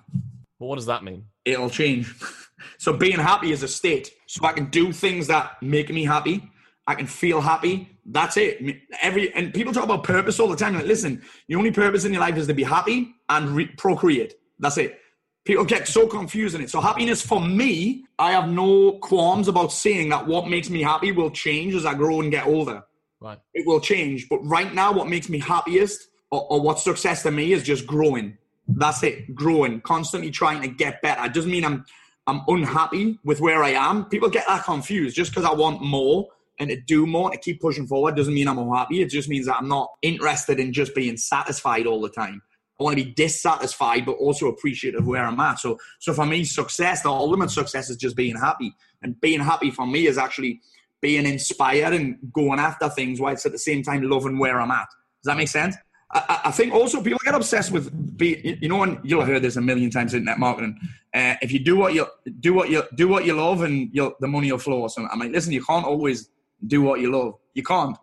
Well, 0.59 0.69
what 0.69 0.75
does 0.75 0.85
that 0.87 1.03
mean? 1.03 1.25
It'll 1.45 1.69
change. 1.69 2.13
so 2.77 2.93
being 2.93 3.19
happy 3.19 3.51
is 3.51 3.63
a 3.63 3.67
state. 3.67 4.13
So 4.27 4.45
I 4.45 4.53
can 4.53 4.65
do 4.65 4.91
things 4.91 5.27
that 5.27 5.61
make 5.61 5.89
me 5.89 6.05
happy 6.05 6.49
I 6.85 6.95
can 6.95 7.07
feel 7.07 7.39
happy. 7.41 7.89
That's 8.05 8.35
it. 8.37 8.81
Every 9.01 9.33
and 9.33 9.53
people 9.53 9.71
talk 9.71 9.85
about 9.85 10.03
purpose 10.03 10.39
all 10.39 10.49
the 10.49 10.55
time. 10.55 10.75
Like, 10.75 10.85
listen, 10.85 11.21
the 11.47 11.55
only 11.55 11.71
purpose 11.71 12.03
in 12.03 12.11
your 12.11 12.21
life 12.21 12.35
is 12.35 12.47
to 12.47 12.53
be 12.53 12.63
happy 12.63 13.15
and 13.29 13.49
re- 13.51 13.67
procreate. 13.77 14.35
That's 14.59 14.77
it. 14.77 14.99
People 15.45 15.65
get 15.65 15.87
so 15.87 16.07
confused 16.07 16.55
in 16.55 16.61
it. 16.61 16.69
So 16.69 16.81
happiness 16.81 17.21
for 17.21 17.41
me, 17.41 18.05
I 18.19 18.31
have 18.31 18.49
no 18.49 18.93
qualms 18.99 19.47
about 19.47 19.71
saying 19.71 20.09
that 20.09 20.25
what 20.25 20.47
makes 20.47 20.69
me 20.69 20.81
happy 20.81 21.11
will 21.11 21.31
change 21.31 21.73
as 21.73 21.85
I 21.85 21.93
grow 21.93 22.21
and 22.21 22.31
get 22.31 22.47
older. 22.47 22.83
Right. 23.23 23.39
It 23.53 23.65
will 23.65 23.79
change. 23.79 24.27
But 24.27 24.39
right 24.39 24.73
now, 24.73 24.91
what 24.91 25.07
makes 25.07 25.29
me 25.29 25.39
happiest 25.39 26.09
or, 26.29 26.45
or 26.51 26.61
what 26.61 26.79
success 26.79 27.23
to 27.23 27.31
me 27.31 27.53
is 27.53 27.63
just 27.63 27.87
growing. 27.87 28.37
That's 28.67 29.01
it. 29.01 29.33
Growing, 29.33 29.79
constantly 29.81 30.29
trying 30.29 30.61
to 30.61 30.67
get 30.67 31.01
better. 31.01 31.23
It 31.23 31.33
doesn't 31.33 31.51
mean 31.51 31.63
I'm 31.63 31.85
I'm 32.27 32.41
unhappy 32.47 33.19
with 33.23 33.39
where 33.41 33.63
I 33.63 33.71
am. 33.71 34.05
People 34.05 34.29
get 34.29 34.47
that 34.47 34.63
confused 34.63 35.15
just 35.15 35.31
because 35.31 35.45
I 35.45 35.53
want 35.53 35.81
more 35.81 36.27
and 36.59 36.69
to 36.69 36.79
do 36.79 37.05
more 37.05 37.31
and 37.31 37.33
to 37.33 37.39
keep 37.39 37.61
pushing 37.61 37.87
forward 37.87 38.15
doesn't 38.15 38.33
mean 38.33 38.47
I'm 38.47 38.57
unhappy. 38.57 39.01
It 39.01 39.09
just 39.09 39.27
means 39.27 39.45
that 39.47 39.57
I'm 39.57 39.67
not 39.67 39.89
interested 40.01 40.59
in 40.59 40.71
just 40.71 40.95
being 40.95 41.17
satisfied 41.17 41.85
all 41.85 42.01
the 42.01 42.09
time. 42.09 42.41
I 42.79 42.83
want 42.83 42.97
to 42.97 43.03
be 43.03 43.11
dissatisfied, 43.11 44.05
but 44.05 44.13
also 44.13 44.47
appreciative 44.47 45.01
of 45.01 45.07
where 45.07 45.25
I'm 45.25 45.39
at. 45.39 45.59
So, 45.59 45.77
so 45.99 46.13
for 46.13 46.25
me, 46.25 46.43
success, 46.43 47.01
the 47.01 47.09
ultimate 47.09 47.51
success 47.51 47.89
is 47.89 47.97
just 47.97 48.15
being 48.15 48.35
happy. 48.35 48.73
And 49.01 49.19
being 49.21 49.41
happy 49.41 49.69
for 49.69 49.85
me 49.85 50.07
is 50.07 50.17
actually 50.17 50.61
being 51.03 51.25
inspired 51.25 51.93
and 51.93 52.17
going 52.31 52.59
after 52.59 52.87
things 52.87 53.19
while 53.19 53.33
it's 53.33 53.45
at 53.45 53.51
the 53.51 53.59
same 53.59 53.83
time 53.83 54.01
loving 54.03 54.39
where 54.39 54.61
I'm 54.61 54.71
at. 54.71 54.87
Does 55.21 55.25
that 55.25 55.35
make 55.35 55.49
sense? 55.49 55.75
I, 56.09 56.43
I 56.45 56.51
think 56.51 56.73
also 56.73 57.03
people 57.03 57.19
get 57.25 57.35
obsessed 57.35 57.71
with 57.73 57.91
be, 58.17 58.57
you 58.61 58.69
know, 58.69 58.83
and 58.83 58.99
you'll 59.03 59.19
have 59.19 59.27
heard 59.27 59.41
this 59.41 59.57
a 59.57 59.61
million 59.61 59.89
times 59.89 60.13
in 60.13 60.23
net 60.23 60.39
marketing. 60.39 60.79
Uh, 61.13 61.35
if 61.41 61.51
you 61.51 61.59
do 61.59 61.75
what 61.75 61.93
you 61.93 62.07
do, 62.39 62.53
what 62.53 62.69
you 62.69 62.83
do, 62.95 63.09
what 63.09 63.25
you 63.25 63.33
love, 63.33 63.63
and 63.63 63.91
the 63.93 64.27
money 64.27 64.49
will 64.49 64.59
flow. 64.59 64.87
So 64.87 65.05
I'm 65.05 65.19
like, 65.19 65.31
listen, 65.31 65.51
you 65.51 65.61
can't 65.61 65.85
always 65.85 66.29
do 66.65 66.81
what 66.81 67.01
you 67.01 67.11
love. 67.11 67.33
You 67.53 67.63
can't. 67.63 67.97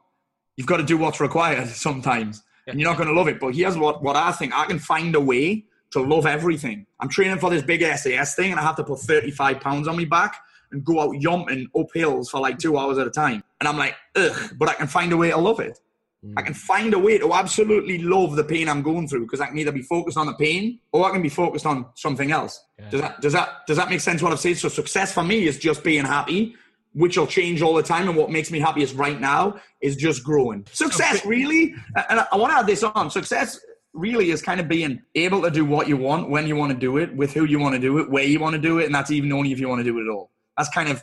You've 0.58 0.66
got 0.66 0.76
to 0.76 0.84
do 0.84 0.98
what's 0.98 1.20
required 1.20 1.68
sometimes. 1.86 2.42
And 2.66 2.78
you're 2.78 2.90
not 2.90 2.98
going 2.98 3.08
to 3.08 3.14
love 3.14 3.28
it. 3.28 3.40
But 3.40 3.54
here's 3.54 3.78
what, 3.78 4.02
what 4.02 4.14
I 4.14 4.30
think 4.32 4.52
I 4.54 4.66
can 4.66 4.78
find 4.78 5.14
a 5.14 5.20
way 5.20 5.64
to 5.92 6.00
love 6.00 6.26
everything. 6.26 6.86
I'm 7.00 7.08
training 7.08 7.38
for 7.38 7.48
this 7.48 7.62
big 7.62 7.80
SAS 7.80 8.34
thing 8.34 8.50
and 8.50 8.60
I 8.60 8.62
have 8.62 8.76
to 8.76 8.84
put 8.84 9.00
35 9.00 9.58
pounds 9.60 9.88
on 9.88 9.96
my 9.96 10.04
back 10.04 10.36
and 10.72 10.84
go 10.84 11.00
out 11.00 11.16
yumping 11.16 11.66
up 11.78 11.88
hills 11.94 12.30
for 12.30 12.40
like 12.40 12.58
two 12.58 12.76
hours 12.76 12.98
at 12.98 13.06
a 13.06 13.10
time. 13.10 13.42
And 13.60 13.68
I'm 13.68 13.76
like, 13.76 13.94
ugh, 14.16 14.54
but 14.56 14.68
I 14.68 14.74
can 14.74 14.86
find 14.86 15.12
a 15.12 15.16
way 15.16 15.30
to 15.30 15.36
love 15.36 15.60
it. 15.60 15.78
Mm. 16.24 16.34
I 16.36 16.42
can 16.42 16.54
find 16.54 16.92
a 16.92 16.98
way 16.98 17.18
to 17.18 17.32
absolutely 17.32 17.98
love 17.98 18.36
the 18.36 18.44
pain 18.44 18.68
I'm 18.68 18.82
going 18.82 19.08
through 19.08 19.22
because 19.22 19.40
I 19.40 19.46
can 19.46 19.58
either 19.58 19.72
be 19.72 19.82
focused 19.82 20.18
on 20.18 20.26
the 20.26 20.34
pain 20.34 20.78
or 20.92 21.06
I 21.06 21.10
can 21.10 21.22
be 21.22 21.28
focused 21.28 21.66
on 21.66 21.86
something 21.94 22.30
else. 22.30 22.62
Yeah. 22.78 22.90
Does 22.90 23.00
that 23.00 23.20
does 23.20 23.32
that 23.32 23.48
does 23.66 23.76
that 23.76 23.88
make 23.88 24.00
sense 24.00 24.22
what 24.22 24.32
I've 24.32 24.40
said? 24.40 24.58
So 24.58 24.68
success 24.68 25.12
for 25.12 25.22
me 25.22 25.46
is 25.46 25.58
just 25.58 25.82
being 25.82 26.04
happy 26.04 26.56
which 26.92 27.16
will 27.16 27.26
change 27.26 27.62
all 27.62 27.74
the 27.74 27.82
time. 27.82 28.08
And 28.08 28.16
what 28.16 28.30
makes 28.30 28.50
me 28.50 28.58
happiest 28.58 28.94
right 28.96 29.20
now 29.20 29.60
is 29.80 29.96
just 29.96 30.24
growing. 30.24 30.66
Success, 30.72 31.24
really, 31.24 31.74
and 32.08 32.20
I 32.32 32.36
want 32.36 32.52
to 32.52 32.58
add 32.58 32.66
this 32.66 32.82
on 32.82 33.10
success 33.10 33.60
really 33.92 34.30
is 34.30 34.40
kind 34.40 34.60
of 34.60 34.68
being 34.68 35.02
able 35.14 35.42
to 35.42 35.50
do 35.50 35.64
what 35.64 35.88
you 35.88 35.96
want, 35.96 36.30
when 36.30 36.46
you 36.46 36.54
want 36.54 36.72
to 36.72 36.78
do 36.78 36.96
it, 36.98 37.14
with 37.16 37.32
who 37.32 37.44
you 37.44 37.58
want 37.58 37.74
to 37.74 37.80
do 37.80 37.98
it, 37.98 38.08
where 38.08 38.24
you 38.24 38.38
want 38.38 38.54
to 38.54 38.60
do 38.60 38.78
it, 38.78 38.86
and 38.86 38.94
that's 38.94 39.10
even 39.10 39.32
only 39.32 39.52
if 39.52 39.58
you 39.58 39.68
want 39.68 39.80
to 39.80 39.84
do 39.84 39.98
it 39.98 40.02
at 40.02 40.08
all. 40.08 40.30
That's 40.60 40.72
kind 40.74 40.90
of 40.90 41.02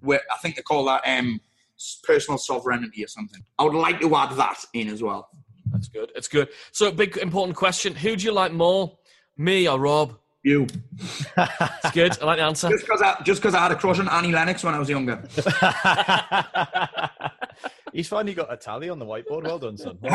where 0.00 0.20
I 0.30 0.36
think 0.42 0.56
they 0.56 0.62
call 0.62 0.84
that 0.84 1.00
um, 1.06 1.40
personal 2.02 2.36
sovereignty 2.36 3.02
or 3.02 3.06
something. 3.06 3.42
I 3.58 3.64
would 3.64 3.72
like 3.72 3.98
to 4.00 4.14
add 4.14 4.36
that 4.36 4.62
in 4.74 4.88
as 4.88 5.02
well. 5.02 5.30
That's 5.72 5.88
good. 5.88 6.12
It's 6.14 6.28
good. 6.28 6.50
So, 6.70 6.92
big 6.92 7.16
important 7.16 7.56
question: 7.56 7.94
Who 7.94 8.14
do 8.14 8.26
you 8.26 8.32
like 8.32 8.52
more, 8.52 8.98
me 9.38 9.66
or 9.66 9.80
Rob? 9.80 10.18
You. 10.42 10.66
it's 10.98 11.90
good. 11.94 12.20
I 12.20 12.26
like 12.26 12.36
the 12.36 12.44
answer. 12.44 12.68
Just 12.68 12.84
because 12.84 13.00
I, 13.00 13.22
just 13.22 13.40
cause 13.40 13.54
I 13.54 13.60
had 13.60 13.72
a 13.72 13.76
crush 13.76 13.98
on 13.98 14.10
Annie 14.10 14.32
Lennox 14.32 14.62
when 14.62 14.74
I 14.74 14.78
was 14.78 14.90
younger. 14.90 15.26
He's 17.94 18.08
finally 18.08 18.34
got 18.34 18.52
a 18.52 18.58
tally 18.58 18.90
on 18.90 18.98
the 18.98 19.06
whiteboard. 19.06 19.44
Well 19.44 19.58
done, 19.58 19.78
son. 19.78 19.96
Has 20.04 20.10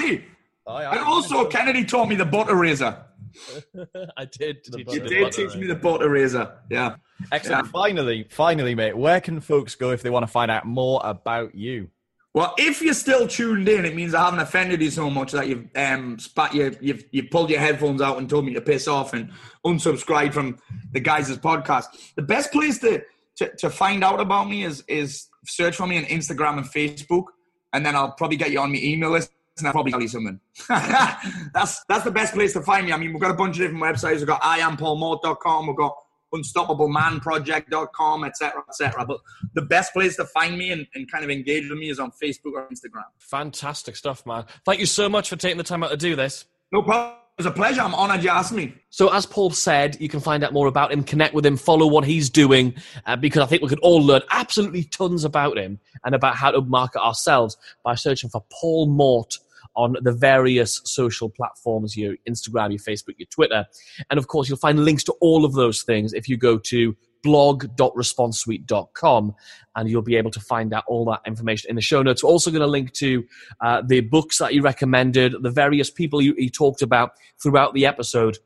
he? 0.00 0.24
Oh, 0.66 0.80
yeah, 0.80 0.92
and 0.92 1.00
also, 1.00 1.46
Kennedy 1.46 1.84
taught 1.84 2.08
me 2.08 2.16
the 2.16 2.24
butter 2.24 2.54
razor. 2.54 3.04
I 4.16 4.24
did. 4.24 4.66
You 4.76 4.84
did 4.84 5.32
teach 5.32 5.54
me 5.56 5.66
the 5.66 5.74
butter 5.74 6.08
razor. 6.08 6.52
Yeah. 6.70 6.96
Excellent. 7.32 7.66
Yeah. 7.66 7.70
Finally, 7.72 8.26
finally, 8.30 8.74
mate, 8.74 8.96
where 8.96 9.20
can 9.20 9.40
folks 9.40 9.74
go 9.74 9.90
if 9.90 10.02
they 10.02 10.10
want 10.10 10.24
to 10.24 10.30
find 10.30 10.50
out 10.50 10.66
more 10.66 11.00
about 11.04 11.54
you? 11.54 11.88
Well, 12.34 12.52
if 12.58 12.82
you're 12.82 12.94
still 12.94 13.28
tuned 13.28 13.68
in, 13.68 13.84
it 13.84 13.94
means 13.94 14.12
I 14.12 14.24
haven't 14.24 14.40
offended 14.40 14.82
you 14.82 14.90
so 14.90 15.08
much 15.08 15.30
that 15.32 15.46
you've 15.46 15.68
um, 15.76 16.18
spat 16.18 16.52
you, 16.52 16.76
you've 16.80 17.04
you've 17.12 17.30
pulled 17.30 17.48
your 17.48 17.60
headphones 17.60 18.02
out 18.02 18.18
and 18.18 18.28
told 18.28 18.44
me 18.44 18.54
to 18.54 18.60
piss 18.60 18.88
off 18.88 19.12
and 19.12 19.30
unsubscribe 19.64 20.32
from 20.32 20.58
the 20.90 20.98
guys' 20.98 21.36
podcast. 21.38 21.84
The 22.16 22.22
best 22.22 22.50
place 22.50 22.78
to, 22.78 23.02
to, 23.36 23.54
to 23.58 23.70
find 23.70 24.02
out 24.02 24.20
about 24.20 24.48
me 24.48 24.64
is 24.64 24.82
is 24.88 25.28
search 25.46 25.76
for 25.76 25.86
me 25.86 25.98
on 25.98 26.04
Instagram 26.04 26.58
and 26.58 26.66
Facebook, 26.66 27.26
and 27.72 27.86
then 27.86 27.94
I'll 27.94 28.12
probably 28.12 28.36
get 28.36 28.50
you 28.50 28.58
on 28.58 28.72
my 28.72 28.80
email 28.82 29.10
list 29.10 29.30
and 29.58 29.66
I'll 29.66 29.72
probably 29.72 29.92
tell 29.92 30.02
you 30.02 30.08
something. 30.08 30.40
that's 30.68 31.84
that's 31.88 32.04
the 32.04 32.10
best 32.10 32.34
place 32.34 32.52
to 32.54 32.60
find 32.62 32.86
me. 32.86 32.92
I 32.92 32.96
mean, 32.96 33.12
we've 33.12 33.20
got 33.20 33.30
a 33.30 33.34
bunch 33.34 33.56
of 33.56 33.62
different 33.62 33.82
websites. 33.82 34.16
We've 34.16 34.26
got 34.26 34.42
iampaulmort.com. 34.42 35.66
We've 35.66 35.76
got 35.76 35.96
unstoppablemanproject.com, 36.34 38.24
etc., 38.24 38.62
etc. 38.68 39.06
But 39.06 39.20
the 39.54 39.62
best 39.62 39.92
place 39.92 40.16
to 40.16 40.24
find 40.24 40.58
me 40.58 40.72
and, 40.72 40.86
and, 40.94 41.10
kind 41.10 41.22
of 41.24 41.30
engage 41.30 41.68
with 41.70 41.78
me 41.78 41.90
is 41.90 42.00
on 42.00 42.10
Facebook 42.10 42.54
or 42.54 42.68
Instagram. 42.68 43.04
Fantastic 43.18 43.94
stuff, 43.96 44.26
man. 44.26 44.44
Thank 44.64 44.80
you 44.80 44.86
so 44.86 45.08
much 45.08 45.28
for 45.28 45.36
taking 45.36 45.58
the 45.58 45.64
time 45.64 45.84
out 45.84 45.90
to 45.90 45.96
do 45.96 46.16
this. 46.16 46.44
No 46.72 46.82
problem. 46.82 47.18
It 47.36 47.42
was 47.42 47.46
a 47.46 47.50
pleasure. 47.50 47.80
I'm 47.80 47.96
honored 47.96 48.22
you 48.22 48.30
asked 48.30 48.52
me. 48.52 48.74
So, 48.90 49.12
as 49.12 49.26
Paul 49.26 49.50
said, 49.50 49.96
you 50.00 50.08
can 50.08 50.20
find 50.20 50.44
out 50.44 50.52
more 50.52 50.68
about 50.68 50.92
him, 50.92 51.02
connect 51.02 51.34
with 51.34 51.44
him, 51.44 51.56
follow 51.56 51.84
what 51.84 52.04
he's 52.04 52.30
doing, 52.30 52.74
uh, 53.06 53.16
because 53.16 53.42
I 53.42 53.46
think 53.46 53.60
we 53.60 53.68
could 53.68 53.80
all 53.80 54.00
learn 54.00 54.22
absolutely 54.30 54.84
tons 54.84 55.24
about 55.24 55.58
him 55.58 55.80
and 56.04 56.14
about 56.14 56.36
how 56.36 56.52
to 56.52 56.60
market 56.60 57.00
ourselves 57.02 57.56
by 57.82 57.96
searching 57.96 58.30
for 58.30 58.44
Paul 58.52 58.86
Mort 58.86 59.38
on 59.76 59.96
the 60.02 60.12
various 60.12 60.80
social 60.84 61.28
platforms 61.28 61.96
your 61.96 62.14
Instagram, 62.28 62.70
your 62.70 62.78
Facebook, 62.78 63.14
your 63.18 63.26
Twitter. 63.26 63.66
And 64.10 64.18
of 64.18 64.28
course, 64.28 64.48
you'll 64.48 64.58
find 64.58 64.84
links 64.84 65.02
to 65.04 65.12
all 65.20 65.44
of 65.44 65.54
those 65.54 65.82
things 65.82 66.12
if 66.12 66.28
you 66.28 66.36
go 66.36 66.58
to 66.58 66.94
blog.responsesuite.com 67.22 69.34
and 69.76 69.88
you'll 69.88 70.02
be 70.02 70.16
able 70.16 70.30
to 70.30 70.40
find 70.40 70.74
out 70.74 70.84
all 70.86 71.06
that 71.06 71.20
information 71.26 71.70
in 71.70 71.76
the 71.76 71.82
show 71.82 72.02
notes. 72.02 72.22
We're 72.22 72.28
also 72.30 72.50
going 72.50 72.60
to 72.60 72.66
link 72.66 72.92
to 72.92 73.24
uh, 73.60 73.82
the 73.84 74.00
books 74.00 74.38
that 74.38 74.54
you 74.54 74.62
recommended, 74.62 75.34
the 75.40 75.50
various 75.50 75.90
people 75.90 76.22
you, 76.22 76.34
you 76.36 76.50
talked 76.50 76.82
about 76.82 77.12
throughout 77.42 77.74
the 77.74 77.86
episode 77.86 78.38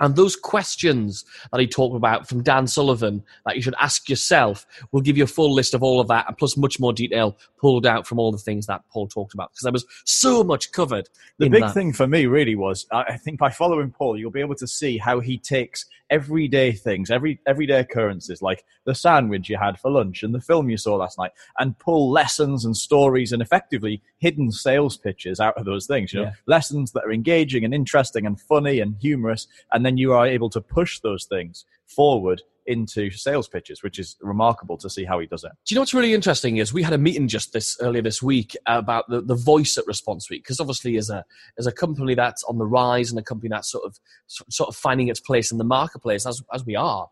and 0.00 0.16
those 0.16 0.34
questions 0.34 1.24
that 1.52 1.60
he 1.60 1.66
talked 1.66 1.94
about 1.94 2.28
from 2.28 2.42
Dan 2.42 2.66
Sullivan 2.66 3.22
that 3.46 3.56
you 3.56 3.62
should 3.62 3.74
ask 3.78 4.08
yourself 4.08 4.66
will 4.92 5.00
give 5.00 5.16
you 5.16 5.24
a 5.24 5.28
full 5.28 5.54
list 5.54 5.74
of 5.74 5.82
all 5.82 6.00
of 6.00 6.08
that 6.08 6.26
and 6.26 6.36
plus 6.36 6.56
much 6.56 6.80
more 6.80 6.92
detail 6.92 7.36
pulled 7.58 7.86
out 7.86 8.06
from 8.06 8.18
all 8.18 8.32
the 8.32 8.38
things 8.38 8.66
that 8.66 8.82
Paul 8.90 9.06
talked 9.06 9.34
about 9.34 9.50
because 9.52 9.62
there 9.62 9.72
was 9.72 9.86
so 10.04 10.42
much 10.42 10.72
covered. 10.72 11.08
The 11.38 11.48
big 11.48 11.62
that. 11.62 11.74
thing 11.74 11.92
for 11.92 12.06
me 12.06 12.26
really 12.26 12.56
was 12.56 12.86
I 12.90 13.16
think 13.16 13.38
by 13.38 13.50
following 13.50 13.90
Paul, 13.90 14.18
you'll 14.18 14.30
be 14.30 14.40
able 14.40 14.56
to 14.56 14.66
see 14.66 14.98
how 14.98 15.20
he 15.20 15.38
takes 15.38 15.86
everyday 16.10 16.72
things, 16.72 17.10
every 17.10 17.40
everyday 17.46 17.80
occurrences 17.80 18.40
like 18.40 18.64
the 18.86 18.94
sandwich 18.94 19.48
you 19.48 19.58
had 19.58 19.78
for 19.78 19.90
lunch 19.90 20.22
and 20.22 20.34
the 20.34 20.40
film 20.40 20.70
you 20.70 20.78
saw 20.78 20.96
last 20.96 21.18
night, 21.18 21.32
and 21.58 21.78
pull 21.78 22.10
lessons 22.10 22.64
and 22.64 22.76
stories 22.76 23.32
and 23.32 23.42
effectively 23.42 24.02
hidden 24.18 24.50
sales 24.50 24.96
pitches 24.96 25.40
out 25.40 25.56
of 25.58 25.66
those 25.66 25.86
things. 25.86 26.12
You 26.12 26.20
know, 26.20 26.26
yeah. 26.26 26.34
lessons 26.46 26.92
that 26.92 27.04
are 27.04 27.12
engaging 27.12 27.64
and 27.64 27.74
interesting 27.74 28.24
and 28.24 28.40
funny 28.40 28.80
and 28.80 28.96
humorous, 29.00 29.46
and 29.72 29.84
then 29.84 29.90
then 29.90 29.98
you 29.98 30.12
are 30.12 30.26
able 30.26 30.48
to 30.48 30.60
push 30.60 31.00
those 31.00 31.24
things 31.24 31.64
forward 31.94 32.42
into 32.66 33.10
sales 33.10 33.48
pitches, 33.48 33.82
which 33.82 33.98
is 33.98 34.16
remarkable 34.20 34.76
to 34.78 34.88
see 34.88 35.04
how 35.04 35.18
he 35.18 35.26
does 35.26 35.44
it. 35.44 35.50
Do 35.66 35.74
you 35.74 35.76
know 35.76 35.82
what's 35.82 35.94
really 35.94 36.14
interesting 36.14 36.58
is 36.58 36.72
we 36.72 36.82
had 36.82 36.92
a 36.92 36.98
meeting 36.98 37.26
just 37.26 37.52
this 37.52 37.76
earlier 37.80 38.02
this 38.02 38.22
week 38.22 38.56
about 38.66 39.08
the, 39.08 39.20
the 39.20 39.34
voice 39.34 39.76
at 39.76 39.86
Response 39.86 40.26
Suite 40.26 40.42
because 40.42 40.60
obviously 40.60 40.96
as 40.96 41.10
a 41.10 41.24
as 41.58 41.66
a 41.66 41.72
company 41.72 42.14
that's 42.14 42.44
on 42.44 42.58
the 42.58 42.66
rise 42.66 43.10
and 43.10 43.18
a 43.18 43.22
company 43.22 43.48
that's 43.48 43.70
sort 43.70 43.84
of 43.84 43.98
sort 44.26 44.68
of 44.68 44.76
finding 44.76 45.08
its 45.08 45.20
place 45.20 45.50
in 45.50 45.58
the 45.58 45.64
marketplace 45.64 46.26
as 46.26 46.42
as 46.52 46.64
we 46.64 46.76
are 46.76 47.08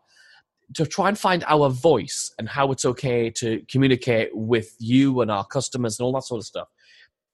to 0.75 0.85
try 0.85 1.09
and 1.09 1.17
find 1.17 1.43
our 1.47 1.69
voice 1.69 2.31
and 2.37 2.47
how 2.47 2.71
it's 2.71 2.85
okay 2.85 3.29
to 3.31 3.63
communicate 3.69 4.29
with 4.35 4.75
you 4.77 5.19
and 5.21 5.31
our 5.31 5.43
customers 5.43 5.99
and 5.99 6.05
all 6.05 6.13
that 6.13 6.23
sort 6.23 6.39
of 6.39 6.45
stuff 6.45 6.67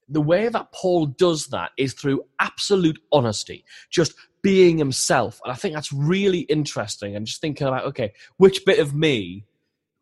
the 0.08 0.20
way 0.20 0.48
that 0.48 0.72
Paul 0.72 1.06
does 1.06 1.48
that 1.48 1.72
is 1.76 1.92
through 1.92 2.22
absolute 2.38 3.00
honesty, 3.12 3.64
just 3.90 4.14
being 4.42 4.78
himself. 4.78 5.40
And 5.44 5.52
I 5.52 5.56
think 5.56 5.74
that's 5.74 5.92
really 5.92 6.40
interesting. 6.40 7.16
And 7.16 7.26
just 7.26 7.40
thinking 7.40 7.66
about, 7.66 7.84
okay, 7.86 8.12
which 8.36 8.64
bit 8.64 8.78
of 8.78 8.94
me 8.94 9.44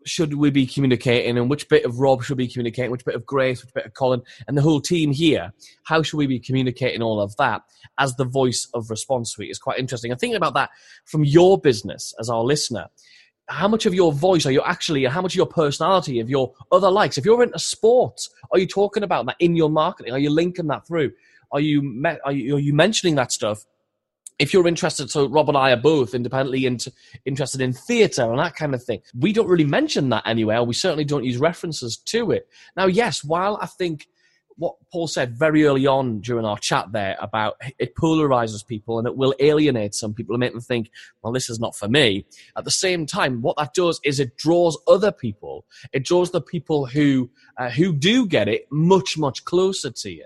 should 0.06 0.34
we 0.34 0.50
be 0.50 0.66
communicating 0.66 1.38
and 1.38 1.48
which 1.48 1.68
bit 1.68 1.84
of 1.84 1.98
Rob 1.98 2.22
should 2.22 2.36
be 2.36 2.48
communicating, 2.48 2.90
which 2.90 3.04
bit 3.04 3.14
of 3.14 3.24
Grace, 3.24 3.64
which 3.64 3.72
bit 3.72 3.86
of 3.86 3.94
Colin, 3.94 4.22
and 4.46 4.56
the 4.56 4.62
whole 4.62 4.80
team 4.80 5.12
here, 5.12 5.52
how 5.84 6.02
should 6.02 6.18
we 6.18 6.26
be 6.26 6.38
communicating 6.38 7.02
all 7.02 7.20
of 7.20 7.34
that 7.36 7.62
as 7.98 8.14
the 8.16 8.24
voice 8.24 8.68
of 8.74 8.90
Response 8.90 9.30
Suite 9.30 9.50
is 9.50 9.58
quite 9.58 9.78
interesting. 9.78 10.10
And 10.10 10.20
thinking 10.20 10.36
about 10.36 10.54
that 10.54 10.70
from 11.06 11.24
your 11.24 11.58
business 11.58 12.14
as 12.20 12.28
our 12.28 12.42
listener, 12.42 12.88
how 13.48 13.68
much 13.68 13.86
of 13.86 13.94
your 13.94 14.12
voice 14.12 14.46
are 14.46 14.52
you 14.52 14.62
actually, 14.62 15.04
how 15.04 15.20
much 15.20 15.32
of 15.32 15.36
your 15.36 15.46
personality, 15.46 16.20
of 16.20 16.30
your 16.30 16.52
other 16.72 16.90
likes, 16.90 17.18
if 17.18 17.24
you're 17.24 17.42
into 17.42 17.58
sports, 17.58 18.30
are 18.52 18.58
you 18.58 18.66
talking 18.66 19.02
about 19.02 19.26
that 19.26 19.36
in 19.38 19.56
your 19.56 19.70
marketing? 19.70 20.12
Are 20.12 20.18
you 20.18 20.30
linking 20.30 20.66
that 20.68 20.86
through? 20.86 21.12
Are 21.52 21.60
you, 21.60 22.02
are 22.24 22.32
you, 22.32 22.56
are 22.56 22.60
you 22.60 22.74
mentioning 22.74 23.14
that 23.16 23.32
stuff 23.32 23.64
if 24.38 24.52
you're 24.52 24.66
interested, 24.66 25.10
so 25.10 25.28
Rob 25.28 25.48
and 25.48 25.56
I 25.56 25.72
are 25.72 25.76
both 25.76 26.14
independently 26.14 26.66
interested 27.24 27.60
in 27.60 27.72
theatre 27.72 28.30
and 28.30 28.38
that 28.38 28.56
kind 28.56 28.74
of 28.74 28.82
thing. 28.82 29.00
We 29.16 29.32
don't 29.32 29.48
really 29.48 29.64
mention 29.64 30.08
that 30.08 30.24
anywhere. 30.26 30.62
We 30.64 30.74
certainly 30.74 31.04
don't 31.04 31.24
use 31.24 31.38
references 31.38 31.96
to 31.96 32.32
it. 32.32 32.48
Now, 32.76 32.86
yes, 32.86 33.22
while 33.22 33.58
I 33.60 33.66
think 33.66 34.08
what 34.56 34.74
Paul 34.92 35.08
said 35.08 35.36
very 35.36 35.64
early 35.64 35.86
on 35.86 36.20
during 36.20 36.44
our 36.44 36.58
chat 36.58 36.92
there 36.92 37.16
about 37.20 37.54
it 37.78 37.94
polarizes 37.96 38.66
people 38.66 38.98
and 38.98 39.06
it 39.06 39.16
will 39.16 39.34
alienate 39.40 39.94
some 39.94 40.14
people 40.14 40.34
and 40.34 40.40
make 40.40 40.52
them 40.52 40.60
think, 40.60 40.90
well, 41.22 41.32
this 41.32 41.50
is 41.50 41.58
not 41.58 41.74
for 41.74 41.88
me. 41.88 42.24
At 42.56 42.64
the 42.64 42.70
same 42.70 43.06
time, 43.06 43.42
what 43.42 43.56
that 43.56 43.74
does 43.74 44.00
is 44.04 44.20
it 44.20 44.36
draws 44.36 44.78
other 44.86 45.10
people. 45.10 45.64
It 45.92 46.04
draws 46.04 46.30
the 46.30 46.40
people 46.40 46.86
who 46.86 47.30
uh, 47.56 47.70
who 47.70 47.92
do 47.92 48.26
get 48.26 48.48
it 48.48 48.66
much 48.70 49.18
much 49.18 49.44
closer 49.44 49.90
to 49.90 50.10
you. 50.10 50.24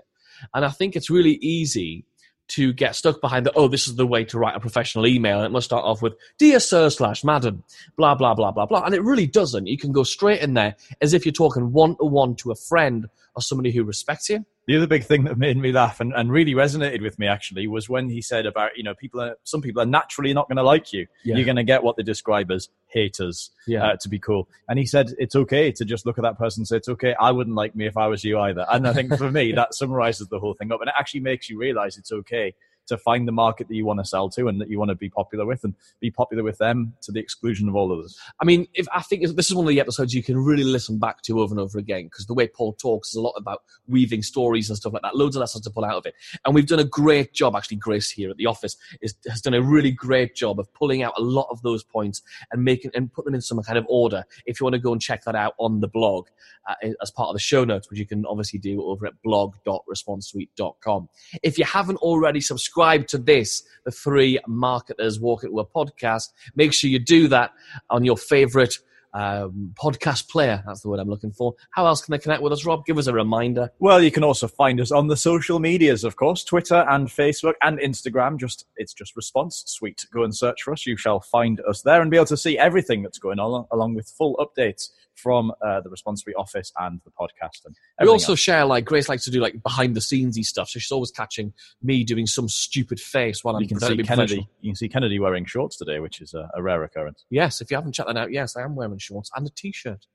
And 0.53 0.63
I 0.63 0.69
think 0.69 0.95
it's 0.95 1.09
really 1.09 1.37
easy 1.41 2.05
to 2.49 2.73
get 2.73 2.95
stuck 2.95 3.21
behind 3.21 3.45
the, 3.45 3.53
oh, 3.53 3.67
this 3.67 3.87
is 3.87 3.95
the 3.95 4.05
way 4.05 4.25
to 4.25 4.37
write 4.37 4.55
a 4.55 4.59
professional 4.59 5.07
email. 5.07 5.43
It 5.43 5.51
must 5.51 5.65
start 5.65 5.85
off 5.85 6.01
with, 6.01 6.13
dear 6.37 6.59
sir 6.59 6.89
slash 6.89 7.23
madam, 7.23 7.63
blah, 7.95 8.15
blah, 8.15 8.33
blah, 8.33 8.51
blah, 8.51 8.65
blah. 8.65 8.83
And 8.83 8.93
it 8.93 9.03
really 9.03 9.27
doesn't. 9.27 9.67
You 9.67 9.77
can 9.77 9.91
go 9.91 10.03
straight 10.03 10.41
in 10.41 10.53
there 10.53 10.75
as 11.01 11.13
if 11.13 11.25
you're 11.25 11.33
talking 11.33 11.71
one 11.71 11.95
to 11.97 12.05
one 12.05 12.35
to 12.37 12.51
a 12.51 12.55
friend 12.55 13.07
or 13.35 13.41
somebody 13.41 13.71
who 13.71 13.83
respects 13.83 14.29
you. 14.29 14.45
The 14.69 14.77
other 14.77 14.85
big 14.85 15.03
thing 15.03 15.23
that 15.23 15.35
made 15.35 15.57
me 15.57 15.71
laugh 15.71 15.99
and, 15.99 16.13
and 16.13 16.31
really 16.31 16.53
resonated 16.53 17.01
with 17.01 17.17
me 17.17 17.25
actually 17.25 17.65
was 17.65 17.89
when 17.89 18.07
he 18.07 18.21
said 18.21 18.45
about, 18.45 18.77
you 18.77 18.83
know, 18.83 18.93
people 18.93 19.19
are, 19.19 19.35
some 19.43 19.63
people 19.63 19.81
are 19.81 19.85
naturally 19.87 20.31
not 20.31 20.47
going 20.47 20.57
to 20.57 20.63
like 20.63 20.93
you. 20.93 21.07
Yeah. 21.23 21.37
You're 21.37 21.45
going 21.45 21.55
to 21.55 21.63
get 21.63 21.81
what 21.81 21.97
they 21.97 22.03
describe 22.03 22.51
as 22.51 22.69
haters 22.85 23.49
yeah. 23.65 23.83
uh, 23.83 23.95
to 24.01 24.07
be 24.07 24.19
cool. 24.19 24.47
And 24.67 24.77
he 24.77 24.85
said, 24.85 25.15
it's 25.17 25.35
okay 25.35 25.71
to 25.71 25.85
just 25.85 26.05
look 26.05 26.19
at 26.19 26.21
that 26.21 26.37
person 26.37 26.61
and 26.61 26.67
say, 26.67 26.77
it's 26.77 26.87
okay. 26.87 27.15
I 27.19 27.31
wouldn't 27.31 27.55
like 27.55 27.75
me 27.75 27.87
if 27.87 27.97
I 27.97 28.05
was 28.05 28.23
you 28.23 28.37
either. 28.37 28.67
And 28.69 28.87
I 28.87 28.93
think 28.93 29.17
for 29.17 29.31
me, 29.31 29.51
that 29.55 29.73
summarizes 29.73 30.27
the 30.27 30.37
whole 30.37 30.53
thing 30.53 30.71
up. 30.71 30.81
And 30.81 30.89
it 30.89 30.95
actually 30.99 31.21
makes 31.21 31.49
you 31.49 31.57
realize 31.57 31.97
it's 31.97 32.11
okay 32.11 32.53
to 32.89 32.97
find 32.97 33.27
the 33.27 33.31
market 33.31 33.67
that 33.67 33.75
you 33.75 33.85
want 33.85 33.99
to 33.99 34.05
sell 34.05 34.29
to 34.29 34.47
and 34.47 34.61
that 34.61 34.69
you 34.69 34.77
want 34.77 34.89
to 34.89 34.95
be 34.95 35.09
popular 35.09 35.45
with 35.45 35.63
and 35.63 35.73
be 35.99 36.11
popular 36.11 36.43
with 36.43 36.57
them 36.57 36.93
to 37.01 37.11
the 37.11 37.19
exclusion 37.19 37.67
of 37.69 37.75
all 37.75 37.91
others. 37.91 38.19
I 38.41 38.45
mean, 38.45 38.67
if 38.73 38.87
I 38.93 39.01
think 39.01 39.25
this 39.35 39.49
is 39.49 39.55
one 39.55 39.65
of 39.65 39.69
the 39.69 39.79
episodes 39.79 40.13
you 40.13 40.23
can 40.23 40.37
really 40.37 40.63
listen 40.63 40.99
back 40.99 41.21
to 41.23 41.39
over 41.39 41.53
and 41.53 41.59
over 41.59 41.79
again 41.79 42.05
because 42.05 42.25
the 42.25 42.33
way 42.33 42.47
Paul 42.47 42.73
talks 42.73 43.09
is 43.09 43.15
a 43.15 43.21
lot 43.21 43.33
about 43.37 43.63
weaving 43.87 44.23
stories 44.23 44.69
and 44.69 44.77
stuff 44.77 44.93
like 44.93 45.01
that. 45.01 45.15
Loads 45.15 45.35
of 45.35 45.39
lessons 45.41 45.63
to 45.63 45.69
pull 45.69 45.85
out 45.85 45.95
of 45.95 46.05
it. 46.05 46.15
And 46.45 46.53
we've 46.53 46.67
done 46.67 46.79
a 46.79 46.83
great 46.83 47.33
job, 47.33 47.55
actually, 47.55 47.77
Grace 47.77 48.09
here 48.09 48.29
at 48.29 48.37
the 48.37 48.45
office 48.45 48.75
is, 49.01 49.15
has 49.27 49.41
done 49.41 49.53
a 49.53 49.61
really 49.61 49.91
great 49.91 50.35
job 50.35 50.59
of 50.59 50.71
pulling 50.73 51.03
out 51.03 51.13
a 51.17 51.21
lot 51.21 51.47
of 51.49 51.61
those 51.61 51.83
points 51.83 52.21
and 52.51 52.63
making 52.63 52.91
and 52.93 53.11
put 53.11 53.25
them 53.25 53.35
in 53.35 53.41
some 53.41 53.61
kind 53.63 53.77
of 53.77 53.85
order. 53.89 54.23
If 54.45 54.59
you 54.59 54.65
want 54.65 54.73
to 54.75 54.79
go 54.79 54.91
and 54.91 55.01
check 55.01 55.23
that 55.25 55.35
out 55.35 55.53
on 55.57 55.79
the 55.79 55.87
blog 55.87 56.27
uh, 56.67 56.75
as 57.01 57.11
part 57.11 57.29
of 57.29 57.33
the 57.33 57.39
show 57.39 57.63
notes, 57.63 57.89
which 57.89 57.99
you 57.99 58.05
can 58.05 58.25
obviously 58.25 58.59
do 58.59 58.83
over 58.83 59.05
at 59.05 59.21
blog.responsesuite.com. 59.23 61.09
If 61.43 61.57
you 61.57 61.65
haven't 61.65 61.97
already 61.97 62.41
subscribed, 62.41 62.78
subscribe 62.79 63.07
to 63.07 63.17
this, 63.17 63.63
the 63.83 63.91
Three 63.91 64.39
Marketers 64.47 65.19
Walk 65.19 65.43
Into 65.43 65.59
a 65.59 65.65
Podcast. 65.65 66.29
Make 66.55 66.71
sure 66.71 66.89
you 66.89 66.97
do 66.97 67.27
that 67.27 67.51
on 67.89 68.05
your 68.05 68.15
favorite 68.15 68.77
um, 69.13 69.73
podcast 69.77 70.29
player. 70.29 70.63
That's 70.65 70.79
the 70.79 70.87
word 70.87 71.01
I'm 71.01 71.09
looking 71.09 71.33
for. 71.33 71.55
How 71.71 71.85
else 71.85 72.01
can 72.01 72.13
they 72.13 72.19
connect 72.19 72.41
with 72.41 72.53
us, 72.53 72.63
Rob? 72.63 72.85
Give 72.85 72.97
us 72.97 73.07
a 73.07 73.13
reminder. 73.13 73.69
Well, 73.79 74.01
you 74.01 74.11
can 74.11 74.23
also 74.23 74.47
find 74.47 74.79
us 74.79 74.93
on 74.93 75.07
the 75.07 75.17
social 75.17 75.59
medias, 75.59 76.05
of 76.05 76.15
course, 76.15 76.45
Twitter 76.45 76.85
and 76.89 77.09
Facebook 77.09 77.55
and 77.63 77.79
Instagram. 77.79 78.39
Just 78.39 78.65
it's 78.77 78.93
just 78.93 79.17
Response 79.17 79.61
Suite. 79.65 80.05
Go 80.13 80.23
and 80.23 80.33
search 80.33 80.63
for 80.63 80.71
us. 80.71 80.85
You 80.85 80.95
shall 80.95 81.19
find 81.19 81.59
us 81.67 81.81
there 81.81 82.01
and 82.01 82.09
be 82.09 82.15
able 82.15 82.27
to 82.27 82.37
see 82.37 82.57
everything 82.57 83.03
that's 83.03 83.19
going 83.19 83.39
on, 83.39 83.65
along 83.71 83.95
with 83.95 84.07
full 84.07 84.37
updates 84.37 84.91
from 85.21 85.51
uh, 85.65 85.81
the 85.81 85.89
Response 85.89 86.21
Suite 86.21 86.35
office 86.37 86.71
and 86.79 87.01
the 87.03 87.11
podcast. 87.11 87.65
And 87.65 87.75
we 88.01 88.07
also 88.07 88.33
else. 88.33 88.39
share 88.39 88.65
like 88.65 88.85
Grace 88.85 89.09
likes 89.09 89.25
to 89.25 89.31
do 89.31 89.39
like 89.39 89.61
behind 89.61 89.95
the 89.95 89.99
scenesy 89.99 90.43
stuff, 90.43 90.69
so 90.69 90.79
she's 90.79 90.91
always 90.91 91.11
catching 91.11 91.53
me 91.81 92.03
doing 92.03 92.25
some 92.25 92.47
stupid 92.47 92.99
face 92.99 93.43
while 93.43 93.55
I'm. 93.55 93.61
You 93.61 93.67
can 93.67 93.79
see 93.79 93.97
Kennedy. 94.03 94.47
You 94.61 94.71
can 94.71 94.75
see 94.75 94.89
Kennedy 94.89 95.19
wearing 95.19 95.45
shorts 95.45 95.77
today, 95.77 95.99
which 95.99 96.21
is 96.21 96.33
a, 96.33 96.49
a 96.55 96.61
rare 96.61 96.83
occurrence. 96.83 97.25
Yes, 97.29 97.61
if 97.61 97.69
you 97.71 97.77
haven't 97.77 97.93
checked 97.93 98.07
that 98.07 98.17
out, 98.17 98.31
yes, 98.31 98.55
I 98.55 98.61
am 98.61 98.75
wearing 98.75 98.97
shorts 98.97 99.29
and 99.35 99.45
a 99.47 99.49
t-shirt. 99.49 100.05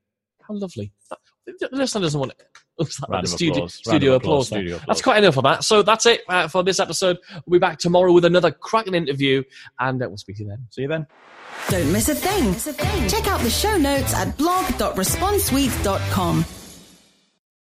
How 0.47 0.55
lovely! 0.55 0.93
The 1.47 1.69
listener 1.73 2.03
doesn't 2.03 2.19
want 2.19 2.33
it. 2.79 3.27
Studio, 3.27 3.53
applause. 3.53 3.75
studio, 3.75 4.15
applause, 4.15 4.47
studio 4.47 4.77
applause. 4.77 4.87
That's 4.87 5.03
quite 5.03 5.19
enough 5.19 5.37
of 5.37 5.43
that. 5.45 5.65
So 5.65 5.83
that's 5.83 6.07
it 6.07 6.23
uh, 6.29 6.49
for 6.49 6.63
this 6.63 6.81
episode. 6.81 7.19
We'll 7.47 7.59
be 7.59 7.61
back 7.61 7.79
tomorrow 7.79 8.11
with 8.13 8.25
another 8.25 8.51
cracking 8.51 8.95
interview, 8.95 9.43
and 9.79 10.03
uh, 10.03 10.09
we'll 10.09 10.17
speak 10.17 10.37
to 10.37 10.45
you 10.45 10.49
then. 10.49 10.67
See 10.71 10.81
you 10.83 10.89
then. 10.89 11.07
Don't 11.69 11.93
miss 11.93 12.09
a 12.09 12.15
thing. 12.15 12.55
Check 13.09 13.27
out 13.27 13.41
the 13.41 13.51
show 13.51 13.77
notes 13.79 14.15
at 14.15 14.37
blog.responsesuite.com. 14.37 16.64